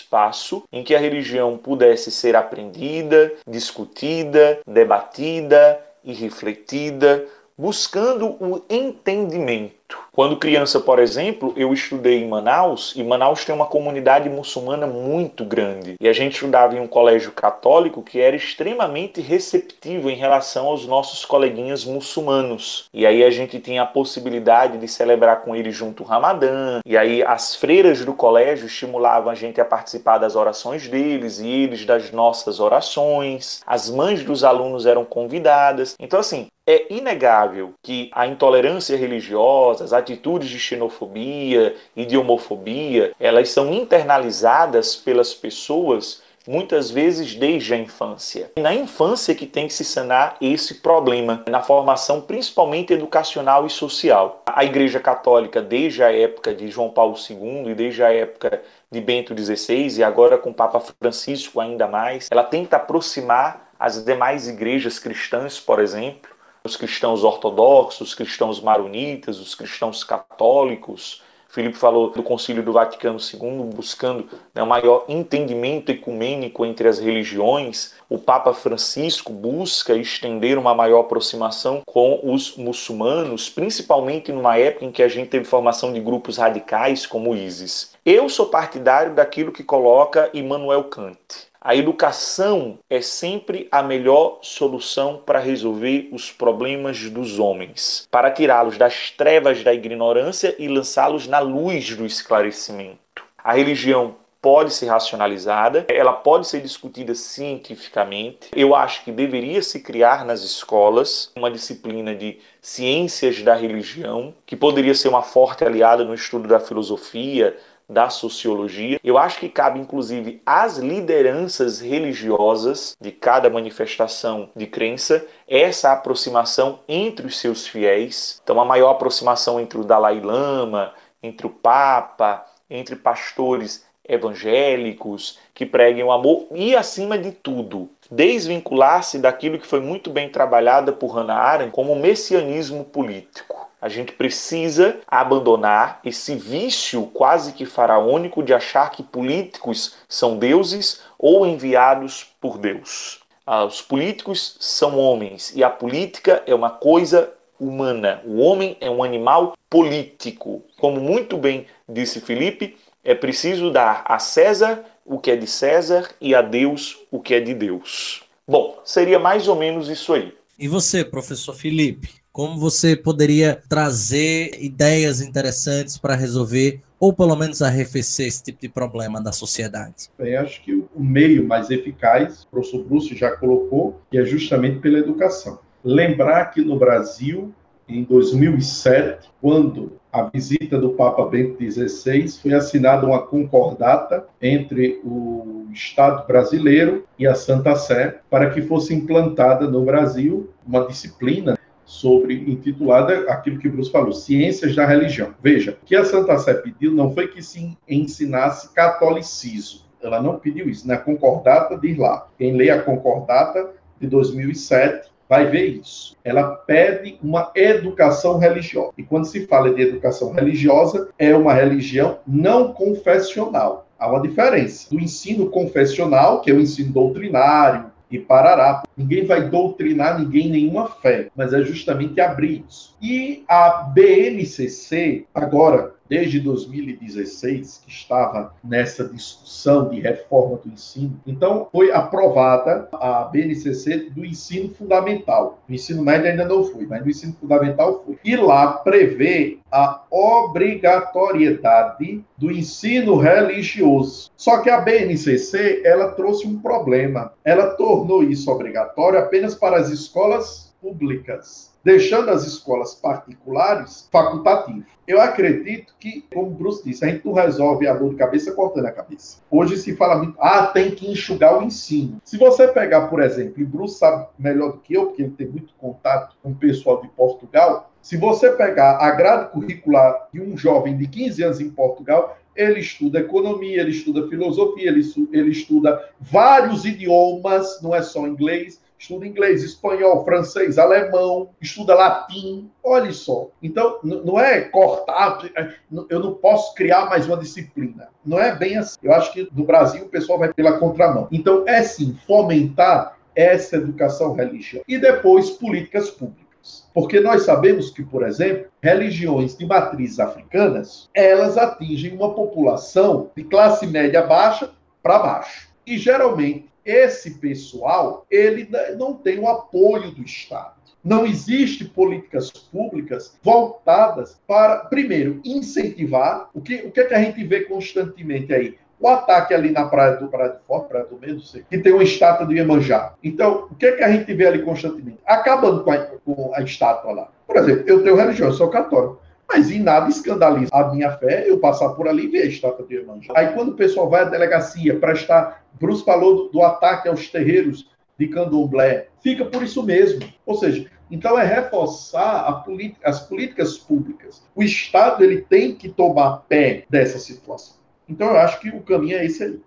em 0.73 0.83
que 0.83 0.95
a 0.95 0.99
religião 0.99 1.57
pudesse 1.57 2.11
ser 2.11 2.37
aprendida, 2.37 3.33
discutida, 3.47 4.61
debatida 4.67 5.81
e 6.05 6.13
refletida, 6.13 7.27
buscando 7.57 8.37
o 8.43 8.63
entendimento 8.71 9.99
quando 10.21 10.37
criança, 10.37 10.79
por 10.79 10.99
exemplo, 10.99 11.55
eu 11.57 11.73
estudei 11.73 12.23
em 12.23 12.29
Manaus 12.29 12.93
e 12.95 13.03
Manaus 13.03 13.43
tem 13.43 13.55
uma 13.55 13.65
comunidade 13.65 14.29
muçulmana 14.29 14.87
muito 14.87 15.47
grande. 15.47 15.95
E 15.99 16.07
a 16.07 16.13
gente 16.13 16.35
estudava 16.35 16.77
em 16.77 16.79
um 16.79 16.87
colégio 16.87 17.33
católico 17.33 18.03
que 18.03 18.21
era 18.21 18.37
extremamente 18.37 19.23
receptivo 19.23 20.11
em 20.11 20.17
relação 20.17 20.67
aos 20.67 20.87
nossos 20.87 21.25
coleguinhas 21.25 21.87
muçulmanos. 21.87 22.85
E 22.93 23.07
aí 23.07 23.25
a 23.25 23.31
gente 23.31 23.59
tinha 23.61 23.81
a 23.81 23.87
possibilidade 23.87 24.77
de 24.77 24.87
celebrar 24.87 25.41
com 25.41 25.57
eles 25.57 25.75
junto 25.75 26.03
o 26.03 26.07
Ramadã. 26.07 26.81
E 26.85 26.99
aí 26.99 27.23
as 27.23 27.57
freiras 27.57 28.05
do 28.05 28.13
colégio 28.13 28.67
estimulavam 28.67 29.33
a 29.33 29.35
gente 29.35 29.59
a 29.59 29.65
participar 29.65 30.19
das 30.19 30.37
orações 30.37 30.87
deles 30.87 31.39
e 31.39 31.49
eles 31.49 31.87
das 31.87 32.11
nossas 32.11 32.61
orações. 32.61 33.63
As 33.67 33.89
mães 33.89 34.23
dos 34.23 34.45
alunos 34.45 34.85
eram 34.85 35.03
convidadas. 35.03 35.95
Então, 35.99 36.21
assim, 36.21 36.49
é 36.71 36.87
inegável 36.93 37.75
que 37.83 38.11
a 38.13 38.27
intolerância 38.27 38.97
religiosa, 38.97 39.85
as 39.85 39.93
atitudes 40.11 40.49
de 40.49 40.59
xenofobia 40.59 41.77
e 41.95 42.05
de 42.05 42.17
homofobia, 42.17 43.13
elas 43.21 43.51
são 43.51 43.73
internalizadas 43.73 44.97
pelas 44.97 45.33
pessoas 45.33 46.23
muitas 46.49 46.91
vezes 46.91 47.35
desde 47.35 47.75
a 47.75 47.77
infância. 47.77 48.51
E 48.57 48.61
na 48.61 48.75
infância 48.75 49.35
que 49.35 49.47
tem 49.47 49.69
que 49.69 49.75
se 49.75 49.85
sanar 49.85 50.37
esse 50.41 50.77
problema, 50.77 51.45
na 51.49 51.61
formação 51.63 52.21
principalmente 52.21 52.93
educacional 52.93 53.67
e 53.67 53.71
social. 53.71 54.43
A 54.47 54.65
Igreja 54.65 54.99
Católica, 54.99 55.61
desde 55.61 56.03
a 56.03 56.13
época 56.13 56.55
de 56.55 56.69
João 56.69 56.91
Paulo 56.91 57.15
II 57.29 57.71
e 57.71 57.75
desde 57.75 58.03
a 58.03 58.13
época 58.13 58.63
de 58.91 59.01
Bento 59.01 59.37
XVI 59.37 59.99
e 59.99 60.03
agora 60.03 60.39
com 60.39 60.51
o 60.51 60.55
Papa 60.55 60.81
Francisco 60.81 61.61
ainda 61.61 61.87
mais, 61.87 62.29
ela 62.31 62.43
tenta 62.43 62.77
aproximar 62.77 63.71
as 63.79 64.03
demais 64.05 64.49
igrejas 64.49 64.99
cristãs, 64.99 65.61
por 65.61 65.79
exemplo, 65.79 66.30
os 66.65 66.77
cristãos 66.77 67.25
ortodoxos, 67.25 68.09
os 68.09 68.15
cristãos 68.15 68.61
maronitas, 68.61 69.39
os 69.39 69.55
cristãos 69.55 70.05
católicos. 70.05 71.23
Filipe 71.51 71.77
falou 71.77 72.11
do 72.11 72.23
Concílio 72.23 72.63
do 72.63 72.73
Vaticano 72.73 73.19
II, 73.19 73.75
buscando 73.75 74.29
né, 74.55 74.63
um 74.63 74.67
maior 74.67 75.05
entendimento 75.09 75.91
ecumênico 75.91 76.65
entre 76.65 76.87
as 76.87 77.01
religiões. 77.01 77.95
O 78.09 78.19
Papa 78.19 78.53
Francisco 78.53 79.33
busca 79.33 79.97
estender 79.97 80.57
uma 80.57 80.77
maior 80.77 81.01
aproximação 81.01 81.83
com 81.85 82.21
os 82.23 82.57
muçulmanos, 82.57 83.49
principalmente 83.49 84.31
numa 84.31 84.57
época 84.59 84.85
em 84.85 84.93
que 84.93 85.03
a 85.03 85.09
gente 85.09 85.29
teve 85.29 85.45
formação 85.45 85.93
de 85.93 85.99
grupos 85.99 86.37
radicais 86.37 87.05
como 87.05 87.33
o 87.33 87.37
ISIS. 87.37 87.95
Eu 88.07 88.29
sou 88.29 88.47
partidário 88.47 89.13
daquilo 89.13 89.51
que 89.51 89.65
coloca 89.65 90.31
Immanuel 90.33 90.85
Kant. 90.85 91.50
A 91.63 91.77
educação 91.77 92.79
é 92.89 93.03
sempre 93.03 93.69
a 93.71 93.83
melhor 93.83 94.39
solução 94.41 95.21
para 95.27 95.39
resolver 95.39 96.09
os 96.11 96.33
problemas 96.33 97.11
dos 97.11 97.39
homens, 97.39 98.09
para 98.11 98.31
tirá-los 98.31 98.79
das 98.79 99.11
trevas 99.11 99.63
da 99.63 99.75
ignorância 99.75 100.57
e 100.59 100.67
lançá-los 100.69 101.27
na 101.27 101.39
luz 101.39 101.95
do 101.95 102.07
esclarecimento. 102.07 103.23
A 103.45 103.53
religião 103.53 104.17
pode 104.41 104.73
ser 104.73 104.87
racionalizada, 104.87 105.85
ela 105.89 106.13
pode 106.13 106.49
ser 106.49 106.63
discutida 106.63 107.15
cientificamente. 107.15 108.49
Eu 108.57 108.75
acho 108.75 109.05
que 109.05 109.13
deveria 109.13 109.63
se 109.63 109.81
criar 109.81 110.25
nas 110.25 110.43
escolas 110.43 111.31
uma 111.37 111.51
disciplina 111.51 112.15
de 112.15 112.39
ciências 112.63 113.43
da 113.43 113.55
religião, 113.55 114.35
que 114.47 114.57
poderia 114.57 114.95
ser 114.95 115.09
uma 115.09 115.23
forte 115.23 115.65
aliada 115.65 116.05
no 116.05 116.15
estudo 116.15 116.49
da 116.49 116.59
filosofia, 116.59 117.57
da 117.91 118.09
sociologia. 118.09 119.01
Eu 119.03 119.19
acho 119.19 119.41
que 119.41 119.49
cabe, 119.49 119.81
inclusive, 119.81 120.41
às 120.47 120.79
lideranças 120.79 121.81
religiosas 121.81 122.97
de 123.01 123.11
cada 123.11 123.51
manifestação 123.51 124.49
de 124.55 124.67
crença 124.67 125.27
essa 125.49 125.93
aproximação 125.93 126.79
entre 126.89 127.27
os 127.27 127.39
seus 127.39 127.67
fiéis. 127.67 128.41
Então, 128.43 128.61
a 128.61 128.65
maior 128.65 128.91
aproximação 128.91 129.59
entre 129.59 129.79
o 129.79 129.85
Dalai 129.85 130.21
Lama, 130.21 130.95
entre 131.21 131.47
o 131.47 131.51
Papa, 131.51 132.47
entre 132.71 132.95
pastores 132.95 133.85
evangélicos 134.09 135.39
que 135.53 135.67
preguem 135.67 136.05
o 136.05 136.13
amor 136.13 136.47
e, 136.53 136.75
acima 136.75 137.19
de 137.19 137.33
tudo, 137.33 137.91
desvincular-se 138.11 139.19
daquilo 139.19 139.59
que 139.59 139.67
foi 139.67 139.81
muito 139.81 140.11
bem 140.11 140.29
trabalhada 140.29 140.93
por 140.93 141.17
Hannah 141.17 141.37
Arendt 141.37 141.73
como 141.73 141.95
messianismo 141.97 142.85
político. 142.85 143.70
A 143.81 143.89
gente 143.89 144.13
precisa 144.13 145.01
abandonar 145.07 146.01
esse 146.05 146.35
vício 146.35 147.07
quase 147.15 147.53
que 147.53 147.65
faraônico 147.65 148.43
de 148.43 148.53
achar 148.53 148.91
que 148.91 149.03
políticos 149.03 149.95
são 150.09 150.37
deuses 150.37 151.01
ou 151.19 151.47
enviados 151.47 152.27
por 152.41 152.59
Deus. 152.59 153.21
Ah, 153.47 153.65
os 153.65 153.81
políticos 153.81 154.57
são 154.61 154.99
homens 154.99 155.53
e 155.57 155.65
a 155.65 155.71
política 155.71 156.43
é 156.47 156.55
uma 156.55 156.71
coisa 156.71 157.33
humana. 157.59 158.23
O 158.25 158.39
homem 158.39 158.77
é 158.81 158.91
um 158.91 159.03
animal 159.03 159.57
político. 159.69 160.63
Como 160.79 161.01
muito 161.01 161.39
bem 161.39 161.67
disse 161.89 162.21
Felipe, 162.21 162.77
é 163.03 163.15
preciso 163.15 163.71
dar 163.71 164.05
a 164.05 164.19
César 164.19 164.85
o 165.07 165.19
que 165.19 165.31
é 165.31 165.37
de 165.37 165.47
César 165.47 166.11
e 166.21 166.35
a 166.35 166.43
Deus 166.43 166.99
o 167.11 167.19
que 167.19 167.35
é 167.35 167.41
de 167.41 167.55
Deus. 167.55 168.23
Bom, 168.47 168.79
seria 168.85 169.19
mais 169.19 169.49
ou 169.49 169.57
menos 169.57 169.89
isso 169.89 170.13
aí. 170.13 170.35
E 170.59 170.69
você, 170.69 171.05
professor 171.05 171.55
Felipe? 171.55 172.20
Como 172.33 172.61
você 172.61 172.95
poderia 172.95 173.61
trazer 173.69 174.57
ideias 174.63 175.21
interessantes 175.21 175.99
para 175.99 176.15
resolver 176.15 176.81
ou 176.99 177.13
pelo 177.13 177.35
menos 177.35 177.61
arrefecer 177.61 178.29
esse 178.29 178.45
tipo 178.45 178.61
de 178.61 178.69
problema 178.69 179.21
da 179.21 179.33
sociedade? 179.33 180.09
Bem, 180.17 180.37
acho 180.37 180.63
que 180.63 180.73
o 180.73 181.03
meio 181.03 181.45
mais 181.45 181.71
eficaz, 181.71 182.45
o 182.45 182.49
professor 182.49 182.85
Bruce 182.85 183.17
já 183.17 183.33
colocou, 183.33 184.01
que 184.09 184.17
é 184.17 184.25
justamente 184.25 184.79
pela 184.79 184.99
educação. 184.99 185.59
Lembrar 185.83 186.53
que 186.53 186.61
no 186.61 186.79
Brasil, 186.79 187.53
em 187.89 188.05
2007, 188.05 189.29
quando 189.41 189.99
a 190.13 190.23
visita 190.23 190.79
do 190.79 190.91
Papa 190.91 191.27
Bento 191.27 191.59
XVI, 191.61 192.29
foi 192.29 192.53
assinada 192.53 193.07
uma 193.07 193.23
concordata 193.23 194.27
entre 194.41 195.01
o 195.03 195.67
Estado 195.73 196.25
brasileiro 196.29 197.05
e 197.19 197.27
a 197.27 197.35
Santa 197.35 197.75
Sé 197.75 198.21
para 198.31 198.51
que 198.51 198.63
fosse 198.63 198.95
implantada 198.95 199.69
no 199.69 199.85
Brasil 199.85 200.51
uma 200.65 200.87
disciplina 200.87 201.59
sobre 201.91 202.35
intitulada 202.35 203.29
aquilo 203.29 203.59
que 203.59 203.69
Bruce 203.69 203.91
falou, 203.91 204.13
Ciências 204.13 204.77
da 204.77 204.87
Religião. 204.87 205.35
Veja, 205.43 205.77
o 205.83 205.85
que 205.85 205.97
a 205.97 206.05
Santa 206.05 206.39
Sé 206.39 206.55
pediu 206.55 206.93
não 206.93 207.13
foi 207.13 207.27
que 207.27 207.43
se 207.43 207.77
ensinasse 207.89 208.73
catolicismo. 208.73 209.81
Ela 210.01 210.23
não 210.23 210.39
pediu 210.39 210.71
isso. 210.71 210.87
Na 210.87 210.97
concordata 210.97 211.77
diz 211.77 211.99
lá. 211.99 212.29
Quem 212.39 212.55
lê 212.55 212.71
a 212.71 212.81
concordata 212.81 213.71
de 214.01 214.07
2007 214.07 215.11
vai 215.29 215.47
ver 215.47 215.67
isso. 215.67 216.17
Ela 216.23 216.45
pede 216.45 217.19
uma 217.21 217.51
educação 217.57 218.39
religiosa. 218.39 218.93
E 218.97 219.03
quando 219.03 219.25
se 219.25 219.49
fala 219.49 219.75
de 219.75 219.83
educação 219.83 220.33
religiosa, 220.33 221.09
é 221.19 221.35
uma 221.35 221.53
religião 221.53 222.21
não 222.25 222.73
confessional. 222.73 223.89
Há 223.99 224.09
uma 224.09 224.23
diferença 224.23 224.89
do 224.89 225.01
ensino 225.01 225.51
confessional, 225.51 226.41
que 226.41 226.53
é 226.53 226.55
o 226.55 226.61
ensino 226.61 226.93
doutrinário, 226.93 227.90
e 228.11 228.19
parará. 228.19 228.83
Ninguém 228.97 229.25
vai 229.25 229.49
doutrinar 229.49 230.19
ninguém 230.19 230.49
nenhuma 230.49 230.89
fé, 230.89 231.29
mas 231.37 231.53
é 231.53 231.63
justamente 231.63 232.21
abrir 232.21 232.65
isso. 232.69 232.97
E 233.01 233.45
a 233.49 233.91
BNCC, 233.95 235.27
agora, 235.35 235.95
desde 236.11 236.41
2016, 236.41 237.83
que 237.87 237.93
estava 237.93 238.53
nessa 238.65 239.05
discussão 239.05 239.89
de 239.89 240.01
reforma 240.01 240.57
do 240.57 240.69
ensino. 240.69 241.21
Então, 241.25 241.69
foi 241.71 241.93
aprovada 241.93 242.89
a 242.95 243.23
BNCC 243.23 244.11
do 244.11 244.25
ensino 244.25 244.75
fundamental. 244.75 245.63
O 245.69 245.73
ensino 245.73 246.03
médio 246.03 246.29
ainda 246.29 246.45
não 246.45 246.65
foi, 246.65 246.85
mas 246.85 247.05
no 247.05 247.11
ensino 247.11 247.37
fundamental 247.41 248.03
foi. 248.05 248.19
E 248.25 248.35
lá 248.35 248.73
prevê 248.73 249.59
a 249.71 250.03
obrigatoriedade 250.11 252.25
do 252.37 252.51
ensino 252.51 253.17
religioso. 253.17 254.33
Só 254.37 254.63
que 254.63 254.69
a 254.69 254.81
BNCC, 254.81 255.83
ela 255.85 256.09
trouxe 256.09 256.45
um 256.45 256.59
problema. 256.59 257.33
Ela 257.45 257.77
tornou 257.77 258.25
isso 258.25 258.51
obrigatório 258.51 259.21
apenas 259.21 259.55
para 259.55 259.77
as 259.77 259.91
escolas 259.91 260.75
públicas 260.83 261.70
deixando 261.85 262.31
as 262.31 262.47
escolas 262.47 262.95
particulares 262.95 264.09
facultativas. 264.13 264.85
Eu 265.07 265.21
acredito 265.21 265.95
que, 265.99 266.25
como 266.33 266.49
o 266.49 266.55
Bruce 266.55 266.85
disse, 266.85 267.05
a 267.05 267.09
gente 267.09 267.27
não 267.27 267.33
resolve 267.33 267.87
a 267.89 267.95
dor 267.95 268.11
de 268.11 268.17
cabeça 268.17 268.53
cortando 268.53 268.87
a 268.87 268.93
cabeça. 268.93 269.39
Hoje 269.51 269.77
se 269.77 269.97
fala 269.97 270.17
muito, 270.17 270.37
ah, 270.39 270.67
tem 270.67 270.93
que 270.93 271.11
enxugar 271.11 271.59
o 271.59 271.63
ensino. 271.63 272.21
Se 272.25 272.37
você 272.37 272.69
pegar, 272.69 273.09
por 273.09 273.21
exemplo, 273.21 273.61
e 273.61 273.65
Bruce 273.65 273.99
sabe 273.99 274.29
melhor 274.39 274.73
do 274.73 274.79
que 274.79 274.95
eu, 274.95 275.07
porque 275.07 275.23
ele 275.23 275.33
tem 275.33 275.49
muito 275.49 275.75
contato 275.79 276.37
com 276.43 276.51
o 276.51 276.55
pessoal 276.55 277.01
de 277.01 277.09
Portugal, 277.09 277.91
se 278.01 278.17
você 278.17 278.51
pegar 278.51 278.99
a 278.99 279.11
grade 279.11 279.51
curricular 279.51 280.29
de 280.33 280.41
um 280.41 280.57
jovem 280.57 280.97
de 280.97 281.07
15 281.07 281.43
anos 281.43 281.61
em 281.61 281.71
Portugal, 281.71 282.39
ele 282.55 282.81
estuda 282.81 283.21
economia, 283.21 283.81
ele 283.81 283.91
estuda 283.91 284.29
filosofia, 284.29 284.89
ele, 284.89 285.03
ele 285.33 285.51
estuda 285.51 286.09
vários 286.21 286.85
idiomas, 286.85 287.81
não 287.83 287.95
é 287.95 288.03
só 288.03 288.27
inglês, 288.27 288.81
estuda 289.01 289.27
inglês, 289.27 289.65
espanhol, 289.65 290.25
francês, 290.25 290.79
alemão, 290.79 291.49
estuda 291.61 291.95
latim. 291.95 292.71
Olha 292.85 293.11
só. 293.13 293.49
Então, 293.63 293.99
não 294.05 294.39
é 294.39 294.61
cortar, 294.61 295.51
é, 295.57 295.73
eu 296.11 296.21
não 296.21 296.35
posso 296.35 296.75
criar 296.75 297.09
mais 297.09 297.27
uma 297.27 297.39
disciplina. 297.39 298.09
Não 298.25 298.39
é 298.39 298.55
bem 298.55 298.77
assim. 298.77 298.99
Eu 299.03 299.15
acho 299.15 299.33
que 299.33 299.49
no 299.53 299.65
Brasil 299.65 300.05
o 300.05 300.09
pessoal 300.09 300.39
vai 300.39 300.53
pela 300.53 300.79
contramão. 300.79 301.27
Então, 301.33 301.65
é 301.67 301.83
sim 301.83 302.17
fomentar 302.27 303.17
essa 303.35 303.77
educação 303.77 304.35
religiosa. 304.35 304.85
E 304.87 304.99
depois, 304.99 305.49
políticas 305.51 306.11
públicas. 306.11 306.87
Porque 306.93 307.21
nós 307.21 307.45
sabemos 307.45 307.91
que, 307.91 308.05
por 308.05 308.23
exemplo, 308.23 308.67
religiões 308.83 309.57
de 309.57 309.65
matrizes 309.65 310.21
africanas, 310.21 311.09
elas 311.15 311.57
atingem 311.57 312.15
uma 312.15 312.35
população 312.35 313.31
de 313.35 313.45
classe 313.45 313.87
média 313.87 314.21
baixa 314.27 314.71
para 315.03 315.19
baixo. 315.19 315.71
E 315.87 315.97
geralmente 315.97 316.70
esse 316.85 317.39
pessoal 317.39 318.27
ele 318.31 318.69
não 318.97 319.15
tem 319.15 319.39
o 319.39 319.49
apoio 319.49 320.11
do 320.11 320.23
Estado. 320.23 320.81
Não 321.03 321.25
existe 321.25 321.85
políticas 321.85 322.51
públicas 322.51 323.39
voltadas 323.43 324.39
para, 324.47 324.81
primeiro, 324.81 325.41
incentivar 325.45 326.51
o 326.53 326.61
que, 326.61 326.77
o 326.77 326.91
que, 326.91 327.01
é 327.01 327.05
que 327.05 327.15
a 327.15 327.23
gente 327.23 327.43
vê 327.45 327.63
constantemente 327.63 328.53
aí? 328.53 328.77
O 329.01 329.09
ataque 329.09 329.55
ali 329.55 329.71
na 329.71 329.87
Praia 329.87 330.17
do 330.17 330.29
Praia 330.29 330.51
do 330.51 330.59
Forte, 330.67 330.89
Praia 330.89 331.07
do 331.07 331.19
Medo, 331.19 331.41
sei, 331.41 331.65
que 331.71 331.79
tem 331.79 331.95
uma 331.95 332.03
estátua 332.03 332.45
do 332.45 332.53
Iemanjá. 332.53 333.15
Então, 333.25 333.67
o 333.71 333.75
que, 333.75 333.87
é 333.87 333.93
que 333.93 334.05
a 334.05 334.13
gente 334.13 334.33
vê 334.35 334.47
ali 334.47 334.63
constantemente? 334.63 335.19
Acabando 335.25 335.83
com 335.83 335.91
a, 335.91 335.97
com 335.97 336.53
a 336.55 336.61
estátua 336.61 337.13
lá. 337.13 337.29
Por 337.47 337.57
exemplo, 337.57 337.85
eu 337.87 338.05
tenho 338.05 338.15
religião, 338.15 338.49
eu 338.49 338.55
sou 338.55 338.69
católico. 338.69 339.19
Mas 339.53 339.71
em 339.71 339.81
nada 339.81 340.09
escandaliza 340.09 340.71
a 340.73 340.95
minha 340.95 341.11
fé 341.19 341.45
eu 341.49 341.59
passar 341.59 341.91
por 341.91 342.07
ali 342.07 342.27
e 342.27 342.29
ver 342.29 342.43
a 342.43 342.47
estátua 342.47 342.87
de 342.87 342.95
Iemanjá. 342.95 343.33
Aí 343.37 343.49
quando 343.53 343.71
o 343.71 343.77
pessoal 343.77 344.09
vai 344.09 344.23
à 344.23 344.25
delegacia 344.25 344.99
prestar 344.99 345.65
Bruce 345.81 346.05
falou 346.05 346.37
do, 346.37 346.49
do 346.51 346.63
ataque 346.63 347.09
aos 347.09 347.29
terreiros 347.29 347.91
de 348.19 348.29
candomblé. 348.29 349.09
Fica 349.23 349.45
por 349.45 349.63
isso 349.63 349.83
mesmo. 349.83 350.23
Ou 350.47 350.55
seja, 350.55 350.87
então 351.11 351.39
é 351.39 351.45
reforçar 351.45 352.65
as 353.03 353.21
políticas 353.21 353.77
públicas. 353.77 354.43
O 354.55 354.63
Estado 354.63 355.25
ele 355.25 355.41
tem 355.41 355.75
que 355.75 355.89
tomar 355.89 356.45
pé 356.49 356.85
dessa 356.89 357.19
situação. 357.19 357.77
Então 358.09 358.29
eu 358.29 358.37
acho 358.37 358.61
que 358.61 358.69
o 358.69 358.83
caminho 358.83 359.19
é 359.19 359.25
esse 359.25 359.43
aí. 359.43 359.61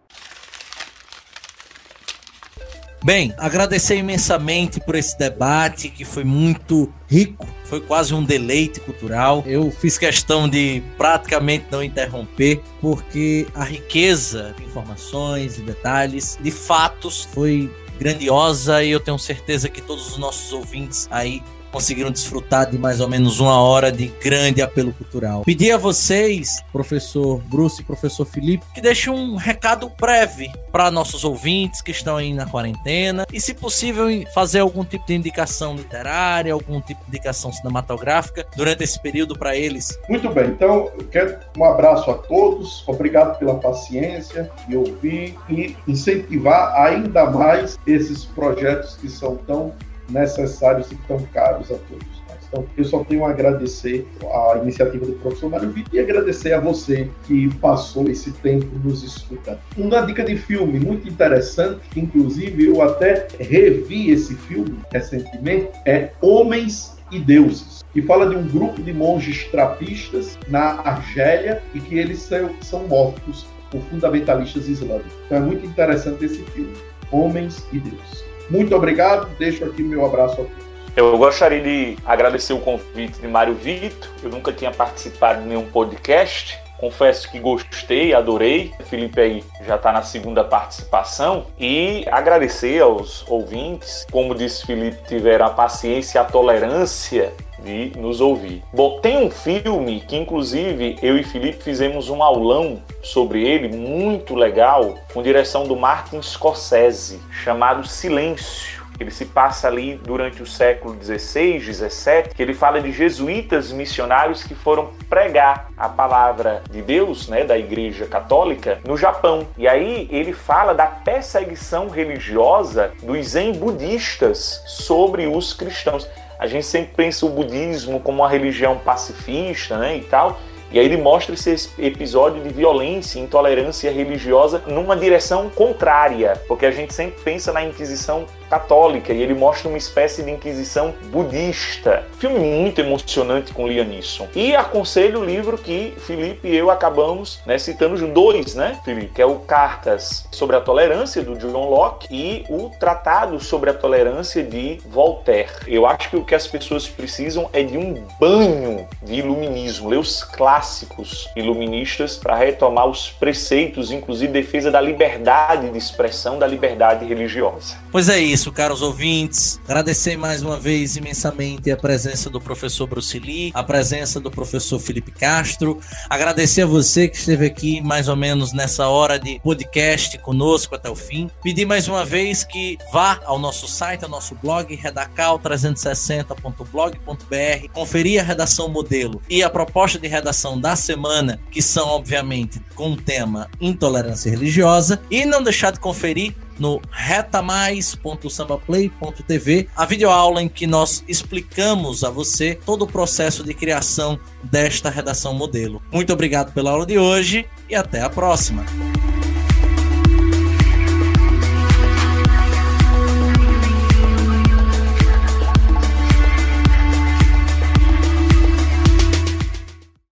Bem, 3.04 3.34
agradecer 3.38 3.98
imensamente 3.98 4.80
por 4.80 4.96
esse 4.96 5.18
debate 5.20 5.90
que 5.90 6.06
foi 6.06 6.24
muito 6.24 6.90
rico, 7.06 7.46
foi 7.66 7.82
quase 7.82 8.14
um 8.14 8.24
deleite 8.24 8.80
cultural. 8.80 9.44
Eu 9.46 9.70
fiz 9.70 9.98
questão 9.98 10.48
de 10.48 10.82
praticamente 10.98 11.66
não 11.70 11.84
interromper, 11.84 12.62
porque 12.80 13.46
a 13.54 13.66
riqueza 13.66 14.56
de 14.58 14.64
informações 14.64 15.58
e 15.58 15.62
detalhes, 15.64 16.40
de 16.42 16.50
fatos, 16.50 17.28
foi 17.34 17.70
grandiosa 18.00 18.82
e 18.82 18.92
eu 18.92 19.02
tenho 19.02 19.20
certeza 19.20 19.68
que 19.68 19.82
todos 19.82 20.12
os 20.12 20.18
nossos 20.18 20.54
ouvintes 20.54 21.06
aí 21.12 21.44
conseguiram 21.74 22.12
desfrutar 22.12 22.70
de 22.70 22.78
mais 22.78 23.02
ou 23.02 23.10
menos 23.10 23.40
uma 23.40 23.60
hora 23.60 23.92
de 23.92 24.08
grande 24.24 24.62
apelo 24.62 24.94
cultural. 24.94 25.42
Pedi 25.44 25.72
a 25.72 25.78
vocês, 25.78 26.64
professor 26.72 27.42
Bruce 27.50 27.82
e 27.82 27.84
professor 27.84 28.26
Felipe, 28.26 28.64
que 28.76 28.80
deixem 28.80 29.12
um 29.12 29.36
recado 29.36 29.92
breve 30.00 30.52
para 30.72 30.92
nossos 30.92 31.24
ouvintes 31.24 31.82
que 31.82 31.90
estão 31.90 32.16
aí 32.16 32.32
na 32.32 32.46
quarentena 32.46 33.26
e, 33.34 33.42
se 33.42 33.56
possível, 33.56 34.06
fazer 34.36 34.60
algum 34.60 34.86
tipo 34.86 35.08
de 35.08 35.16
indicação 35.16 35.76
literária, 35.76 36.54
algum 36.54 36.80
tipo 36.80 37.02
de 37.02 37.08
indicação 37.10 37.52
cinematográfica 37.52 38.46
durante 38.56 38.84
esse 38.84 39.02
período 39.02 39.38
para 39.38 39.56
eles. 39.56 39.98
Muito 40.08 40.30
bem, 40.30 40.50
então 40.50 40.92
eu 40.96 41.06
quero 41.06 41.40
um 41.58 41.64
abraço 41.66 42.12
a 42.12 42.14
todos, 42.14 42.88
obrigado 42.88 43.40
pela 43.40 43.56
paciência 43.56 44.52
de 44.68 44.78
ouvir 44.78 45.36
e 45.50 45.76
incentivar 45.88 46.76
ainda 46.76 47.26
mais 47.26 47.80
esses 47.88 48.26
projetos 48.26 48.96
que 48.96 49.10
são 49.10 49.38
tão 49.38 49.74
necessários 50.10 50.92
e 50.92 50.96
tão 51.08 51.20
caros 51.34 51.72
a 51.72 51.76
todos. 51.76 52.24
Então, 52.54 52.66
eu 52.78 52.86
só 52.86 53.04
tenho 53.04 53.26
a 53.26 53.32
agradecer 53.32 54.08
a 54.22 54.60
iniciativa 54.60 55.04
do 55.08 55.14
professor 55.14 55.50
Mário 55.50 55.72
Vitor 55.72 55.96
e 55.96 56.00
agradecer 56.00 56.54
a 56.54 56.60
você 56.60 57.10
que 57.26 57.52
passou 57.56 58.08
esse 58.08 58.32
tempo 58.32 58.68
nos 58.84 59.04
escutando. 59.04 59.58
Uma 59.76 60.02
dica 60.02 60.24
de 60.24 60.38
filme 60.38 60.80
muito 60.80 61.10
interessante, 61.10 61.80
que 61.90 62.00
inclusive 62.00 62.68
eu 62.68 62.82
até 62.84 63.28
revi 63.40 64.12
esse 64.12 64.36
filme 64.36 64.78
recentemente, 64.92 65.72
é 65.86 66.12
Homens 66.22 66.96
e 67.12 67.20
Deuses, 67.20 67.84
que 67.92 68.04
fala 68.04 68.30
de 68.30 68.36
um 68.36 68.48
grupo 68.48 68.84
de 68.84 68.94
monges 68.94 69.46
trapistas 69.46 70.38
na 70.48 70.80
Argélia 70.82 71.62
e 71.74 71.80
que 71.80 71.98
eles 71.98 72.20
são, 72.20 72.52
são 72.62 72.88
mortos 72.88 73.48
por 73.72 73.82
fundamentalistas 73.84 74.68
islâmicos. 74.68 75.12
Então 75.26 75.40
é 75.40 75.42
muito 75.42 75.66
interessante 75.66 76.24
esse 76.26 76.44
filme, 76.52 76.74
Homens 77.12 77.66
e 77.72 77.80
Deuses. 77.80 78.23
Muito 78.54 78.76
obrigado, 78.76 79.28
deixo 79.40 79.66
aqui 79.66 79.82
meu 79.82 80.06
abraço 80.06 80.34
a 80.34 80.36
todos. 80.36 80.52
Eu 80.96 81.18
gostaria 81.18 81.60
de 81.60 81.98
agradecer 82.06 82.54
o 82.54 82.60
convite 82.60 83.20
de 83.20 83.28
Mário 83.28 83.56
Vitor. 83.56 84.08
Eu 84.22 84.30
nunca 84.30 84.54
tinha 84.54 84.70
participado 84.70 85.42
de 85.42 85.48
nenhum 85.48 85.66
podcast. 85.66 86.60
Confesso 86.78 87.32
que 87.32 87.40
gostei, 87.40 88.14
adorei. 88.14 88.72
O 88.80 88.84
Felipe 88.84 89.20
aí 89.20 89.44
já 89.66 89.76
está 89.76 89.92
na 89.92 90.04
segunda 90.04 90.44
participação. 90.44 91.48
E 91.60 92.06
agradecer 92.12 92.80
aos 92.80 93.28
ouvintes, 93.28 94.06
como 94.12 94.36
disse 94.36 94.68
Felipe, 94.68 95.00
tiveram 95.08 95.48
a 95.48 95.50
paciência 95.50 96.20
e 96.20 96.22
a 96.22 96.24
tolerância 96.24 97.34
de 97.64 97.92
nos 97.98 98.22
ouvir. 98.22 98.64
Bom, 98.74 99.00
tem 99.00 99.18
um 99.18 99.32
filme 99.32 100.02
que 100.02 100.16
inclusive 100.16 100.98
eu 101.02 101.18
e 101.18 101.24
Felipe 101.24 101.64
fizemos 101.64 102.10
um 102.10 102.22
aulão 102.22 102.82
sobre 103.02 103.48
ele, 103.48 103.76
muito 103.76 104.36
legal, 104.36 104.96
com 105.14 105.24
direção 105.24 105.66
do 105.66 105.76
Martin 105.76 106.22
Scorsese, 106.22 107.20
chamado 107.32 107.88
Silêncio. 107.88 108.84
Ele 109.00 109.12
se 109.12 109.26
passa 109.26 109.68
ali 109.68 109.96
durante 109.96 110.42
o 110.42 110.46
século 110.46 110.96
XVI, 111.02 111.60
XVII, 111.60 112.30
que 112.34 112.42
ele 112.42 112.54
fala 112.54 112.80
de 112.80 112.92
jesuítas 112.92 113.72
missionários 113.72 114.44
que 114.44 114.54
foram 114.54 114.92
pregar 115.10 115.70
a 115.76 115.90
palavra 115.90 116.64
de 116.70 116.82
Deus, 116.82 117.28
né, 117.28 117.44
da 117.44 117.58
Igreja 117.58 118.06
Católica, 118.06 118.80
no 118.86 118.96
Japão. 118.96 119.48
E 119.58 119.68
aí 119.68 120.08
ele 120.12 120.32
fala 120.32 120.74
da 120.74 120.86
perseguição 120.86 121.90
religiosa 121.90 122.94
dos 123.02 123.30
zen 123.30 123.54
budistas 123.54 124.64
sobre 124.68 125.28
os 125.28 125.54
cristãos. 125.54 126.08
A 126.44 126.46
gente 126.46 126.66
sempre 126.66 126.92
pensa 126.94 127.26
o 127.26 127.30
budismo 127.30 128.02
como 128.02 128.22
uma 128.22 128.28
religião 128.28 128.78
pacifista, 128.78 129.78
né, 129.78 129.96
e 129.96 130.02
tal. 130.02 130.38
E 130.74 130.78
aí 130.78 130.84
ele 130.84 130.98
mostra 130.98 131.34
esse 131.34 131.70
episódio 131.80 132.44
de 132.44 132.50
violência, 132.50 133.18
intolerância 133.18 133.90
religiosa 133.90 134.62
numa 134.68 134.94
direção 134.94 135.50
contrária, 135.50 136.34
porque 136.46 136.66
a 136.66 136.72
gente 136.72 136.94
sempre 136.94 137.22
pensa 137.24 137.54
na 137.54 137.64
Inquisição 137.64 138.26
católica 138.54 139.12
e 139.12 139.20
ele 139.20 139.34
mostra 139.34 139.68
uma 139.68 139.78
espécie 139.78 140.22
de 140.22 140.30
inquisição 140.30 140.94
budista. 141.06 142.06
Filme 142.20 142.38
muito 142.38 142.80
emocionante 142.80 143.52
com 143.52 143.68
Liam 143.68 143.86
Neeson. 143.86 144.28
E 144.36 144.56
aconselho 144.56 145.22
o 145.22 145.26
livro 145.26 145.58
que 145.58 145.96
Felipe 145.98 146.48
e 146.48 146.56
eu 146.56 146.70
acabamos 146.70 147.40
né, 147.48 147.58
citando 147.58 148.08
dois, 148.08 148.54
né, 148.54 148.80
Felipe? 148.86 149.14
Que 149.16 149.22
é 149.24 149.26
o 149.26 149.40
Cartas 149.40 150.28
sobre 150.32 150.56
a 150.56 150.62
Tolerância, 150.62 151.24
do 151.24 151.36
John 151.36 151.68
Locke, 151.68 152.08
e 152.12 152.46
o 152.48 152.70
Tratado 152.80 153.40
sobre 153.40 153.72
a 153.72 153.74
Tolerância 153.74 154.44
de 154.44 154.80
Voltaire. 154.86 155.50
Eu 155.66 155.88
acho 155.88 156.12
que 156.12 156.18
o 156.18 156.24
que 156.24 156.36
as 156.36 156.46
pessoas 156.46 156.88
precisam 156.88 157.50
é 157.54 157.64
de 157.64 157.78
um 157.78 158.06
banho 158.20 158.88
de 159.02 159.16
iluminismo, 159.16 159.90
ler 159.90 159.98
os 159.98 160.24
clássicos 160.24 161.28
iluministas 161.36 162.18
para 162.18 162.36
retomar 162.36 162.86
os 162.88 163.10
preceitos, 163.10 163.92
inclusive 163.92 164.32
defesa 164.32 164.70
da 164.70 164.82
liberdade 164.82 165.72
de 165.72 165.78
expressão, 165.78 166.38
da 166.38 166.46
liberdade 166.46 167.06
religiosa. 167.06 167.83
Pois 167.94 168.10
é 168.10 168.20
isso, 168.20 168.52
caros 168.52 168.82
ouvintes. 168.82 169.62
Agradecer 169.66 170.18
mais 170.18 170.42
uma 170.42 170.60
vez 170.60 170.96
imensamente 170.96 171.70
a 171.70 171.78
presença 171.78 172.28
do 172.28 172.42
professor 172.42 172.88
Bruce 172.88 173.20
Lee, 173.20 173.52
a 173.54 173.64
presença 173.64 174.20
do 174.20 174.32
professor 174.32 174.80
Felipe 174.80 175.12
Castro. 175.12 175.80
Agradecer 176.10 176.64
a 176.64 176.66
você 176.66 177.08
que 177.08 177.18
esteve 177.18 177.46
aqui 177.46 177.82
mais 177.82 178.10
ou 178.10 178.16
menos 178.16 178.52
nessa 178.52 178.88
hora 178.88 179.20
de 179.20 179.40
podcast 179.42 180.18
conosco 180.18 180.74
até 180.74 180.90
o 180.90 180.96
fim. 180.96 181.30
Pedir 181.44 181.68
mais 181.68 181.88
uma 181.88 182.04
vez 182.04 182.44
que 182.44 182.80
vá 182.92 183.20
ao 183.26 183.38
nosso 183.38 183.68
site, 183.68 184.04
ao 184.04 184.10
nosso 184.10 184.34
blog, 184.42 184.76
redacal360.blog.br, 184.76 187.68
conferir 187.72 188.22
a 188.22 188.24
redação 188.24 188.70
modelo 188.70 189.22
e 189.30 189.44
a 189.44 189.52
proposta 189.52 190.00
de 190.00 190.08
redação 190.08 190.60
da 190.60 190.76
semana, 190.76 191.40
que 191.52 191.62
são, 191.62 191.90
obviamente, 191.90 192.60
com 192.74 192.94
o 192.94 192.98
tema 192.98 193.48
intolerância 193.62 194.32
religiosa, 194.32 195.00
e 195.12 195.28
não 195.28 195.44
deixar 195.44 195.72
de 195.72 195.80
conferir 195.80 196.34
no 196.60 196.82
retamais.sambaplay.tv, 196.92 199.70
a 199.76 199.86
videoaula 199.86 200.42
em 200.42 200.50
que 200.50 200.68
nós 200.68 201.04
explicamos 201.08 202.04
a 202.04 202.10
você 202.10 202.60
todo 202.66 202.82
o 202.84 202.88
processo 202.88 203.42
de 203.44 203.54
criação 203.54 204.20
desta 204.44 204.90
redação 204.90 205.34
modelo. 205.34 205.82
Muito 205.92 206.14
obrigado 206.14 206.54
pela 206.54 206.72
aula 206.72 206.86
de 206.86 206.98
hoje 206.98 207.46
e 207.70 207.76
até 207.76 208.02
a 208.02 208.10
próxima. 208.10 208.66